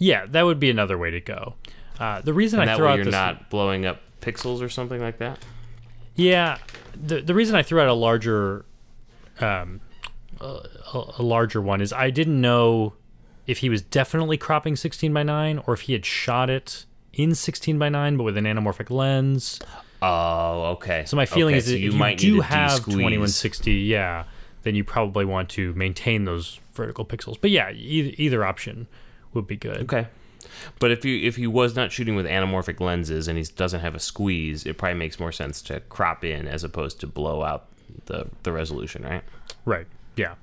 yeah, 0.00 0.24
that 0.26 0.42
would 0.42 0.58
be 0.58 0.70
another 0.70 0.98
way 0.98 1.10
to 1.10 1.20
go. 1.20 1.54
Uh, 1.98 2.22
the 2.22 2.32
reason 2.32 2.58
And 2.58 2.68
I 2.68 2.72
that 2.72 2.78
throw 2.78 2.86
way 2.86 2.92
out 2.92 2.96
you're 2.96 3.04
this 3.04 3.12
not 3.12 3.50
blowing 3.50 3.84
up 3.84 4.00
pixels 4.22 4.62
or 4.62 4.70
something 4.70 5.00
like 5.00 5.18
that. 5.18 5.38
Yeah, 6.20 6.58
the 6.94 7.20
the 7.20 7.34
reason 7.34 7.56
I 7.56 7.62
threw 7.62 7.80
out 7.80 7.88
a 7.88 7.94
larger, 7.94 8.64
um, 9.40 9.80
a, 10.40 10.60
a 11.18 11.22
larger 11.22 11.60
one 11.60 11.80
is 11.80 11.92
I 11.92 12.10
didn't 12.10 12.40
know 12.40 12.94
if 13.46 13.58
he 13.58 13.68
was 13.68 13.82
definitely 13.82 14.36
cropping 14.36 14.76
16 14.76 15.12
by 15.12 15.22
9 15.22 15.62
or 15.66 15.74
if 15.74 15.82
he 15.82 15.92
had 15.94 16.04
shot 16.04 16.50
it 16.50 16.84
in 17.12 17.34
16 17.34 17.78
by 17.78 17.88
9 17.88 18.16
but 18.16 18.22
with 18.22 18.36
an 18.36 18.44
anamorphic 18.44 18.90
lens. 18.90 19.58
Oh, 20.02 20.64
okay. 20.76 21.04
So 21.06 21.16
my 21.16 21.26
feeling 21.26 21.54
Okay, 21.54 21.58
is 21.58 21.64
so 21.64 21.70
that 21.72 21.76
if 21.78 21.82
you 21.82 21.92
might 21.92 22.18
do 22.18 22.40
have 22.40 22.70
de-squeeze. 22.76 22.94
2160, 22.96 23.72
yeah, 23.72 24.24
then 24.62 24.74
you 24.74 24.84
probably 24.84 25.24
want 25.24 25.48
to 25.50 25.74
maintain 25.74 26.24
those 26.24 26.60
vertical 26.74 27.04
pixels. 27.04 27.36
But 27.40 27.50
yeah, 27.50 27.70
either, 27.72 28.14
either 28.16 28.44
option 28.44 28.86
would 29.34 29.46
be 29.46 29.56
good. 29.56 29.78
Okay. 29.82 30.06
But 30.78 30.90
if 30.90 31.04
you 31.04 31.26
if 31.26 31.36
he 31.36 31.46
was 31.46 31.76
not 31.76 31.92
shooting 31.92 32.16
with 32.16 32.26
anamorphic 32.26 32.80
lenses 32.80 33.28
and 33.28 33.38
he 33.38 33.44
doesn't 33.44 33.80
have 33.80 33.94
a 33.94 34.00
squeeze, 34.00 34.66
it 34.66 34.78
probably 34.78 34.98
makes 34.98 35.20
more 35.20 35.32
sense 35.32 35.62
to 35.62 35.80
crop 35.80 36.24
in 36.24 36.48
as 36.48 36.64
opposed 36.64 37.00
to 37.00 37.06
blow 37.06 37.42
out 37.42 37.66
the 38.06 38.28
the 38.42 38.52
resolution, 38.52 39.02
right? 39.02 39.22
Right. 39.64 39.86
Yeah. 40.16 40.34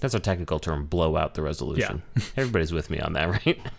That's 0.00 0.14
a 0.14 0.20
technical 0.20 0.58
term, 0.58 0.86
blow 0.86 1.16
out 1.16 1.34
the 1.34 1.42
resolution. 1.42 2.02
Everybody's 2.36 2.72
with 2.72 2.90
me 2.90 2.98
on 2.98 3.12
that, 3.12 3.30
right? 3.30 3.58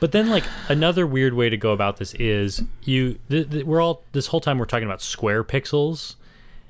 But 0.00 0.12
then, 0.12 0.28
like 0.28 0.44
another 0.68 1.06
weird 1.06 1.34
way 1.34 1.48
to 1.50 1.56
go 1.56 1.72
about 1.72 1.98
this 1.98 2.14
is 2.14 2.62
you. 2.82 3.18
Th- 3.30 3.48
th- 3.48 3.64
we're 3.64 3.80
all 3.80 4.02
this 4.12 4.28
whole 4.28 4.40
time 4.40 4.58
we're 4.58 4.64
talking 4.64 4.88
about 4.88 5.00
square 5.00 5.44
pixels. 5.44 6.16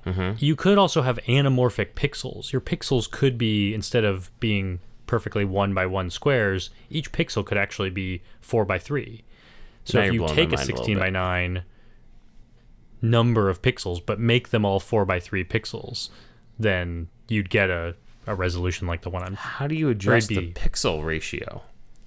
Mm-hmm. 0.06 0.36
You 0.38 0.56
could 0.56 0.78
also 0.78 1.02
have 1.02 1.18
anamorphic 1.26 1.94
pixels. 1.94 2.52
Your 2.52 2.60
pixels 2.60 3.10
could 3.10 3.36
be 3.36 3.74
instead 3.74 4.04
of 4.04 4.30
being 4.40 4.80
perfectly 5.08 5.44
one 5.44 5.74
by 5.74 5.86
one 5.86 6.10
squares, 6.10 6.70
each 6.88 7.10
pixel 7.10 7.44
could 7.44 7.58
actually 7.58 7.90
be 7.90 8.22
four 8.40 8.64
by 8.64 8.78
three. 8.78 9.24
So 9.84 9.98
Now 9.98 10.06
if 10.06 10.12
you 10.12 10.28
take 10.28 10.50
a 10.52 10.56
mind 10.56 10.60
a 10.60 10.64
sixteen 10.64 10.98
by 10.98 11.10
nine 11.10 11.64
number 13.02 13.48
of 13.48 13.62
pixels, 13.62 14.04
but 14.04 14.20
make 14.20 14.50
them 14.50 14.64
all 14.64 14.78
four 14.78 15.04
by 15.04 15.18
three 15.18 15.44
pixels, 15.44 16.10
then 16.58 17.08
you'd 17.28 17.50
get 17.50 17.70
a, 17.70 17.96
a 18.26 18.34
resolution 18.34 18.86
like 18.86 19.02
the 19.02 19.10
one 19.10 19.22
I'm 19.22 19.34
How 19.34 19.66
do 19.66 19.74
you 19.74 19.88
adjust 19.88 20.28
the 20.28 20.52
pixel 20.52 21.04
ratio? 21.04 21.62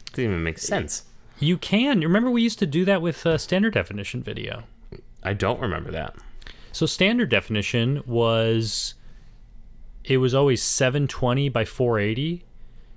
It 0.07 0.11
doesn't 0.11 0.23
even 0.23 0.43
make 0.43 0.59
sense. 0.59 1.03
You 1.39 1.57
can. 1.57 2.01
Remember, 2.01 2.29
we 2.29 2.41
used 2.41 2.59
to 2.59 2.67
do 2.67 2.85
that 2.85 3.01
with 3.01 3.25
uh, 3.25 3.37
standard 3.37 3.73
definition 3.73 4.21
video. 4.21 4.63
I 5.23 5.33
don't 5.33 5.59
remember 5.59 5.91
that. 5.91 6.15
So 6.71 6.85
standard 6.85 7.29
definition 7.29 8.03
was 8.05 8.93
it 10.03 10.17
was 10.17 10.33
always 10.33 10.61
720 10.63 11.49
by 11.49 11.65
480. 11.65 12.43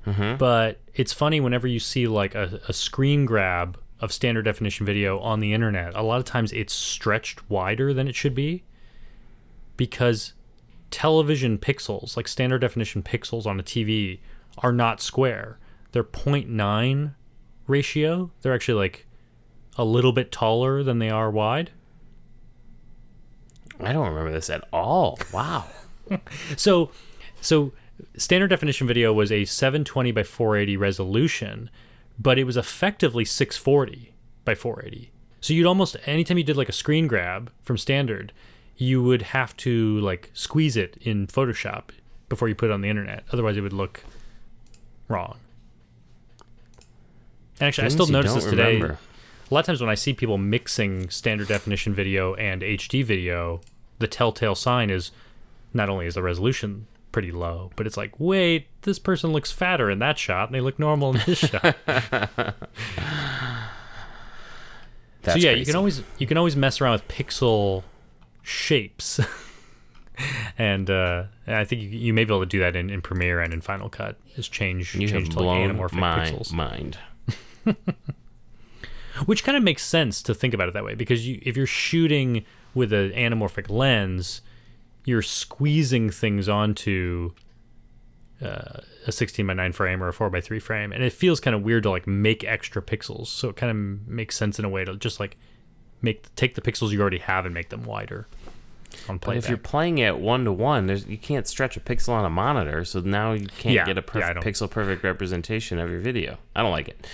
Mm-hmm. 0.07 0.37
But 0.37 0.81
it's 0.95 1.13
funny 1.13 1.41
whenever 1.41 1.67
you 1.67 1.81
see 1.81 2.07
like 2.07 2.35
a, 2.35 2.61
a 2.69 2.73
screen 2.73 3.25
grab 3.25 3.79
of 4.01 4.13
standard 4.13 4.43
definition 4.43 4.85
video 4.85 5.19
on 5.21 5.41
the 5.41 5.53
internet, 5.53 5.95
a 5.95 6.03
lot 6.03 6.19
of 6.19 6.25
times 6.25 6.53
it's 6.53 6.75
stretched 6.75 7.49
wider 7.51 7.93
than 7.93 8.09
it 8.09 8.15
should 8.15 8.35
be 8.35 8.65
because 9.77 10.35
television 10.91 11.59
pixels, 11.59 12.17
like 12.17 12.29
standard 12.29 12.61
definition 12.61 13.03
pixels 13.03 13.47
on 13.47 13.59
a 13.59 13.63
TV, 13.63 14.21
are 14.59 14.73
not 14.73 15.01
square. 15.01 15.59
They're 15.93 16.05
0.9 16.05 17.15
ratio. 17.67 18.31
They're 18.43 18.55
actually 18.55 18.79
like 18.79 19.07
a 19.77 19.85
little 19.85 20.13
bit 20.13 20.31
taller 20.31 20.83
than 20.83 20.99
they 20.99 21.11
are 21.11 21.31
wide. 21.31 21.71
I 23.81 23.93
don't 23.93 24.09
remember 24.09 24.33
this 24.33 24.51
at 24.51 24.67
all. 24.73 25.19
Wow. 25.33 25.65
So, 26.59 26.91
so 27.41 27.73
standard 28.17 28.49
definition 28.49 28.87
video 28.87 29.13
was 29.13 29.31
a 29.31 29.45
720 29.45 30.13
by 30.13 30.23
480 30.23 30.77
resolution, 30.77 31.71
but 32.19 32.39
it 32.39 32.45
was 32.45 32.57
effectively 32.57 33.25
640 33.25 34.13
by 34.45 34.55
480. 34.55 35.11
So 35.41 35.53
you'd 35.53 35.67
almost 35.67 35.97
anytime 36.07 36.39
you 36.39 36.45
did 36.45 36.57
like 36.57 36.69
a 36.69 36.73
screen 36.73 37.07
grab 37.07 37.53
from 37.63 37.77
standard, 37.77 38.33
you 38.77 39.03
would 39.03 39.23
have 39.23 39.57
to 39.59 40.01
like 40.01 40.31
squeeze 40.33 40.77
it 40.77 40.97
in 41.01 41.27
Photoshop 41.27 41.91
before 42.29 42.49
you 42.49 42.55
put 42.55 42.71
it 42.71 42.73
on 42.73 42.81
the 42.81 42.89
internet. 42.89 43.25
Otherwise, 43.33 43.57
it 43.57 43.61
would 43.61 43.73
look 43.73 44.05
wrong. 45.09 45.39
And 47.61 47.69
actually, 47.69 47.85
I 47.85 47.89
still 47.89 48.07
notice 48.07 48.35
this 48.35 48.45
today. 48.45 48.75
remember. 48.75 48.99
A 49.51 49.55
lot 49.55 49.61
of 49.61 49.67
times 49.67 49.81
when 49.81 49.91
I 49.91 49.95
see 49.95 50.15
people 50.15 50.39
mixing 50.39 51.11
standard 51.11 51.49
definition 51.49 51.95
video 51.95 52.35
and 52.35 52.63
HD 52.63 53.05
video, 53.05 53.61
the 53.99 54.09
telltale 54.09 54.55
sign 54.55 54.91
is 54.91 55.13
not 55.73 55.89
only 55.89 56.07
is 56.07 56.15
the 56.15 56.23
resolution 56.23 56.87
pretty 57.15 57.31
low, 57.31 57.71
but 57.77 57.87
it's 57.87 57.97
like, 57.97 58.19
wait, 58.19 58.67
this 58.83 58.99
person 58.99 59.33
looks 59.33 59.53
fatter 59.53 59.89
in 59.89 60.01
that 60.01 60.19
shot, 60.19 60.49
and 60.49 60.55
they 60.55 60.61
look 60.61 60.81
normal 60.81 61.15
in 61.15 61.23
this 61.25 61.39
shot. 61.39 61.77
So 65.27 65.37
yeah, 65.37 65.53
you 65.53 65.65
can 65.65 65.75
always 65.75 66.03
you 66.19 66.27
can 66.27 66.37
always 66.37 66.55
mess 66.55 66.83
around 66.83 66.93
with 66.93 67.09
pixel 67.09 67.83
shapes, 68.43 69.19
and 70.59 70.91
uh, 70.91 71.25
I 71.47 71.65
think 71.65 71.81
you, 71.81 71.89
you 71.89 72.13
may 72.13 72.25
be 72.25 72.35
able 72.35 72.41
to 72.41 72.47
do 72.47 72.59
that 72.61 72.77
in, 72.77 72.91
in 72.91 73.01
Premiere 73.01 73.41
and 73.41 73.55
in 73.55 73.63
Final 73.63 73.89
Cut. 73.89 74.19
Is 74.37 74.49
change 74.49 74.95
You 74.95 75.09
change 75.09 75.29
have 75.29 75.37
to 75.39 75.43
like 75.43 75.71
anamorphic 75.71 75.93
my 75.95 76.27
pixels. 76.31 76.53
mind. 76.53 76.99
which 79.25 79.45
kind 79.45 79.57
of 79.57 79.63
makes 79.63 79.83
sense 79.83 80.21
to 80.25 80.35
think 80.35 80.53
about 80.53 80.69
it 80.69 80.75
that 80.75 80.85
way 80.85 80.95
because 80.95 81.27
you, 81.27 81.41
if 81.43 81.57
you're 81.57 81.65
shooting 81.65 82.45
with 82.75 82.93
an 82.93 83.11
anamorphic 83.13 83.71
lens 83.71 84.43
you're 85.05 85.23
squeezing 85.23 86.11
things 86.11 86.49
onto 86.49 87.33
uh, 88.43 88.81
a 89.07 89.13
16 89.13 89.47
by 89.47 89.53
9 89.55 89.73
frame 89.73 90.03
or 90.03 90.09
a 90.09 90.13
4 90.13 90.31
by 90.31 90.41
3 90.41 90.59
frame 90.59 90.93
and 90.93 91.03
it 91.03 91.13
feels 91.13 91.41
kind 91.41 91.55
of 91.55 91.63
weird 91.63 91.83
to 91.85 91.91
like 91.91 92.07
make 92.07 92.45
extra 92.45 92.83
pixels. 92.83 93.27
So 93.29 93.49
it 93.49 93.57
kind 93.57 93.71
of 93.71 94.09
makes 94.09 94.37
sense 94.37 94.59
in 94.59 94.65
a 94.65 94.69
way 94.69 94.85
to 94.85 94.97
just 94.97 95.21
like 95.21 95.37
make 96.03 96.35
take 96.35 96.55
the 96.55 96.61
pixels 96.61 96.91
you 96.91 97.01
already 97.01 97.19
have 97.19 97.45
and 97.47 97.55
make 97.55 97.71
them 97.71 97.85
wider 97.85 98.27
on 99.09 99.19
But 99.19 99.37
if 99.37 99.49
you're 99.49 99.59
playing 99.59 99.99
it 99.99 100.19
one 100.19 100.45
to 100.45 100.53
one, 100.53 100.89
you 101.09 101.19
can't 101.19 101.47
stretch 101.49 101.77
a 101.77 101.81
pixel 101.81 102.11
on 102.11 102.25
a 102.25 102.31
monitor, 102.31 102.85
so 102.85 103.01
now 103.01 103.33
you 103.33 103.47
can't 103.47 103.75
Yeah, 103.75 103.87
get 103.87 103.99
a 103.99 104.05
yeah, 104.19 104.35
pixel 104.35 104.71
perfect 104.71 105.03
representation 105.03 105.79
of 105.79 105.91
your 105.91 106.01
video. 106.01 106.39
I 106.55 106.63
don't 106.63 106.71
like 106.71 106.89
it. 106.89 107.07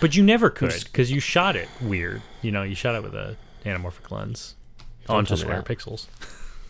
but 0.00 0.14
you 0.14 0.22
never 0.22 0.50
could 0.50 0.74
because 0.84 1.10
you 1.10 1.20
shot 1.20 1.56
it 1.56 1.68
weird. 1.80 2.20
You 2.42 2.50
know 2.50 2.62
you 2.62 2.74
shot 2.74 2.94
it 2.96 3.02
with 3.02 3.14
a 3.14 3.36
anamorphic 3.64 4.10
lens 4.10 4.56
onto 5.08 5.36
square 5.36 5.62
pixels 5.62 6.06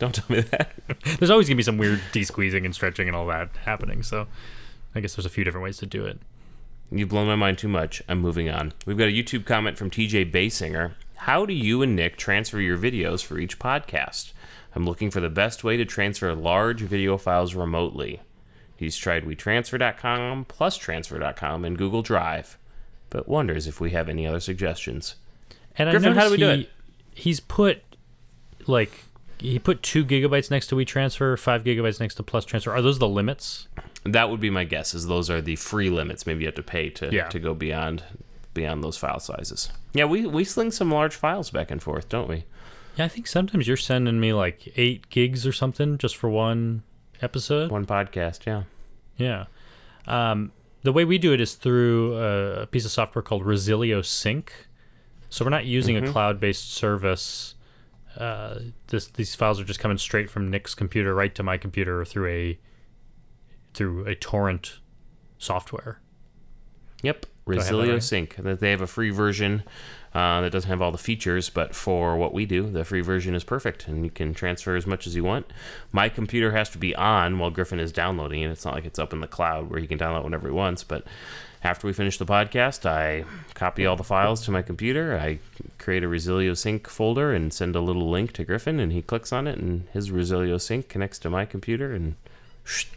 Don't 0.02 0.12
tell 0.12 0.36
me 0.36 0.40
that. 0.40 0.72
there's 1.20 1.30
always 1.30 1.46
gonna 1.46 1.58
be 1.58 1.62
some 1.62 1.78
weird 1.78 2.00
de-squeezing 2.10 2.64
and 2.64 2.74
stretching 2.74 3.06
and 3.06 3.16
all 3.16 3.28
that 3.28 3.56
happening. 3.58 4.02
So 4.02 4.26
I 4.96 5.00
guess 5.00 5.14
there's 5.14 5.26
a 5.26 5.30
few 5.30 5.44
different 5.44 5.62
ways 5.62 5.76
to 5.76 5.86
do 5.86 6.04
it. 6.04 6.18
You've 6.90 7.10
blown 7.10 7.28
my 7.28 7.36
mind 7.36 7.58
too 7.58 7.68
much. 7.68 8.02
I'm 8.08 8.18
moving 8.18 8.50
on. 8.50 8.72
We've 8.84 8.98
got 8.98 9.06
a 9.06 9.12
YouTube 9.12 9.46
comment 9.46 9.78
from 9.78 9.90
TJ 9.90 10.32
Basinger. 10.32 10.94
How 11.18 11.46
do 11.46 11.54
you 11.54 11.82
and 11.82 11.94
Nick 11.94 12.16
transfer 12.16 12.58
your 12.58 12.76
videos 12.76 13.24
for 13.24 13.38
each 13.38 13.60
podcast? 13.60 14.32
I'm 14.74 14.84
looking 14.84 15.08
for 15.08 15.20
the 15.20 15.30
best 15.30 15.62
way 15.62 15.76
to 15.76 15.84
transfer 15.84 16.34
large 16.34 16.80
video 16.80 17.16
files 17.16 17.54
remotely. 17.54 18.22
He's 18.76 18.96
tried 18.96 19.24
WeTransfer.com, 19.24 20.46
PlusTransfer.com, 20.46 21.64
and 21.64 21.78
Google 21.78 22.02
Drive, 22.02 22.58
but 23.08 23.28
wonders 23.28 23.68
if 23.68 23.80
we 23.80 23.92
have 23.92 24.08
any 24.08 24.26
other 24.26 24.40
suggestions. 24.40 25.14
And 25.78 25.88
Griffin, 25.92 26.14
I 26.14 26.14
how 26.16 26.24
do 26.24 26.32
we 26.32 26.38
do 26.38 26.48
he, 26.48 26.60
it? 26.62 26.70
he's 27.14 27.38
put 27.38 27.82
like 28.66 29.04
he 29.42 29.58
put 29.58 29.82
two 29.82 30.04
gigabytes 30.04 30.50
next 30.50 30.68
to 30.68 30.74
WeTransfer, 30.76 31.38
five 31.38 31.64
gigabytes 31.64 32.00
next 32.00 32.14
to 32.16 32.22
Plus 32.22 32.44
Transfer. 32.44 32.72
Are 32.72 32.80
those 32.82 32.98
the 32.98 33.08
limits? 33.08 33.68
That 34.04 34.30
would 34.30 34.40
be 34.40 34.50
my 34.50 34.64
guess. 34.64 34.94
Is 34.94 35.06
those 35.06 35.28
are 35.30 35.40
the 35.40 35.56
free 35.56 35.90
limits? 35.90 36.26
Maybe 36.26 36.40
you 36.40 36.46
have 36.46 36.54
to 36.56 36.62
pay 36.62 36.88
to 36.90 37.12
Yeah. 37.12 37.28
to 37.28 37.38
go 37.38 37.54
beyond 37.54 38.02
beyond 38.54 38.84
those 38.84 38.96
file 38.98 39.20
sizes. 39.20 39.70
Yeah, 39.94 40.04
we 40.06 40.26
we 40.26 40.44
sling 40.44 40.70
some 40.70 40.90
large 40.90 41.14
files 41.14 41.50
back 41.50 41.70
and 41.70 41.82
forth, 41.82 42.08
don't 42.08 42.28
we? 42.28 42.44
Yeah, 42.96 43.06
I 43.06 43.08
think 43.08 43.26
sometimes 43.26 43.66
you're 43.66 43.76
sending 43.78 44.20
me 44.20 44.32
like 44.32 44.72
eight 44.76 45.08
gigs 45.08 45.46
or 45.46 45.52
something 45.52 45.96
just 45.98 46.16
for 46.16 46.28
one 46.28 46.82
episode. 47.22 47.70
One 47.70 47.86
podcast, 47.86 48.44
yeah. 48.46 48.64
Yeah. 49.16 49.44
Um, 50.06 50.52
the 50.82 50.92
way 50.92 51.04
we 51.04 51.16
do 51.16 51.32
it 51.32 51.40
is 51.40 51.54
through 51.54 52.16
a, 52.18 52.66
piece 52.66 52.84
of 52.84 52.90
software 52.90 53.22
called 53.22 53.44
Resilio 53.46 54.02
Sync. 54.02 54.52
So 55.30 55.44
we're 55.44 55.50
not 55.50 55.64
using 55.64 55.96
Mm-hmm. 55.96 56.06
a 56.08 56.12
cloud-based 56.12 56.70
service 56.74 57.54
uh, 58.16 58.58
this 58.88 59.06
these 59.08 59.34
files 59.34 59.60
are 59.60 59.64
just 59.64 59.80
coming 59.80 59.98
straight 59.98 60.30
from 60.30 60.50
Nick's 60.50 60.74
computer 60.74 61.14
right 61.14 61.34
to 61.34 61.42
my 61.42 61.56
computer 61.56 62.04
through 62.04 62.28
a 62.28 62.58
through 63.74 64.04
a 64.06 64.14
torrent 64.14 64.80
software. 65.38 66.00
Yep, 67.02 67.26
I 67.26 67.54
have 67.54 67.64
that 67.64 67.72
Resilio 67.72 67.92
right? 67.94 68.02
Sync. 68.02 68.36
That 68.36 68.60
they 68.60 68.70
have 68.70 68.80
a 68.80 68.86
free 68.86 69.10
version 69.10 69.64
uh, 70.14 70.42
that 70.42 70.52
doesn't 70.52 70.68
have 70.68 70.82
all 70.82 70.92
the 70.92 70.98
features, 70.98 71.50
but 71.50 71.74
for 71.74 72.16
what 72.16 72.32
we 72.32 72.46
do, 72.46 72.70
the 72.70 72.84
free 72.84 73.00
version 73.00 73.34
is 73.34 73.44
perfect, 73.44 73.88
and 73.88 74.04
you 74.04 74.10
can 74.10 74.34
transfer 74.34 74.76
as 74.76 74.86
much 74.86 75.06
as 75.06 75.16
you 75.16 75.24
want. 75.24 75.52
My 75.90 76.08
computer 76.08 76.52
has 76.52 76.68
to 76.70 76.78
be 76.78 76.94
on 76.94 77.38
while 77.38 77.50
Griffin 77.50 77.80
is 77.80 77.92
downloading 77.92 78.42
it. 78.42 78.50
It's 78.50 78.64
not 78.64 78.74
like 78.74 78.84
it's 78.84 78.98
up 78.98 79.12
in 79.12 79.20
the 79.20 79.26
cloud 79.26 79.70
where 79.70 79.80
he 79.80 79.86
can 79.86 79.98
download 79.98 80.24
whenever 80.24 80.48
he 80.48 80.54
wants. 80.54 80.84
But 80.84 81.04
after 81.64 81.86
we 81.86 81.92
finish 81.92 82.18
the 82.18 82.26
podcast, 82.26 82.84
I 82.86 83.24
copy 83.54 83.86
all 83.86 83.96
the 83.96 84.02
files 84.04 84.44
to 84.44 84.50
my 84.50 84.62
computer. 84.62 85.18
I 85.18 85.38
create 85.78 86.02
a 86.02 86.08
Resilio 86.08 86.54
Sync 86.56 86.88
folder 86.88 87.32
and 87.32 87.52
send 87.52 87.76
a 87.76 87.80
little 87.80 88.10
link 88.10 88.32
to 88.34 88.44
Griffin, 88.44 88.80
and 88.80 88.92
he 88.92 89.02
clicks 89.02 89.32
on 89.32 89.46
it, 89.46 89.58
and 89.58 89.86
his 89.92 90.10
Resilio 90.10 90.58
Sync 90.58 90.88
connects 90.88 91.18
to 91.20 91.30
my 91.30 91.44
computer, 91.44 91.92
and 91.92 92.16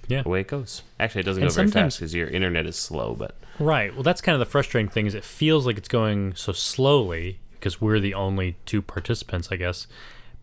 Yeah. 0.07 0.21
away 0.25 0.41
it 0.41 0.47
goes. 0.47 0.83
Actually, 0.99 1.21
it 1.21 1.25
doesn't 1.25 1.43
And 1.43 1.49
go 1.51 1.55
very 1.55 1.67
fast 1.69 1.99
because 1.99 2.13
your 2.13 2.27
internet 2.27 2.65
is 2.67 2.75
slow, 2.75 3.15
but. 3.15 3.35
Right. 3.59 3.93
Well, 3.93 4.03
that's 4.03 4.21
kind 4.21 4.33
of 4.35 4.39
the 4.39 4.45
frustrating 4.45 4.89
thing 4.89 5.05
is 5.07 5.15
it 5.15 5.23
feels 5.23 5.65
like 5.65 5.77
it's 5.77 5.87
going 5.87 6.35
so 6.35 6.51
slowly 6.51 7.39
because 7.53 7.81
we're 7.81 7.99
the 7.99 8.13
only 8.13 8.57
two 8.65 8.81
participants, 8.81 9.49
I 9.51 9.55
guess. 9.55 9.87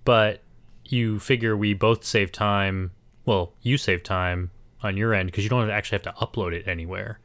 But 0.05 0.41
you 0.85 1.21
figure 1.21 1.57
we 1.57 1.73
both 1.75 2.05
save 2.05 2.33
time. 2.33 2.91
Well, 3.25 3.53
you 3.63 3.77
save 3.79 4.03
time 4.03 4.51
on 4.83 4.97
your 4.97 5.15
end 5.15 5.27
because 5.31 5.45
you 5.45 5.51
don't 5.51 5.71
actually 5.71 5.97
have 6.03 6.17
to 6.17 6.21
upload 6.21 6.53
it 6.53 6.67
anywhere. 6.67 7.21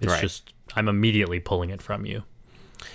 It's 0.00 0.12
Right. 0.12 0.20
just 0.20 0.52
I'm 0.74 0.88
immediately 0.88 1.40
pulling 1.40 1.70
it 1.70 1.80
from 1.82 2.04
you. 2.06 2.22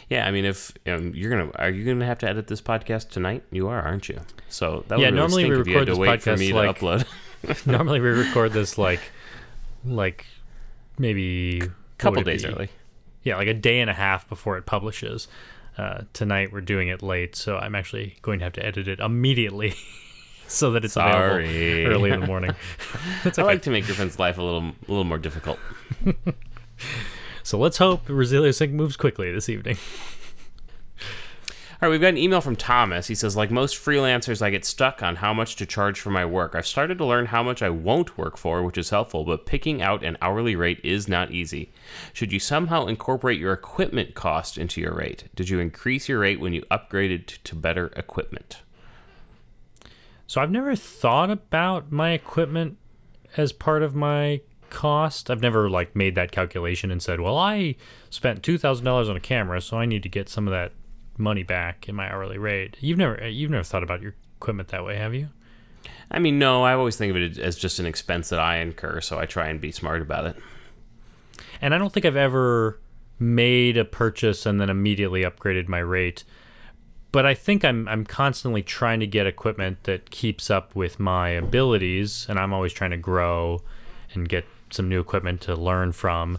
Yeah, 0.10 0.28
I 0.28 0.32
mean, 0.32 0.46
if 0.46 0.72
um, 0.88 1.12
you're 1.16 1.32
gonna, 1.32 1.52
are 1.56 1.70
you 1.70 1.84
gonna 1.86 2.06
have 2.06 2.20
to 2.20 2.30
edit 2.30 2.48
this 2.48 2.62
podcast 2.62 3.10
tonight? 3.10 3.44
You 3.52 3.68
are, 3.70 3.82
aren't 3.82 4.08
you? 4.10 4.20
So 4.50 4.84
that 4.88 4.98
would 4.98 5.02
Yeah, 5.02 5.08
really 5.08 5.18
normally 5.18 5.44
we 5.46 5.50
you 5.50 5.58
record 5.64 5.86
to 5.88 5.92
this 5.94 5.98
wait 6.00 6.22
for 6.22 6.32
podcast, 6.32 6.40
me 6.40 6.54
like- 6.54 6.80
to 6.80 6.86
upload. 6.86 7.06
Normally 7.66 8.00
we 8.00 8.10
record 8.10 8.54
this 8.54 8.78
like 8.78 9.00
like 9.84 10.28
maybe 11.00 11.60
A 11.62 11.70
couple 11.98 12.22
days 12.22 12.44
be? 12.44 12.50
early. 12.50 12.70
Yeah, 13.24 13.38
like 13.38 13.48
a 13.48 13.54
day 13.56 13.80
and 13.80 13.90
a 13.90 13.94
half 13.94 14.30
before 14.30 14.58
it 14.58 14.66
publishes. 14.68 15.28
Uh, 15.78 16.02
tonight 16.14 16.52
we're 16.52 16.62
doing 16.62 16.90
it 16.90 17.02
late, 17.02 17.36
so 17.36 17.58
I'm 17.58 17.74
actually 17.76 18.16
going 18.22 18.40
to 18.40 18.46
have 18.46 18.54
to 18.54 18.66
edit 18.66 18.88
it 18.88 19.00
immediately 19.00 19.74
so 20.48 20.72
that 20.72 20.84
it's 20.86 20.94
Sorry. 20.96 21.46
available 21.86 21.96
early 21.96 22.12
in 22.12 22.20
the 22.20 22.28
morning. 22.28 22.52
That's 23.24 23.40
I 23.40 23.44
like 23.44 23.62
to 23.64 23.72
make 23.72 23.88
your 23.88 23.96
friend's 23.96 24.20
life 24.20 24.38
a 24.38 24.44
little, 24.44 24.62
a 24.70 24.74
little 24.88 25.04
more 25.06 25.18
difficult. 25.18 25.58
So 27.44 27.58
let's 27.58 27.78
hope 27.78 28.08
Resilio 28.08 28.54
Sync 28.54 28.72
moves 28.72 28.98
quickly 28.98 29.32
this 29.32 29.50
evening. 29.50 29.78
All 31.82 31.90
right, 31.90 31.94
we've 31.94 32.02
got 32.02 32.10
an 32.10 32.18
email 32.18 32.42
from 32.42 32.56
Thomas. 32.56 33.08
He 33.08 33.16
says, 33.16 33.36
like 33.36 33.50
most 33.50 33.76
freelancers, 33.76 34.40
I 34.40 34.52
get 34.52 34.66
stuck 34.66 35.02
on 35.02 35.16
how 35.16 35.34
much 35.34 35.56
to 35.56 35.66
charge 35.66 36.00
for 36.00 36.12
my 36.12 36.24
work. 36.24 36.54
I've 36.54 36.68
started 36.68 37.00
to 37.00 37.06
learn 37.06 37.26
how 37.26 37.42
much 37.42 37.64
I 37.64 37.72
won't 37.72 38.20
work 38.20 38.38
for, 38.38 38.62
which 38.62 38.78
is 38.78 38.92
helpful, 38.92 39.24
but 39.24 39.48
picking 39.48 39.82
out 39.82 40.04
an 40.04 40.16
hourly 40.22 40.56
rate 40.56 40.80
is 40.84 41.08
not 41.08 41.32
easy. 41.32 41.72
Should 42.14 42.32
you 42.32 42.40
somehow 42.40 42.86
incorporate 42.86 43.40
your 43.40 43.52
equipment 43.52 44.14
cost 44.14 44.60
into 44.60 44.80
your 44.80 44.94
rate? 44.94 45.24
Did 45.34 45.50
you 45.50 45.60
increase 45.60 46.08
your 46.08 46.20
rate 46.20 46.40
when 46.40 46.54
you 46.54 46.62
upgraded 46.70 47.40
to 47.46 47.56
better 47.56 47.88
equipment? 47.96 48.62
So 50.28 50.40
I've 50.40 50.52
never 50.52 50.76
thought 50.76 51.32
about 51.32 51.92
my 51.92 52.12
equipment 52.12 52.78
as 53.38 53.52
part 53.52 53.82
of 53.82 53.96
my 53.96 54.42
cost. 54.72 55.30
I've 55.30 55.42
never 55.42 55.70
like 55.70 55.96
made 55.96 56.16
that 56.16 56.32
calculation 56.32 56.90
and 56.90 57.02
said, 57.02 57.20
"Well, 57.20 57.38
I 57.38 57.76
spent 58.10 58.42
two 58.42 58.58
thousand 58.58 58.86
dollars 58.86 59.10
on 59.10 59.16
a 59.16 59.20
camera, 59.20 59.62
so 59.62 59.78
I 59.78 59.86
need 59.86 60.04
to 60.04 60.10
get 60.10 60.30
some 60.30 60.48
of 60.48 60.52
that 60.52 60.72
money 61.18 61.44
back 61.44 61.88
in 61.88 61.96
my 61.96 62.12
hourly 62.12 62.38
rate." 62.40 62.78
You've 62.80 62.98
never 62.98 63.28
you've 63.28 63.52
never 63.52 63.64
thought 63.64 63.84
about 63.84 64.02
your 64.02 64.16
equipment 64.38 64.70
that 64.70 64.84
way, 64.84 64.98
have 64.98 65.14
you? 65.14 65.30
I 66.10 66.20
mean, 66.20 66.40
no, 66.40 66.64
I 66.64 66.74
always 66.74 66.98
think 66.98 67.12
of 67.12 67.18
it 67.18 67.38
as 67.38 67.56
just 67.56 67.80
an 67.80 67.86
expense 67.86 68.30
that 68.30 68.40
I 68.40 68.58
incur, 68.58 69.00
so 69.02 69.20
I 69.20 69.26
try 69.26 69.48
and 69.48 69.62
be 69.62 69.72
smart 69.72 70.02
about 70.02 70.26
it. 70.26 70.36
And 71.62 71.74
I 71.74 71.78
don't 71.78 71.94
think 71.94 72.06
I've 72.06 72.16
ever 72.16 72.80
made 73.20 73.78
a 73.78 73.86
purchase 73.86 74.46
and 74.46 74.60
then 74.60 74.70
immediately 74.70 75.22
upgraded 75.22 75.68
my 75.68 75.80
rate. 75.80 76.24
But 77.12 77.26
I 77.26 77.34
think 77.34 77.64
I'm 77.64 77.88
I'm 77.88 78.06
constantly 78.06 78.64
trying 78.64 79.00
to 79.02 79.08
get 79.08 79.28
equipment 79.28 79.84
that 79.84 80.10
keeps 80.12 80.50
up 80.50 80.76
with 80.76 81.00
my 81.00 81.30
abilities 81.30 82.26
and 82.28 82.40
I'm 82.40 82.54
always 82.54 82.74
trying 82.74 82.92
to 82.92 82.98
grow 82.98 83.62
and 84.14 84.28
get 84.28 84.46
some 84.74 84.90
new 84.90 85.00
equipment 85.00 85.42
to 85.42 85.56
learn 85.56 85.92
from. 85.92 86.38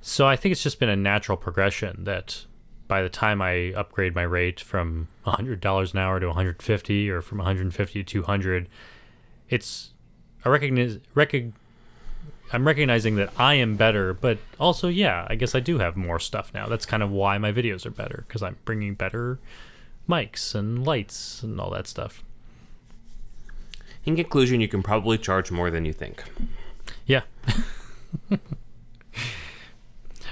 So 0.00 0.26
I 0.26 0.36
think 0.36 0.52
it's 0.52 0.62
just 0.62 0.78
been 0.78 0.88
a 0.88 0.96
natural 0.96 1.36
progression 1.36 2.04
that 2.04 2.44
by 2.88 3.02
the 3.02 3.08
time 3.08 3.40
I 3.40 3.72
upgrade 3.74 4.14
my 4.14 4.22
rate 4.22 4.60
from 4.60 5.08
$100 5.26 5.92
an 5.92 5.98
hour 5.98 6.20
to 6.20 6.26
150 6.26 7.10
or 7.10 7.22
from 7.22 7.38
150 7.38 8.04
to 8.04 8.04
200, 8.04 8.68
it's 9.48 9.90
I 10.44 10.50
recognize 10.50 10.98
recog, 11.14 11.52
I'm 12.52 12.66
recognizing 12.66 13.16
that 13.16 13.30
I 13.38 13.54
am 13.54 13.76
better, 13.76 14.12
but 14.12 14.38
also, 14.60 14.88
yeah, 14.88 15.26
I 15.28 15.34
guess 15.34 15.54
I 15.54 15.60
do 15.60 15.78
have 15.78 15.96
more 15.96 16.20
stuff 16.20 16.52
now. 16.52 16.66
That's 16.66 16.84
kind 16.84 17.02
of 17.02 17.10
why 17.10 17.38
my 17.38 17.50
videos 17.50 17.86
are 17.86 17.90
better 17.90 18.24
because 18.28 18.42
I'm 18.42 18.58
bringing 18.64 18.94
better 18.94 19.38
mics 20.08 20.54
and 20.54 20.84
lights 20.84 21.42
and 21.42 21.58
all 21.58 21.70
that 21.70 21.86
stuff. 21.86 22.22
In 24.04 24.16
conclusion, 24.16 24.60
you 24.60 24.68
can 24.68 24.82
probably 24.82 25.16
charge 25.16 25.50
more 25.50 25.70
than 25.70 25.86
you 25.86 25.94
think. 25.94 26.22
Yeah. 27.06 27.22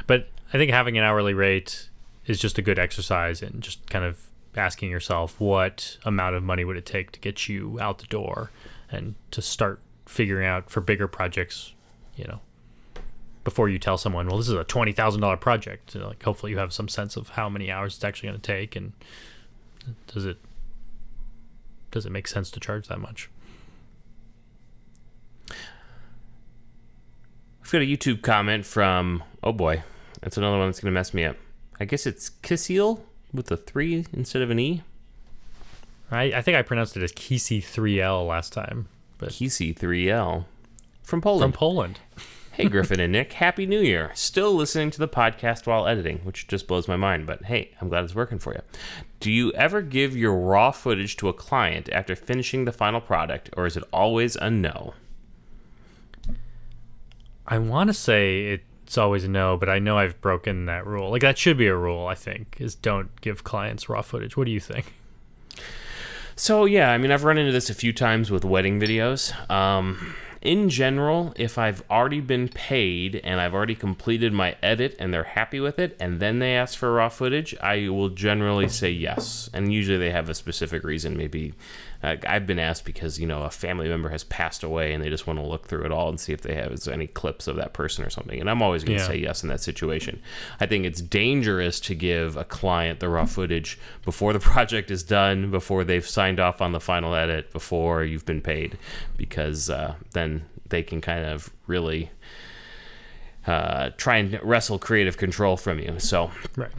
but 0.07 0.29
I 0.53 0.59
think 0.59 0.70
having 0.70 0.97
an 0.99 1.05
hourly 1.05 1.35
rate 1.35 1.89
is 2.27 2.39
just 2.39 2.59
a 2.59 2.62
good 2.62 2.79
exercise 2.79 3.43
and 3.43 3.62
just 3.62 3.89
kind 3.91 4.05
of 4.05 4.27
asking 4.57 4.91
yourself 4.91 5.41
what 5.41 5.97
amount 6.05 6.35
of 6.37 6.43
money 6.43 6.64
would 6.64 6.77
it 6.77 6.87
take 6.87 7.11
to 7.12 7.20
get 7.20 7.49
you 7.49 7.79
out 7.81 7.99
the 7.99 8.07
door 8.07 8.51
and 8.91 9.14
to 9.31 9.41
start 9.41 9.81
figuring 10.07 10.47
out 10.47 10.70
for 10.70 10.81
bigger 10.81 11.09
projects, 11.09 11.73
you 12.16 12.25
know, 12.25 12.41
before 13.45 13.68
you 13.68 13.79
tell 13.79 13.99
someone, 13.99 14.29
well, 14.29 14.37
this 14.37 14.49
is 14.49 14.55
a 14.55 14.64
$20,000 14.64 15.41
project, 15.41 15.95
like 15.95 16.23
hopefully 16.23 16.53
you 16.53 16.59
have 16.59 16.73
some 16.73 16.89
sense 16.89 17.16
of 17.16 17.31
how 17.31 17.49
many 17.49 17.70
hours 17.70 17.95
it's 17.95 18.05
actually 18.05 18.29
going 18.29 18.41
to 18.41 18.47
take 18.47 18.77
and 18.77 18.93
does 20.07 20.25
it 20.25 20.39
does 21.91 22.07
it 22.07 22.11
make 22.11 22.27
sense 22.27 22.51
to 22.51 22.61
charge 22.61 22.89
that 22.89 23.01
much? 23.01 23.29
Got 27.73 27.81
a 27.83 27.87
YouTube 27.87 28.20
comment 28.20 28.66
from, 28.66 29.25
oh 29.43 29.53
boy, 29.53 29.83
that's 30.20 30.37
another 30.37 30.59
one 30.59 30.68
that's 30.68 30.81
going 30.81 30.93
to 30.93 30.95
mess 30.95 31.14
me 31.14 31.25
up. 31.25 31.37
I 31.81 31.87
guess 31.87 32.07
it's 32.07 32.31
Kissiel 32.43 33.01
with 33.33 33.51
a 33.51 33.57
3 33.57 34.07
instead 34.12 34.43
of 34.43 34.51
an 34.51 34.59
E. 34.59 34.83
I, 36.11 36.25
I 36.25 36.43
think 36.43 36.59
I 36.59 36.62
pronounced 36.62 36.99
it 36.99 37.03
as 37.03 37.12
Kisi 37.12 37.61
3L 37.61 38.29
last 38.29 38.53
time, 38.53 38.89
but 39.16 39.31
Kisi 39.31 39.75
3L 39.75 40.45
from 41.03 41.23
Poland. 41.23 41.55
from. 41.55 41.59
Poland. 41.59 42.01
hey, 42.53 42.68
Griffin 42.68 43.01
and 43.01 43.12
Nick, 43.12 43.33
Happy 43.33 43.64
New 43.64 43.81
Year. 43.81 44.11
Still 44.14 44.53
listening 44.53 44.91
to 44.91 44.99
the 44.99 45.09
podcast 45.09 45.66
while 45.66 45.87
editing, 45.89 46.18
which 46.18 46.47
just 46.47 46.68
blows 46.68 46.87
my 46.87 46.97
mind, 46.97 47.27
but 47.27 47.45
hey, 47.45 47.70
I'm 47.81 47.89
glad 47.89 48.05
it's 48.05 48.14
working 48.14 48.39
for 48.39 48.53
you. 48.53 48.61
Do 49.18 49.33
you 49.33 49.51
ever 49.53 49.81
give 49.81 50.14
your 50.14 50.37
raw 50.37 50.73
footage 50.73 51.16
to 51.16 51.31
a 51.31 51.33
client 51.33 51.89
after 51.91 52.14
finishing 52.14 52.66
the 52.66 52.73
final 52.73 53.01
product, 53.01 53.49
or 53.57 53.64
is 53.64 53.79
it 53.79 53.85
always 53.91 54.37
a 54.37 54.51
no? 54.51 54.93
I 57.53 57.59
want 57.59 57.88
to 57.88 57.94
say 57.94 58.46
it's 58.46 58.96
always 58.96 59.24
a 59.24 59.28
no, 59.28 59.59
but 59.59 59.68
I 59.68 59.78
know 59.78 59.98
I've 59.98 60.18
broken 60.22 60.64
that 60.64 60.86
rule. 60.86 61.11
Like 61.11 61.20
that 61.20 61.36
should 61.36 61.59
be 61.59 61.66
a 61.66 61.76
rule, 61.76 62.07
I 62.07 62.14
think, 62.14 62.57
is 62.59 62.74
don't 62.74 63.20
give 63.20 63.44
clients 63.44 63.90
raw 63.90 64.00
footage. 64.00 64.38
What 64.38 64.44
do 64.44 64.50
you 64.50 64.59
think? 64.59 64.94
So 66.34 66.64
yeah, 66.64 66.90
I 66.90 66.96
mean, 66.96 67.11
I've 67.11 67.24
run 67.24 67.36
into 67.36 67.53
this 67.53 67.68
a 67.68 67.74
few 67.74 67.92
times 67.92 68.30
with 68.30 68.42
wedding 68.42 68.80
videos. 68.80 69.34
Um, 69.50 70.14
in 70.40 70.70
general, 70.70 71.34
if 71.36 71.59
I've 71.59 71.82
already 71.90 72.22
been 72.22 72.48
paid 72.48 73.20
and 73.22 73.38
I've 73.38 73.53
already 73.53 73.74
completed 73.74 74.32
my 74.32 74.57
edit 74.62 74.96
and 74.98 75.12
they're 75.12 75.22
happy 75.22 75.61
with 75.61 75.78
it, 75.78 75.94
and 76.00 76.20
then 76.20 76.38
they 76.38 76.57
ask 76.57 76.78
for 76.78 76.90
raw 76.94 77.11
footage, 77.11 77.55
I 77.59 77.90
will 77.90 78.09
generally 78.09 78.68
say 78.70 78.90
yes. 78.90 79.50
And 79.53 79.70
usually 79.70 79.98
they 79.98 80.11
have 80.11 80.30
a 80.30 80.34
specific 80.34 80.84
reason. 80.84 81.18
Maybe 81.18 81.53
uh, 82.03 82.16
I've 82.26 82.46
been 82.46 82.59
asked 82.59 82.84
because 82.84 83.20
you 83.20 83.26
know 83.26 83.42
a 83.42 83.50
family 83.50 83.88
member 83.88 84.09
has 84.09 84.24
passed 84.24 84.62
away 84.62 84.92
and 84.92 85.03
they 85.03 85.09
just 85.09 85.26
want 85.26 85.38
to 85.38 85.44
look 85.46 85.66
through 85.66 85.84
it 85.84 85.92
all 85.92 86.09
and 86.09 86.18
see 86.18 86.32
if 86.32 86.40
they 86.42 86.55
have 86.55 86.88
any 86.88 87.07
clips 87.07 87.46
of 87.46 87.57
that 87.57 87.72
person 87.72 88.05
or 88.05 88.11
something. 88.11 88.40
And 88.40 88.50
I'm 88.50 88.61
always 88.62 88.82
going 88.84 88.96
to 88.98 89.03
Yeah. 89.05 89.09
say 89.09 89.16
yes 89.18 89.42
in 89.42 89.48
that 89.50 89.61
situation. 89.61 90.20
I 90.61 90.66
think 90.66 90.84
it's 90.84 91.00
dangerous 91.00 91.78
to 91.80 91.94
give 91.94 92.36
a 92.36 92.44
client 92.44 93.00
the 93.00 93.09
raw 93.09 93.24
footage 93.26 93.78
before 94.05 94.32
the 94.32 94.40
project 94.53 94.90
is 94.90 95.03
done, 95.03 95.50
before 95.50 95.84
they've 95.84 96.07
signed 96.07 96.40
off 96.40 96.61
on 96.61 96.72
the 96.72 96.80
final 96.80 97.14
edit, 97.14 97.53
before 97.53 98.03
you've 98.05 98.26
been 98.26 98.40
paid, 98.42 98.76
because 99.16 99.70
uh, 99.70 99.94
then 100.12 100.44
they 100.68 100.82
can 100.82 101.00
kind 101.00 101.24
of 101.24 101.50
really 101.66 102.11
uh, 103.46 103.90
try 103.96 104.16
and 104.18 104.38
wrestle 104.42 104.78
creative 104.78 105.16
control 105.16 105.57
from 105.57 105.78
you. 105.78 105.98
So 105.98 106.30
Right. 106.57 106.70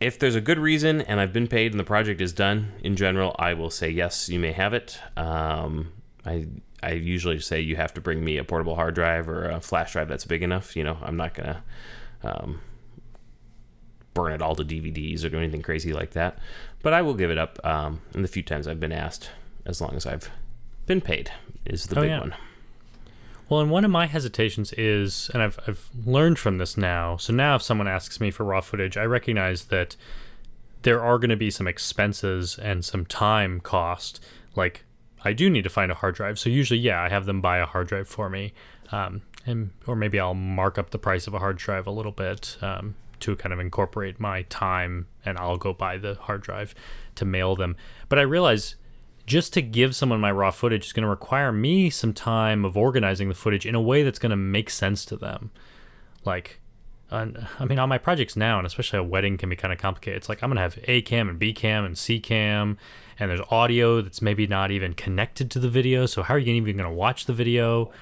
If 0.00 0.18
there's 0.18 0.34
a 0.34 0.40
good 0.40 0.58
reason 0.58 1.00
and 1.02 1.20
I've 1.20 1.32
been 1.32 1.48
paid 1.48 1.72
and 1.72 1.80
the 1.80 1.84
project 1.84 2.20
is 2.20 2.32
done, 2.32 2.72
in 2.82 2.94
general, 2.96 3.34
I 3.38 3.54
will 3.54 3.70
say 3.70 3.88
yes, 3.90 4.28
you 4.28 4.38
may 4.38 4.52
have 4.52 4.72
it. 4.74 5.00
Um, 5.16 5.92
I 6.24 6.46
I 6.82 6.92
usually 6.92 7.40
say 7.40 7.60
you 7.60 7.74
have 7.76 7.92
to 7.94 8.00
bring 8.00 8.24
me 8.24 8.36
a 8.38 8.44
portable 8.44 8.76
hard 8.76 8.94
drive 8.94 9.28
or 9.28 9.48
a 9.50 9.60
flash 9.60 9.92
drive 9.92 10.08
that's 10.08 10.24
big 10.24 10.42
enough. 10.42 10.76
You 10.76 10.84
know, 10.84 10.98
I'm 11.02 11.16
not 11.16 11.34
gonna 11.34 11.62
um, 12.22 12.60
burn 14.14 14.32
it 14.32 14.42
all 14.42 14.54
to 14.54 14.64
DVDs 14.64 15.24
or 15.24 15.28
do 15.28 15.38
anything 15.38 15.62
crazy 15.62 15.92
like 15.92 16.12
that. 16.12 16.38
But 16.82 16.92
I 16.92 17.02
will 17.02 17.14
give 17.14 17.30
it 17.30 17.38
up 17.38 17.58
um, 17.64 18.00
in 18.14 18.22
the 18.22 18.28
few 18.28 18.42
times 18.44 18.68
I've 18.68 18.78
been 18.80 18.92
asked, 18.92 19.30
as 19.66 19.80
long 19.80 19.96
as 19.96 20.06
I've 20.06 20.30
been 20.86 21.00
paid, 21.00 21.30
is 21.64 21.86
the 21.86 21.98
Oh, 21.98 22.02
big 22.02 22.10
yeah. 22.10 22.20
one. 22.20 22.34
Well, 23.48 23.60
and 23.60 23.70
one 23.70 23.84
of 23.84 23.90
my 23.90 24.06
hesitations 24.06 24.72
is, 24.74 25.30
and 25.32 25.42
I've, 25.42 25.58
I've 25.66 25.88
learned 26.04 26.38
from 26.38 26.58
this 26.58 26.76
now. 26.76 27.16
So 27.16 27.32
now, 27.32 27.56
if 27.56 27.62
someone 27.62 27.88
asks 27.88 28.20
me 28.20 28.30
for 28.30 28.44
raw 28.44 28.60
footage, 28.60 28.96
I 28.96 29.04
recognize 29.04 29.66
that 29.66 29.96
there 30.82 31.02
are 31.02 31.18
going 31.18 31.30
to 31.30 31.36
be 31.36 31.50
some 31.50 31.66
expenses 31.66 32.58
and 32.58 32.84
some 32.84 33.06
time 33.06 33.60
cost. 33.60 34.22
Like, 34.54 34.84
I 35.24 35.32
do 35.32 35.48
need 35.48 35.64
to 35.64 35.70
find 35.70 35.90
a 35.90 35.94
hard 35.94 36.14
drive. 36.14 36.38
So 36.38 36.50
usually, 36.50 36.80
yeah, 36.80 37.02
I 37.02 37.08
have 37.08 37.26
them 37.26 37.40
buy 37.40 37.58
a 37.58 37.66
hard 37.66 37.88
drive 37.88 38.06
for 38.06 38.28
me, 38.28 38.52
um, 38.92 39.22
and 39.46 39.70
or 39.86 39.96
maybe 39.96 40.20
I'll 40.20 40.34
mark 40.34 40.78
up 40.78 40.90
the 40.90 40.98
price 40.98 41.26
of 41.26 41.34
a 41.34 41.38
hard 41.38 41.56
drive 41.56 41.86
a 41.86 41.90
little 41.90 42.12
bit 42.12 42.56
um, 42.60 42.94
to 43.20 43.34
kind 43.34 43.52
of 43.52 43.60
incorporate 43.60 44.20
my 44.20 44.42
time, 44.42 45.06
and 45.24 45.38
I'll 45.38 45.56
go 45.56 45.72
buy 45.72 45.96
the 45.96 46.14
hard 46.14 46.42
drive 46.42 46.74
to 47.16 47.24
mail 47.24 47.56
them. 47.56 47.76
But 48.08 48.18
I 48.18 48.22
realize 48.22 48.76
just 49.28 49.52
to 49.52 49.62
give 49.62 49.94
someone 49.94 50.20
my 50.20 50.32
raw 50.32 50.50
footage 50.50 50.86
is 50.86 50.92
going 50.92 51.02
to 51.02 51.08
require 51.08 51.52
me 51.52 51.90
some 51.90 52.14
time 52.14 52.64
of 52.64 52.76
organizing 52.76 53.28
the 53.28 53.34
footage 53.34 53.66
in 53.66 53.74
a 53.74 53.80
way 53.80 54.02
that's 54.02 54.18
going 54.18 54.30
to 54.30 54.36
make 54.36 54.70
sense 54.70 55.04
to 55.04 55.16
them. 55.16 55.50
Like, 56.24 56.60
I 57.10 57.24
mean, 57.66 57.78
on 57.78 57.88
my 57.88 57.98
projects 57.98 58.36
now, 58.36 58.58
and 58.58 58.66
especially 58.66 58.98
a 58.98 59.02
wedding 59.02 59.36
can 59.36 59.48
be 59.48 59.56
kind 59.56 59.72
of 59.72 59.78
complicated. 59.78 60.16
It's 60.16 60.28
like 60.28 60.42
I'm 60.42 60.48
going 60.48 60.56
to 60.56 60.62
have 60.62 60.78
A 60.84 61.02
cam 61.02 61.28
and 61.28 61.38
B 61.38 61.52
cam 61.52 61.84
and 61.84 61.96
C 61.96 62.18
cam, 62.20 62.78
and 63.18 63.30
there's 63.30 63.40
audio 63.50 64.00
that's 64.00 64.22
maybe 64.22 64.46
not 64.46 64.70
even 64.70 64.94
connected 64.94 65.50
to 65.52 65.58
the 65.58 65.68
video. 65.68 66.06
So 66.06 66.22
how 66.22 66.34
are 66.34 66.38
you 66.38 66.52
even 66.54 66.76
going 66.76 66.90
to 66.90 66.96
watch 66.96 67.26
the 67.26 67.32
video 67.32 67.92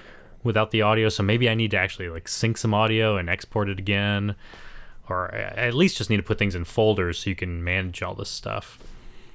without 0.44 0.70
the 0.70 0.82
audio? 0.82 1.08
So 1.08 1.22
maybe 1.22 1.50
I 1.50 1.54
need 1.54 1.72
to 1.72 1.76
actually 1.76 2.08
like 2.08 2.28
sync 2.28 2.56
some 2.56 2.72
audio 2.72 3.16
and 3.16 3.28
export 3.28 3.68
it 3.68 3.78
again, 3.78 4.36
or 5.08 5.34
at 5.34 5.74
least 5.74 5.98
just 5.98 6.08
need 6.08 6.16
to 6.18 6.22
put 6.22 6.38
things 6.38 6.54
in 6.54 6.64
folders 6.64 7.18
so 7.18 7.30
you 7.30 7.36
can 7.36 7.62
manage 7.62 8.02
all 8.02 8.14
this 8.14 8.30
stuff. 8.30 8.78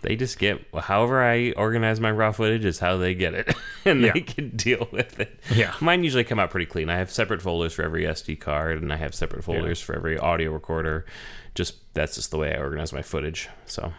They 0.02 0.16
just 0.16 0.40
get 0.40 0.66
however 0.76 1.22
I 1.24 1.52
organize 1.52 2.00
my 2.00 2.12
raw 2.12 2.32
footage 2.32 2.66
is 2.66 2.80
how 2.80 2.98
they 2.98 3.14
get 3.14 3.34
it, 3.36 3.54
and 3.86 4.02
Yeah. 4.02 4.12
they 4.14 4.22
can 4.22 4.50
deal 4.50 4.88
with 4.92 5.20
it. 5.20 5.40
Yeah. 5.54 5.74
mine 5.80 6.04
usually 6.04 6.24
come 6.24 6.40
out 6.40 6.50
pretty 6.50 6.66
clean. 6.66 6.90
I 6.90 6.98
have 6.98 7.12
separate 7.12 7.42
folders 7.42 7.74
for 7.74 7.84
every 7.84 8.04
SD 8.06 8.40
card, 8.40 8.82
and 8.82 8.92
I 8.92 8.96
have 8.98 9.14
separate 9.14 9.44
folders 9.44 9.80
for 9.80 9.96
every 9.96 10.18
audio 10.18 10.52
recorder. 10.52 11.06
Just 11.54 11.76
that's 11.94 12.16
just 12.16 12.32
the 12.32 12.38
way 12.38 12.56
I 12.56 12.60
organize 12.60 12.92
my 12.94 13.02
footage. 13.02 13.50
So 13.66 13.94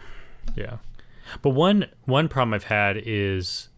Yeah. 0.55 0.77
But 1.41 1.51
one 1.51 1.85
one 2.05 2.27
problem 2.27 2.53
I've 2.53 2.65
had 2.65 2.97
is 3.03 3.69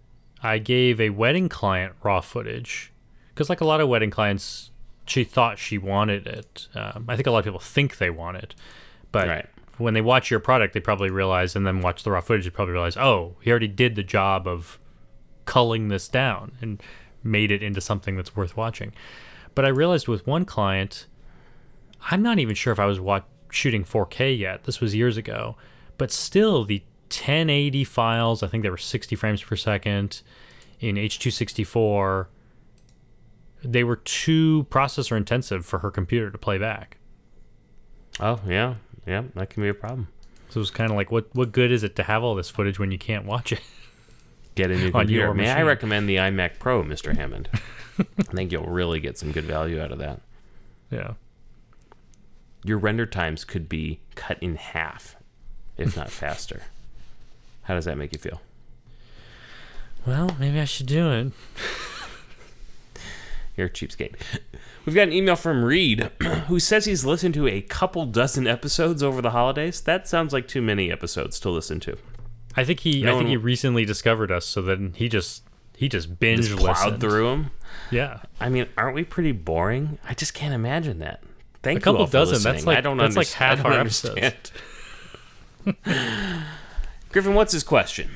I 0.41 0.57
gave 0.57 0.99
a 0.99 1.11
wedding 1.11 1.47
client 1.49 1.93
raw 2.03 2.21
footage 2.21 2.91
because, 3.33 3.49
like 3.49 3.61
a 3.61 3.65
lot 3.65 3.81
of 3.81 3.87
wedding 3.89 4.09
clients, 4.09 4.71
she 5.05 5.23
thought 5.23 5.59
she 5.59 5.77
wanted 5.77 6.25
it. 6.25 6.67
Um, 6.73 7.05
I 7.07 7.15
think 7.15 7.27
a 7.27 7.31
lot 7.31 7.39
of 7.39 7.45
people 7.45 7.59
think 7.59 7.97
they 7.97 8.09
want 8.09 8.37
it, 8.37 8.55
but 9.11 9.27
Right. 9.27 9.45
When 9.77 9.93
they 9.93 10.01
watch 10.01 10.31
your 10.31 10.39
product, 10.39 10.73
they 10.73 10.79
probably 10.79 11.09
realize, 11.09 11.55
and 11.55 11.65
then 11.65 11.81
watch 11.81 12.03
the 12.03 12.11
raw 12.11 12.21
footage, 12.21 12.45
they 12.45 12.49
probably 12.49 12.73
realize, 12.73 12.97
oh, 12.97 13.35
he 13.41 13.49
already 13.49 13.67
did 13.67 13.95
the 13.95 14.03
job 14.03 14.47
of 14.47 14.79
culling 15.45 15.89
this 15.89 16.07
down 16.07 16.53
and 16.61 16.81
made 17.23 17.51
it 17.51 17.61
into 17.61 17.81
something 17.81 18.15
that's 18.15 18.35
worth 18.35 18.55
watching. 18.55 18.93
But 19.53 19.65
I 19.65 19.69
realized 19.69 20.07
with 20.07 20.25
one 20.27 20.45
client, 20.45 21.07
I'm 22.11 22.21
not 22.21 22.39
even 22.39 22.55
sure 22.55 22.73
if 22.73 22.79
I 22.79 22.85
was 22.85 22.99
wa- 22.99 23.21
shooting 23.49 23.83
4K 23.83 24.37
yet. 24.37 24.63
This 24.63 24.79
was 24.79 24.95
years 24.95 25.17
ago, 25.17 25.55
but 25.97 26.11
still 26.11 26.65
the 26.65 26.83
1080 27.09 27.83
files. 27.83 28.43
I 28.43 28.47
think 28.47 28.63
they 28.63 28.69
were 28.69 28.77
60 28.77 29.15
frames 29.15 29.41
per 29.41 29.55
second 29.55 30.21
in 30.79 30.95
H264. 30.95 32.27
They 33.63 33.83
were 33.83 33.95
too 33.95 34.67
processor 34.69 35.17
intensive 35.17 35.65
for 35.65 35.79
her 35.79 35.89
computer 35.89 36.29
to 36.29 36.37
play 36.37 36.57
back. 36.57 36.97
oh 38.19 38.39
yeah, 38.47 38.75
yeah, 39.05 39.23
that 39.35 39.49
can 39.49 39.63
be 39.63 39.69
a 39.69 39.73
problem. 39.73 40.07
So 40.49 40.61
it's 40.61 40.69
kind 40.71 40.91
of 40.91 40.95
like, 40.97 41.11
what 41.11 41.27
what 41.33 41.51
good 41.51 41.71
is 41.71 41.83
it 41.83 41.95
to 41.97 42.03
have 42.03 42.23
all 42.23 42.35
this 42.35 42.49
footage 42.49 42.79
when 42.79 42.91
you 42.91 42.97
can't 42.97 43.25
watch 43.25 43.51
it? 43.51 43.61
Get 44.55 44.71
a 44.71 44.75
new 44.77 44.91
computer. 44.91 45.25
your 45.25 45.33
May 45.33 45.49
I 45.51 45.63
recommend 45.63 46.07
the 46.07 46.15
iMac 46.17 46.59
Pro, 46.59 46.83
Mr. 46.83 47.15
Hammond? 47.15 47.49
I 47.99 48.03
think 48.33 48.51
you'll 48.51 48.65
really 48.67 48.99
get 48.99 49.17
some 49.17 49.31
good 49.31 49.45
value 49.45 49.81
out 49.81 49.91
of 49.91 49.99
that. 49.99 50.21
yeah. 50.91 51.13
Your 52.63 52.77
render 52.79 53.05
times 53.05 53.43
could 53.45 53.69
be 53.69 53.99
cut 54.15 54.37
in 54.41 54.55
half, 54.55 55.15
if 55.77 55.95
not 55.95 56.09
faster. 56.21 56.63
How 57.63 57.75
does 57.75 57.85
that 57.85 57.97
make 57.97 58.11
you 58.13 58.19
feel? 58.19 58.41
Well, 60.05 60.35
maybe 60.39 60.59
I 60.59 60.65
should 60.65 60.85
do 60.87 61.11
it. 61.11 61.31
You're 63.57 63.67
a 63.67 63.69
cheapskate. 63.69 64.15
We've 64.85 64.93
got 64.95 65.03
an 65.07 65.13
email 65.13 65.35
from 65.35 65.63
Reed 65.63 66.11
who 66.47 66.59
says 66.59 66.85
he's 66.85 67.05
listened 67.05 67.33
to 67.35 67.47
a 67.47 67.61
couple 67.61 68.05
dozen 68.05 68.45
episodes 68.47 69.01
over 69.01 69.21
the 69.21 69.31
holidays. 69.31 69.81
That 69.81 70.07
sounds 70.07 70.31
like 70.33 70.47
too 70.47 70.61
many 70.61 70.91
episodes 70.91 71.39
to 71.41 71.49
listen 71.49 71.79
to. 71.81 71.97
I 72.55 72.63
think 72.63 72.81
he 72.81 73.01
No 73.03 73.15
I 73.15 73.17
think 73.17 73.29
he 73.29 73.37
recently 73.37 73.83
discovered 73.85 74.31
us, 74.31 74.45
so 74.45 74.61
then 74.61 74.93
he 74.95 75.09
just 75.09 75.43
he 75.75 75.89
just 75.89 76.19
binge 76.19 76.47
Just 76.47 76.57
plowed 76.57 76.77
listened. 76.85 77.01
through 77.01 77.29
them. 77.29 77.51
Yeah. 77.91 78.19
I 78.39 78.47
mean, 78.49 78.67
aren't 78.77 78.95
we 78.95 79.03
pretty 79.03 79.31
boring? 79.33 79.97
I 80.07 80.13
just 80.13 80.33
can't 80.33 80.53
imagine 80.53 80.99
that. 80.99 81.21
Thank 81.63 81.79
A 81.79 81.81
couple 81.81 82.01
you 82.01 82.05
all 82.05 82.07
dozen, 82.11 82.43
that's 82.43 82.65
like- 82.65 82.77
I 82.77 82.81
don't 82.81 82.97
that's 82.97 83.15
like 83.17 83.27
half 83.29 83.65
our 83.65 83.73
understand. 83.73 84.35
Griffin, 87.11 87.33
what's 87.33 87.53
his 87.53 87.63
question? 87.63 88.09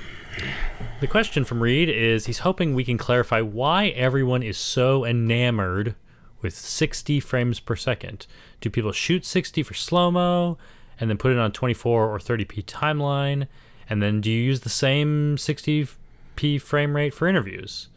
The 1.02 1.08
question 1.08 1.44
from 1.46 1.62
Reed 1.62 1.90
is 1.90 2.28
he's 2.28 2.40
hoping 2.40 2.76
we 2.76 2.84
can 2.86 2.98
clarify 2.98 3.42
why 3.42 3.88
everyone 3.88 4.44
is 4.44 4.58
so 4.58 5.04
enamored 5.06 5.96
with 6.42 6.56
60 6.56 7.20
frames 7.20 7.60
per 7.60 7.76
second. 7.76 8.28
Do 8.62 8.70
people 8.70 8.92
shoot 8.92 9.26
60 9.26 9.64
for 9.64 9.74
slow 9.74 10.12
mo 10.12 10.58
and 11.00 11.10
then 11.10 11.18
put 11.18 11.32
it 11.32 11.38
on 11.38 11.52
24 11.52 12.10
or 12.10 12.20
30p 12.20 12.64
timeline? 12.66 13.48
And 13.90 14.02
then 14.02 14.22
do 14.22 14.32
you 14.32 14.42
use 14.42 14.62
the 14.62 14.70
same 14.70 15.36
60p 15.38 16.62
frame 16.62 16.96
rate 16.96 17.14
for 17.14 17.28
interviews? 17.28 17.90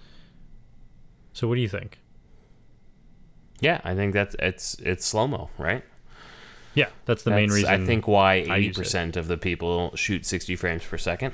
So 1.33 1.49
what 1.49 1.57
do 1.57 1.61
you 1.61 1.69
think? 1.69 1.99
Yeah, 3.61 3.81
I 3.85 3.95
think 3.95 4.13
that's 4.13 4.35
it's 4.41 4.75
it's 4.81 5.07
slow 5.07 5.29
mo, 5.29 5.49
right? 5.57 5.85
Yeah, 6.75 6.89
that's 7.05 7.23
the 7.23 7.31
main 7.31 7.51
reason. 7.51 7.71
I 7.71 7.87
think 7.87 8.09
why 8.09 8.35
eighty 8.35 8.73
percent 8.73 9.17
of 9.17 9.29
the 9.29 9.37
people 9.37 9.95
shoot 9.95 10.27
sixty 10.27 10.57
frames 10.57 10.85
per 10.85 10.99
second. 10.99 11.33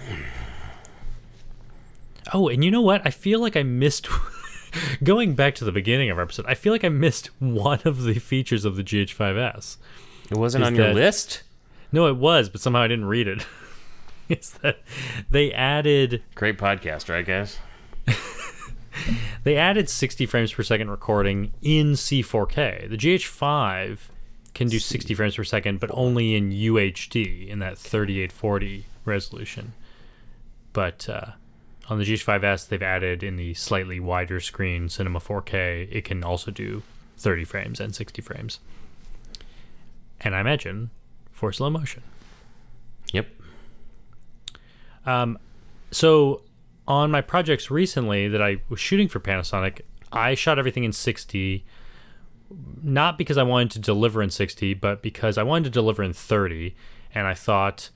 Oh, 2.35 2.49
and 2.49 2.63
you 2.63 2.71
know 2.71 2.83
what? 2.83 3.01
I 3.07 3.11
feel 3.11 3.41
like 3.41 3.57
I 3.57 3.63
missed. 3.63 4.09
going 5.03 5.35
back 5.35 5.55
to 5.57 5.65
the 5.65 5.73
beginning 5.73 6.11
of 6.11 6.19
our 6.19 6.25
episode, 6.25 6.47
I 6.47 6.55
feel 6.55 6.73
like 6.73 6.85
I 6.85 6.89
missed 6.89 7.31
one 7.39 7.81
of 7.85 8.03
the 8.03 8.19
features 8.19 8.65
of 8.65 8.77
the 8.77 8.85
GH5S. 8.85 9.77
It 10.31 10.37
wasn't 10.37 10.65
on 10.65 10.75
your 10.75 10.89
that- 10.89 10.95
list. 10.95 11.43
No, 11.91 12.07
it 12.07 12.17
was, 12.17 12.49
but 12.49 12.61
somehow 12.61 12.83
I 12.83 12.89
didn't 12.89 13.07
read 13.07 13.29
it. 13.29 13.47
is 14.29 14.51
that 14.63 14.81
they 15.31 15.53
added 15.53 16.23
Great 16.35 16.59
podcast, 16.59 17.09
right, 17.09 17.25
guys? 17.25 17.59
they 19.45 19.57
added 19.57 19.89
60 19.89 20.27
frames 20.27 20.53
per 20.53 20.63
second 20.63 20.91
recording 20.91 21.53
in 21.63 21.93
C4K. 21.93 22.91
The 22.91 22.97
GH5 22.97 23.99
can 24.55 24.69
do 24.69 24.79
60 24.79 25.15
frames 25.15 25.37
per 25.37 25.45
second, 25.45 25.81
but 25.81 25.91
only 25.95 26.35
in 26.35 26.51
UHD 26.51 27.49
in 27.49 27.61
that 27.61 27.79
3840 27.79 28.85
resolution. 29.05 29.73
But 30.73 31.09
uh, 31.09 31.33
on 31.89 31.99
the 31.99 32.05
GH5S, 32.05 32.69
they've 32.69 32.83
added 32.83 33.23
in 33.23 33.37
the 33.37 33.55
slightly 33.55 33.99
wider 33.99 34.41
screen 34.41 34.89
Cinema 34.89 35.21
4K, 35.21 35.89
it 35.91 36.05
can 36.05 36.23
also 36.23 36.51
do 36.51 36.83
30 37.17 37.45
frames 37.45 37.81
and 37.81 37.95
60 37.95 38.21
frames. 38.23 38.61
And 40.21 40.35
I 40.35 40.41
imagine 40.41 40.91
for 41.33 41.53
slow 41.53 41.71
motion. 41.71 42.03
Yep. 43.13 43.29
Um, 45.07 45.39
So 45.91 46.43
on 46.87 47.11
my 47.11 47.21
projects 47.21 47.71
recently 47.71 48.29
that 48.29 48.43
I 48.43 48.59
was 48.69 48.81
shooting 48.81 49.09
for 49.09 49.21
Panasonic, 49.21 49.81
I 50.13 50.35
shot 50.35 50.59
everything 50.59 50.85
in 50.85 50.93
60 50.93 51.65
not 52.83 53.19
because 53.19 53.37
I 53.37 53.43
wanted 53.43 53.73
to 53.73 53.79
deliver 53.79 54.23
in 54.23 54.31
60, 54.31 54.73
but 54.75 55.03
because 55.03 55.37
I 55.37 55.43
wanted 55.43 55.65
to 55.65 55.71
deliver 55.71 56.03
in 56.03 56.15
30 56.15 56.75
and 57.15 57.27
I 57.27 57.35
thought 57.35 57.91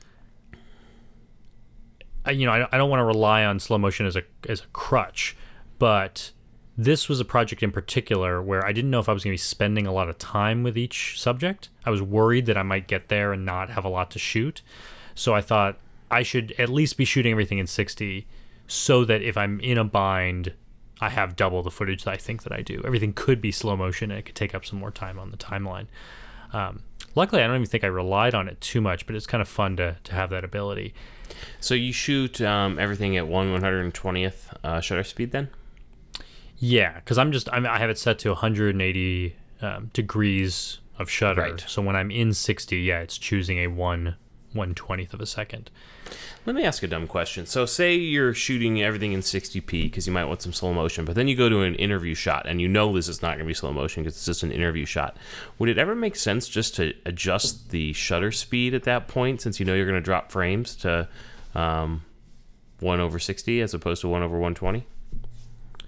You 2.31 2.47
know, 2.47 2.53
I, 2.53 2.68
I 2.70 2.79
don't 2.79 2.91
want 2.91 3.01
to 3.01 3.05
rely 3.05 3.45
on 3.45 3.59
slow 3.59 3.79
motion 3.79 4.07
as 4.07 4.16
a 4.16 4.23
as 4.49 4.61
a 4.61 4.66
crutch, 4.73 5.37
but 5.79 6.33
this 6.77 7.09
was 7.09 7.20
a 7.20 7.25
project 7.25 7.62
in 7.62 7.70
particular 7.70 8.41
where 8.43 8.64
I 8.64 8.73
didn't 8.73 8.91
know 8.91 9.01
if 9.01 9.09
I 9.09 9.12
was 9.12 9.25
going 9.25 9.33
to 9.33 9.35
be 9.35 9.39
spending 9.39 9.87
a 9.87 9.93
lot 9.93 10.09
of 10.09 10.18
time 10.18 10.62
with 10.62 10.79
each 10.79 11.20
subject. 11.20 11.68
I 11.85 11.91
was 11.91 12.01
worried 12.01 12.47
that 12.47 12.57
I 12.57 12.62
might 12.62 12.89
get 12.89 13.09
there 13.09 13.33
and 13.33 13.45
not 13.45 13.70
have 13.70 13.85
a 13.85 13.89
lot 13.89 14.11
to 14.12 14.18
shoot. 14.18 14.62
So 15.14 15.35
I 15.35 15.43
thought 15.43 15.79
I 16.11 16.23
should 16.23 16.55
at 16.59 16.68
least 16.68 16.97
be 16.97 17.05
shooting 17.05 17.33
everything 17.33 17.59
in 17.59 17.66
60 17.66 18.27
so 18.66 19.05
that 19.05 19.23
if 19.23 19.37
I'm 19.37 19.61
in 19.61 19.77
a 19.77 19.85
bind, 19.85 20.55
I 21.01 21.11
have 21.11 21.37
double 21.37 21.62
the 21.62 21.70
footage 21.70 22.05
that 22.05 22.12
I 22.12 22.16
think 22.16 22.43
that 22.45 22.53
I 22.53 22.62
do. 22.62 22.81
Everything 22.85 23.12
could 23.12 23.41
be 23.41 23.53
slow 23.53 23.77
motion 23.77 24.11
and 24.11 24.18
it 24.18 24.23
could 24.23 24.35
take 24.35 24.55
up 24.55 24.64
some 24.64 24.79
more 24.79 24.91
time 24.91 25.18
on 25.18 25.31
the 25.31 25.37
timeline. 25.37 25.87
Um, 26.55 26.83
luckily, 27.14 27.43
I 27.43 27.47
don't 27.47 27.57
even 27.57 27.66
think 27.66 27.85
I 27.85 27.89
relied 27.89 28.35
on 28.35 28.49
it 28.49 28.61
too 28.61 28.81
much, 28.81 29.07
but 29.07 29.14
it's 29.14 29.27
kind 29.27 29.43
of 29.43 29.49
fun 29.49 29.77
to, 29.77 29.97
to 30.05 30.14
have 30.14 30.31
that 30.31 30.45
ability. 30.45 30.95
So 31.61 31.74
you 31.74 31.93
shoot 31.93 32.41
um, 32.41 32.78
everything 32.78 33.16
at 33.16 33.26
one 33.26 33.53
one 33.53 33.62
hundred 33.62 33.93
twentieth 33.95 34.53
uh, 34.62 34.80
shutter 34.80 35.05
speed, 35.05 35.33
then? 35.33 35.49
Yeah, 36.59 36.95
because 36.95 37.18
I'm 37.18 37.33
just 37.33 37.49
I'm, 37.53 37.66
I 37.66 37.78
have 37.78 37.91
it 37.91 37.99
set 37.99 38.18
to 38.20 38.28
180 38.30 39.37
um, 39.61 39.91
degrees 39.93 40.78
of 40.99 41.11
shutter. 41.11 41.41
Right. 41.41 41.64
So 41.66 41.83
when 41.83 41.97
I'm 41.97 42.11
in 42.11 42.33
60, 42.33 42.78
yeah, 42.78 43.01
it's 43.01 43.18
choosing 43.18 43.59
a 43.59 43.66
one 43.66 44.16
one 44.53 44.74
twentieth 44.74 45.14
of 45.14 45.20
a 45.20 45.26
second. 45.26 45.70
Let 46.44 46.57
me 46.57 46.64
ask 46.64 46.82
a 46.82 46.88
dumb 46.88 47.07
question. 47.07 47.46
So, 47.46 47.66
say 47.66 47.94
you're 47.94 48.34
shooting 48.34 48.82
everything 48.82 49.12
in 49.12 49.20
60p 49.20 49.84
because 49.84 50.07
you 50.07 50.12
might 50.12 50.24
want 50.24 50.42
some 50.42 50.53
slow 50.53 50.72
motion, 50.72 51.05
but 51.05 51.14
then 51.14 51.28
you 51.28 51.36
go 51.36 51.48
to 51.48 51.61
an 51.61 51.74
interview 51.76 52.14
shot 52.14 52.46
and 52.46 52.61
you 52.61 52.68
know 52.68 52.92
this 52.92 53.09
is 53.09 53.22
not 53.22 53.34
going 53.34 53.40
to 53.40 53.44
be 53.44 53.55
slow 53.55 53.72
motion 53.72 54.03
because 54.03 54.16
it's 54.16 54.26
just 54.26 54.42
an 54.42 54.50
interview 54.50 54.84
shot. 54.84 55.16
Would 55.59 55.68
it 55.68 55.78
ever 55.78 55.94
make 55.94 56.16
sense 56.16 56.48
just 56.48 56.74
to 56.76 56.94
adjust 57.07 57.70
the 57.70 57.92
shutter 57.92 58.32
speed 58.32 58.74
at 58.74 58.82
that 58.84 59.09
point 59.09 59.40
since 59.40 59.61
you 59.61 59.66
know 59.66 59.74
you're 59.74 59.86
going 59.86 59.94
to 59.94 60.00
drop 60.00 60.32
frames 60.32 60.74
to 60.76 61.09
um, 61.55 62.05
1 62.80 63.00
over 63.00 63.18
60 63.18 63.61
as 63.61 63.72
opposed 63.72 64.00
to 64.00 64.09
1 64.09 64.22
over 64.22 64.34
120? 64.34 64.84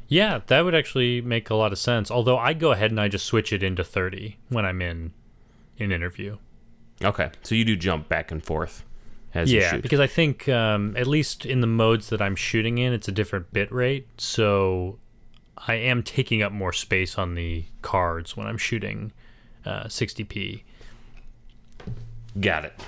Yeah, 0.07 0.41
that 0.47 0.65
would 0.65 0.75
actually 0.75 1.21
make 1.21 1.51
a 1.51 1.55
lot 1.55 1.73
of 1.73 1.79
sense. 1.79 2.11
Although 2.11 2.39
I 2.39 2.53
go 2.53 2.73
ahead 2.73 2.91
and 2.91 3.01
I 3.01 3.09
just 3.09 3.27
switch 3.27 3.53
it 3.53 3.63
into 3.63 3.83
30 3.83 4.37
when 4.49 4.65
I'm 4.65 4.81
in 4.81 5.13
an 5.79 5.91
interview. 5.91 6.37
Okay, 7.03 7.31
so 7.43 7.55
you 7.55 7.65
do 7.65 7.77
jump 7.77 8.09
back 8.09 8.31
and 8.31 8.43
forth 8.43 8.85
as 9.35 9.53
you 9.53 9.61
yeah, 9.61 9.73
shoot. 9.73 9.83
because 9.83 10.01
I 10.01 10.07
think 10.07 10.49
um, 10.49 10.97
at 10.97 11.07
least 11.07 11.45
in 11.45 11.61
the 11.61 11.67
modes 11.67 12.09
that 12.11 12.23
I'm 12.23 12.37
shooting 12.37 12.79
in, 12.79 12.93
it's 12.93 13.09
a 13.09 13.13
different 13.13 13.53
bit 13.53 13.71
rate. 13.73 14.07
So 14.19 14.99
I 15.67 15.75
am 15.75 16.03
taking 16.03 16.43
up 16.43 16.53
more 16.53 16.73
space 16.73 17.19
on 17.19 17.35
the 17.35 17.65
cards 17.83 18.37
when 18.37 18.47
I'm 18.47 18.59
shooting 18.59 19.13
uh, 19.67 19.85
60p. 19.85 20.63
Got 22.41 22.65
it. 22.65 22.81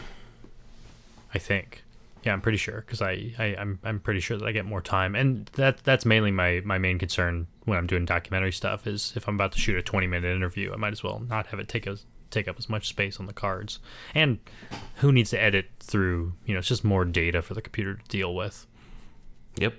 I 1.35 1.39
think. 1.39 1.83
Yeah, 2.25 2.33
I'm 2.33 2.41
pretty 2.41 2.59
sure 2.59 2.81
because 2.81 3.01
I, 3.01 3.35
I 3.39 3.55
I'm 3.57 3.79
I'm 3.85 4.01
pretty 4.01 4.19
sure 4.19 4.37
that 4.37 4.45
I 4.45 4.51
get 4.51 4.65
more 4.65 4.81
time, 4.81 5.15
and 5.15 5.47
that 5.55 5.79
that's 5.85 6.05
mainly 6.05 6.33
my 6.33 6.61
my 6.65 6.77
main 6.77 6.99
concern 6.99 7.47
when 7.67 7.79
I'm 7.79 7.87
doing 7.87 8.05
documentary 8.05 8.51
stuff 8.51 8.85
is 8.85 9.13
if 9.15 9.29
I'm 9.29 9.37
about 9.37 9.53
to 9.53 9.59
shoot 9.61 9.77
a 9.77 9.83
20 9.83 10.09
minute 10.09 10.35
interview, 10.35 10.73
I 10.73 10.77
might 10.77 10.93
as 10.93 11.05
well 11.05 11.21
not 11.21 11.49
have 11.49 11.61
it 11.61 11.69
take 11.69 11.87
as 11.87 12.05
take 12.31 12.49
up 12.49 12.57
as 12.59 12.69
much 12.69 12.89
space 12.89 13.19
on 13.19 13.27
the 13.27 13.33
cards. 13.33 13.79
And 14.15 14.39
who 14.97 15.13
needs 15.13 15.31
to 15.31 15.43
edit 15.43 15.67
through? 15.81 16.35
You 16.45 16.55
know, 16.55 16.59
it's 16.59 16.69
just 16.69 16.85
more 16.85 17.05
data 17.05 17.43
for 17.43 17.55
the 17.55 17.63
computer 17.63 17.95
to 17.95 18.05
deal 18.09 18.35
with. 18.35 18.67
Yep. 19.57 19.75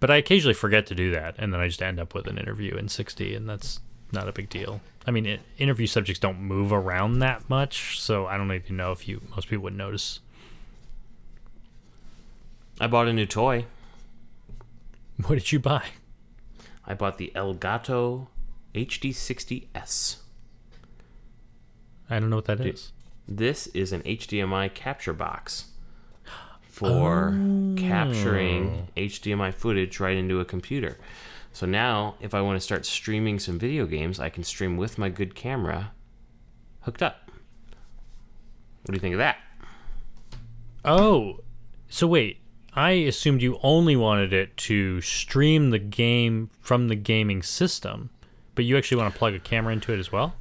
But 0.00 0.10
I 0.10 0.16
occasionally 0.16 0.54
forget 0.54 0.86
to 0.86 0.94
do 0.94 1.10
that, 1.12 1.36
and 1.38 1.52
then 1.52 1.60
I 1.60 1.68
just 1.68 1.82
end 1.82 2.00
up 2.00 2.14
with 2.14 2.26
an 2.26 2.38
interview 2.38 2.74
in 2.76 2.88
60, 2.88 3.34
and 3.34 3.48
that's 3.48 3.80
not 4.12 4.28
a 4.28 4.32
big 4.32 4.48
deal. 4.48 4.80
I 5.06 5.10
mean, 5.10 5.26
it, 5.26 5.40
interview 5.58 5.86
subjects 5.86 6.18
don't 6.18 6.40
move 6.40 6.72
around 6.72 7.18
that 7.20 7.48
much, 7.48 8.00
so 8.00 8.26
I 8.26 8.36
don't 8.36 8.50
even 8.52 8.76
know 8.76 8.92
if 8.92 9.06
you 9.06 9.20
most 9.30 9.48
people 9.48 9.64
would 9.64 9.76
notice. 9.76 10.20
I 12.80 12.86
bought 12.86 13.06
a 13.06 13.12
new 13.12 13.26
toy. 13.26 13.66
What 15.26 15.36
did 15.36 15.52
you 15.52 15.60
buy? 15.60 15.84
I 16.84 16.94
bought 16.94 17.18
the 17.18 17.30
Elgato 17.36 18.26
HD60S. 18.74 20.16
I 22.10 22.20
don't 22.20 22.30
know 22.30 22.36
what 22.36 22.44
that 22.46 22.60
is. 22.60 22.92
This 23.26 23.66
is 23.68 23.92
an 23.92 24.02
HDMI 24.02 24.74
capture 24.74 25.12
box 25.12 25.66
for 26.62 27.32
oh. 27.34 27.74
capturing 27.78 28.88
HDMI 28.96 29.54
footage 29.54 30.00
right 30.00 30.16
into 30.16 30.40
a 30.40 30.44
computer. 30.44 30.98
So 31.52 31.66
now, 31.66 32.16
if 32.20 32.34
I 32.34 32.40
want 32.40 32.56
to 32.56 32.60
start 32.60 32.84
streaming 32.84 33.38
some 33.38 33.58
video 33.58 33.86
games, 33.86 34.18
I 34.18 34.28
can 34.28 34.42
stream 34.42 34.76
with 34.76 34.98
my 34.98 35.08
good 35.08 35.34
camera 35.34 35.92
hooked 36.80 37.02
up. 37.02 37.30
What 38.82 38.90
do 38.90 38.94
you 38.94 39.00
think 39.00 39.14
of 39.14 39.18
that? 39.18 39.38
Oh, 40.84 41.40
so 41.88 42.06
wait. 42.06 42.40
I 42.74 42.90
assumed 42.90 43.40
you 43.40 43.60
only 43.62 43.94
wanted 43.94 44.32
it 44.32 44.56
to 44.56 45.00
stream 45.00 45.70
the 45.70 45.78
game 45.78 46.50
from 46.60 46.88
the 46.88 46.96
gaming 46.96 47.40
system, 47.40 48.10
but 48.56 48.64
you 48.64 48.76
actually 48.76 48.96
want 48.96 49.14
to 49.14 49.18
plug 49.18 49.34
a 49.34 49.38
camera 49.38 49.72
into 49.72 49.92
it 49.92 50.00
as 50.00 50.10
well? 50.10 50.34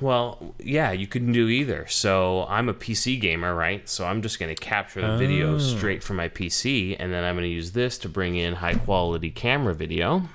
Well, 0.00 0.54
yeah, 0.58 0.92
you 0.92 1.06
can 1.06 1.32
do 1.32 1.48
either. 1.48 1.86
So 1.88 2.46
I'm 2.48 2.68
a 2.68 2.74
PC 2.74 3.20
gamer, 3.20 3.54
right? 3.54 3.88
So 3.88 4.06
I'm 4.06 4.22
just 4.22 4.38
going 4.38 4.54
to 4.54 4.60
capture 4.60 5.00
the 5.00 5.16
video 5.16 5.58
straight 5.58 6.02
from 6.02 6.16
my 6.16 6.28
PC, 6.28 6.96
and 6.98 7.12
then 7.12 7.24
I'm 7.24 7.34
going 7.34 7.44
to 7.44 7.54
use 7.54 7.72
this 7.72 7.98
to 7.98 8.08
bring 8.08 8.36
in 8.36 8.54
high 8.54 8.74
quality 8.74 9.30
camera 9.30 9.74
video. 9.74 10.28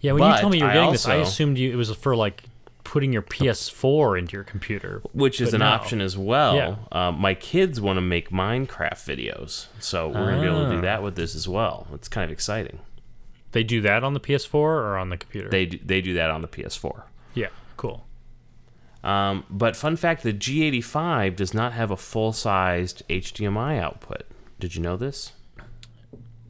Yeah, 0.00 0.12
when 0.12 0.30
you 0.32 0.40
told 0.40 0.52
me 0.52 0.58
you 0.58 0.64
were 0.64 0.72
getting 0.72 0.92
this, 0.92 1.06
I 1.06 1.16
assumed 1.16 1.58
you 1.58 1.72
it 1.72 1.76
was 1.76 1.90
for 1.94 2.16
like 2.16 2.44
putting 2.84 3.12
your 3.12 3.22
PS4 3.22 4.18
into 4.18 4.32
your 4.32 4.42
computer. 4.42 5.00
which 5.12 5.40
is 5.40 5.54
an 5.54 5.60
no. 5.60 5.66
option 5.66 6.00
as 6.00 6.18
well. 6.18 6.56
Yeah. 6.56 6.76
Uh, 6.90 7.12
my 7.12 7.34
kids 7.34 7.80
want 7.80 7.98
to 7.98 8.00
make 8.00 8.30
Minecraft 8.30 8.94
videos, 8.94 9.66
so 9.78 10.08
we're 10.08 10.30
gonna 10.30 10.40
be 10.40 10.48
able 10.48 10.68
to 10.68 10.74
do 10.76 10.80
that 10.80 11.02
with 11.02 11.14
this 11.14 11.36
as 11.36 11.46
well. 11.46 11.86
It's 11.94 12.08
kind 12.08 12.24
of 12.24 12.32
exciting. 12.32 12.80
They 13.52 13.62
do 13.62 13.80
that 13.82 14.02
on 14.02 14.14
the 14.14 14.20
PS4 14.20 14.54
or 14.54 14.96
on 14.96 15.10
the 15.10 15.16
computer? 15.16 15.48
They 15.48 15.66
do, 15.66 15.78
they 15.84 16.00
do 16.00 16.14
that 16.14 16.30
on 16.30 16.42
the 16.42 16.48
PS4. 16.48 17.02
yeah, 17.34 17.48
cool. 17.80 18.06
Um, 19.02 19.44
but 19.48 19.74
fun 19.74 19.96
fact: 19.96 20.22
the 20.22 20.34
G85 20.34 21.34
does 21.34 21.54
not 21.54 21.72
have 21.72 21.90
a 21.90 21.96
full-sized 21.96 23.02
HDMI 23.08 23.80
output. 23.80 24.24
Did 24.58 24.74
you 24.74 24.82
know 24.82 24.98
this? 24.98 25.32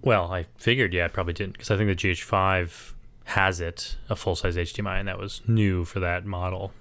Well, 0.02 0.32
I 0.32 0.46
figured, 0.56 0.92
yeah, 0.92 1.04
it 1.04 1.12
probably 1.12 1.34
didn't 1.34 1.52
because 1.52 1.70
I 1.70 1.76
think 1.76 1.88
the 1.88 1.94
GH5 1.94 2.94
has 3.24 3.60
it 3.60 3.96
a 4.08 4.16
full 4.16 4.34
size 4.34 4.56
HDMI, 4.56 4.98
and 4.98 5.06
that 5.06 5.18
was 5.18 5.40
new 5.46 5.84
for 5.84 6.00
that 6.00 6.26
model. 6.26 6.72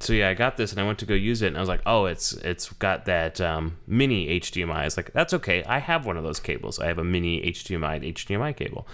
So 0.00 0.12
yeah, 0.12 0.28
I 0.28 0.34
got 0.34 0.58
this 0.58 0.72
and 0.72 0.80
I 0.80 0.84
went 0.84 0.98
to 0.98 1.06
go 1.06 1.14
use 1.14 1.40
it, 1.40 1.48
and 1.48 1.56
I 1.56 1.60
was 1.60 1.68
like, 1.70 1.80
"Oh, 1.86 2.04
it's 2.04 2.34
it's 2.34 2.70
got 2.74 3.06
that 3.06 3.40
um, 3.40 3.78
mini 3.86 4.38
HDMI." 4.38 4.84
It's 4.84 4.98
like, 4.98 5.12
"That's 5.14 5.32
okay. 5.32 5.64
I 5.64 5.78
have 5.78 6.04
one 6.04 6.18
of 6.18 6.24
those 6.24 6.40
cables. 6.40 6.78
I 6.78 6.86
have 6.88 6.98
a 6.98 7.04
mini 7.04 7.40
HDMI 7.40 8.00
to 8.00 8.12
HDMI 8.12 8.54
cable." 8.54 8.86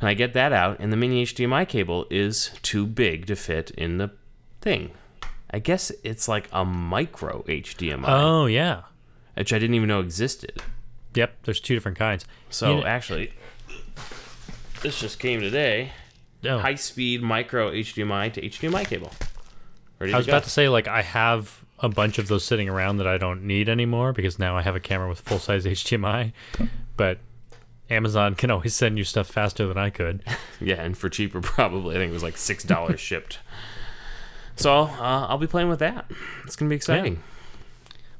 And 0.00 0.08
I 0.08 0.14
get 0.14 0.32
that 0.32 0.52
out, 0.52 0.78
and 0.80 0.90
the 0.92 0.96
mini 0.96 1.24
HDMI 1.24 1.68
cable 1.68 2.06
is 2.10 2.50
too 2.62 2.86
big 2.86 3.26
to 3.26 3.36
fit 3.36 3.70
in 3.72 3.98
the 3.98 4.10
thing. 4.60 4.92
I 5.50 5.58
guess 5.58 5.90
it's 6.04 6.26
like 6.28 6.48
a 6.52 6.64
micro 6.64 7.42
HDMI, 7.48 8.04
Oh 8.06 8.46
yeah, 8.46 8.82
which 9.34 9.52
I 9.52 9.58
didn't 9.58 9.74
even 9.74 9.88
know 9.88 10.00
existed. 10.00 10.62
yep. 11.14 11.34
There's 11.42 11.60
two 11.60 11.74
different 11.74 11.98
kinds. 11.98 12.24
So 12.50 12.70
You 12.76 12.80
know- 12.80 12.86
actually, 12.86 13.32
this 14.82 14.98
just 15.00 15.18
came 15.18 15.40
today. 15.40 15.92
Oh, 16.44 16.58
High 16.58 16.76
speed 16.76 17.22
micro 17.22 17.70
HDMI 17.70 18.32
to 18.32 18.40
HDMI 18.40 18.86
cable. 18.86 19.12
Ready 19.98 20.14
I 20.14 20.16
was 20.16 20.24
to 20.26 20.32
about 20.32 20.44
to 20.44 20.50
say 20.50 20.68
like 20.70 20.88
I 20.88 21.02
have 21.02 21.62
a 21.80 21.88
bunch 21.90 22.18
of 22.18 22.28
those 22.28 22.44
sitting 22.44 22.68
around 22.68 22.96
that 22.98 23.06
I 23.06 23.18
don't 23.18 23.42
need 23.42 23.68
anymore 23.68 24.12
because 24.14 24.38
now 24.38 24.56
I 24.56 24.62
have 24.62 24.74
a 24.76 24.80
camera 24.80 25.08
with 25.08 25.20
full 25.20 25.38
size 25.38 25.66
HDMI, 25.66 26.32
but 26.96 27.18
Amazon 27.90 28.34
can 28.34 28.50
always 28.50 28.74
send 28.74 28.96
you 28.98 29.04
stuff 29.04 29.26
faster 29.26 29.66
than 29.66 29.76
I 29.78 29.90
could. 29.90 30.22
Yeah, 30.62 30.82
and 30.82 30.94
for 30.96 31.08
cheaper, 31.08 31.40
probably. 31.42 31.96
I 31.96 31.98
think 31.98 32.10
it 32.10 32.12
was 32.12 32.22
like 32.22 32.36
six 32.36 32.64
dollars 32.64 33.00
shipped. 33.08 33.38
So 34.56 34.82
uh, 34.82 35.26
I'll 35.26 35.38
be 35.38 35.46
playing 35.46 35.70
with 35.70 35.78
that. 35.78 36.04
It's 36.44 36.54
gonna 36.54 36.68
be 36.68 36.76
exciting. 36.76 37.22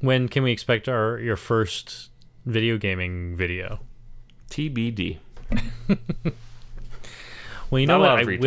When 0.01 0.27
can 0.27 0.43
we 0.43 0.53
expect 0.53 0.89
our 0.89 1.19
your 1.19 1.37
first 1.37 2.09
video 2.47 2.79
gaming 2.79 3.37
video? 3.37 3.81
TBD. 4.51 5.19
Well, 7.71 7.79
you 7.81 7.87
know 7.87 7.99
Not 7.99 8.01
lot 8.01 8.13
what? 8.13 8.21
I 8.21 8.25
free 8.25 8.39
time. 8.39 8.43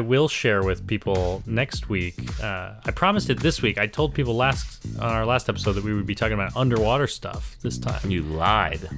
Will. 0.00 0.06
I 0.16 0.16
will 0.16 0.28
share 0.28 0.62
with 0.62 0.86
people 0.86 1.42
next 1.46 1.88
week. 1.88 2.16
Uh, 2.42 2.74
I 2.84 2.90
promised 2.90 3.30
it 3.30 3.40
this 3.40 3.62
week. 3.62 3.78
I 3.78 3.86
told 3.86 4.12
people 4.12 4.36
last 4.36 4.84
on 5.00 5.10
our 5.10 5.24
last 5.24 5.48
episode 5.48 5.72
that 5.72 5.84
we 5.84 5.94
would 5.94 6.04
be 6.04 6.14
talking 6.14 6.34
about 6.34 6.54
underwater 6.54 7.06
stuff 7.06 7.56
this 7.62 7.78
time. 7.78 8.10
You 8.10 8.20
lied. 8.20 8.90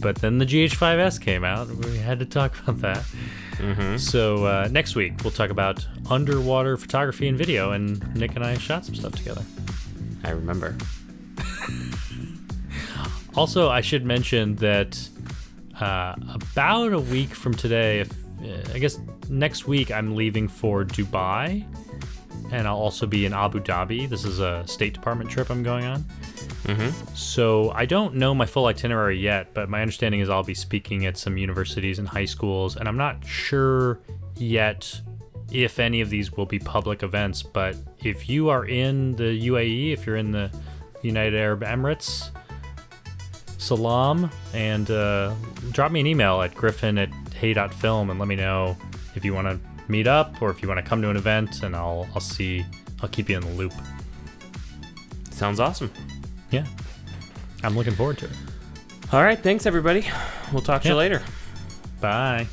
But 0.00 0.16
then 0.16 0.38
the 0.38 0.46
GH5S 0.46 1.20
came 1.20 1.42
out. 1.42 1.66
and 1.66 1.84
We 1.84 1.98
had 1.98 2.20
to 2.20 2.24
talk 2.24 2.56
about 2.60 2.80
that. 2.82 3.04
Mm-hmm. 3.54 3.96
So 3.96 4.46
uh, 4.46 4.68
next 4.70 4.94
week 4.94 5.14
we'll 5.24 5.32
talk 5.32 5.50
about 5.50 5.84
underwater 6.08 6.76
photography 6.76 7.26
and 7.26 7.36
video. 7.36 7.72
And 7.72 8.14
Nick 8.14 8.36
and 8.36 8.44
I 8.44 8.56
shot 8.56 8.84
some 8.84 8.94
stuff 8.94 9.16
together. 9.16 9.42
I 10.22 10.30
remember. 10.30 10.76
Also, 13.34 13.70
I 13.70 13.80
should 13.80 14.04
mention 14.04 14.54
that 14.56 15.08
uh, 15.80 16.14
about 16.28 16.92
a 16.92 17.00
week 17.00 17.30
from 17.30 17.54
today, 17.54 17.98
if 17.98 18.23
I 18.72 18.78
guess 18.78 18.98
next 19.28 19.66
week, 19.66 19.90
I'm 19.90 20.14
leaving 20.14 20.48
for 20.48 20.84
Dubai, 20.84 21.66
and 22.50 22.68
I'll 22.68 22.76
also 22.76 23.06
be 23.06 23.26
in 23.26 23.32
Abu 23.32 23.60
Dhabi. 23.60 24.08
This 24.08 24.24
is 24.24 24.40
a 24.40 24.64
State 24.66 24.94
Department 24.94 25.30
trip 25.30 25.50
I'm 25.50 25.62
going 25.62 25.84
on. 25.84 26.04
Mm-hmm. 26.64 27.14
So 27.14 27.70
I 27.72 27.84
don't 27.84 28.14
know 28.14 28.34
my 28.34 28.46
full 28.46 28.66
itinerary 28.66 29.18
yet, 29.18 29.52
but 29.54 29.68
my 29.68 29.82
understanding 29.82 30.20
is 30.20 30.30
I'll 30.30 30.42
be 30.42 30.54
speaking 30.54 31.04
at 31.06 31.16
some 31.16 31.36
universities 31.36 31.98
and 31.98 32.08
high 32.08 32.24
schools, 32.24 32.76
and 32.76 32.88
I'm 32.88 32.96
not 32.96 33.24
sure 33.24 34.00
yet 34.36 35.00
if 35.52 35.78
any 35.78 36.00
of 36.00 36.10
these 36.10 36.32
will 36.32 36.46
be 36.46 36.58
public 36.58 37.02
events. 37.02 37.42
But 37.42 37.76
if 38.02 38.28
you 38.28 38.48
are 38.48 38.66
in 38.66 39.14
the 39.16 39.48
UAE, 39.48 39.92
if 39.92 40.06
you're 40.06 40.16
in 40.16 40.32
the 40.32 40.50
United 41.02 41.38
Arab 41.38 41.62
Emirates, 41.62 42.30
salam, 43.58 44.30
and 44.52 44.90
uh, 44.90 45.34
drop 45.70 45.92
me 45.92 46.00
an 46.00 46.06
email 46.06 46.40
at 46.42 46.54
griffin 46.54 46.98
at 46.98 47.10
hey.film 47.34 48.10
and 48.10 48.18
let 48.18 48.28
me 48.28 48.36
know 48.36 48.76
if 49.14 49.24
you 49.24 49.34
want 49.34 49.48
to 49.48 49.58
meet 49.88 50.06
up 50.06 50.40
or 50.40 50.50
if 50.50 50.62
you 50.62 50.68
want 50.68 50.78
to 50.78 50.88
come 50.88 51.02
to 51.02 51.10
an 51.10 51.16
event, 51.16 51.62
and 51.62 51.76
I'll 51.76 52.08
I'll 52.14 52.20
see 52.20 52.64
I'll 53.02 53.08
keep 53.08 53.28
you 53.28 53.36
in 53.36 53.42
the 53.42 53.52
loop. 53.52 53.72
Sounds 55.30 55.60
awesome. 55.60 55.92
Yeah, 56.50 56.66
I'm 57.62 57.76
looking 57.76 57.94
forward 57.94 58.18
to 58.18 58.26
it. 58.26 58.32
All 59.12 59.22
right. 59.22 59.38
Thanks, 59.38 59.66
everybody. 59.66 60.06
We'll 60.52 60.62
talk 60.62 60.82
to 60.82 60.88
you 60.88 60.94
later. 60.94 61.22
Bye. 62.00 62.46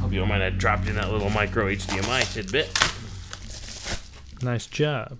Hope 0.00 0.12
you 0.12 0.20
don't 0.20 0.28
mind 0.28 0.42
I 0.42 0.50
dropped 0.50 0.86
in 0.88 0.94
that 0.94 1.10
little 1.10 1.30
micro 1.30 1.66
HDMI 1.66 2.32
tidbit. 2.32 2.70
Nice 4.42 4.66
job. 4.66 5.18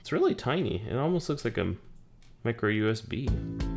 It's 0.00 0.12
really 0.12 0.34
tiny. 0.34 0.82
It 0.88 0.96
almost 0.96 1.28
looks 1.28 1.44
like 1.44 1.58
a 1.58 1.74
micro 2.44 2.70
USB. 2.70 3.75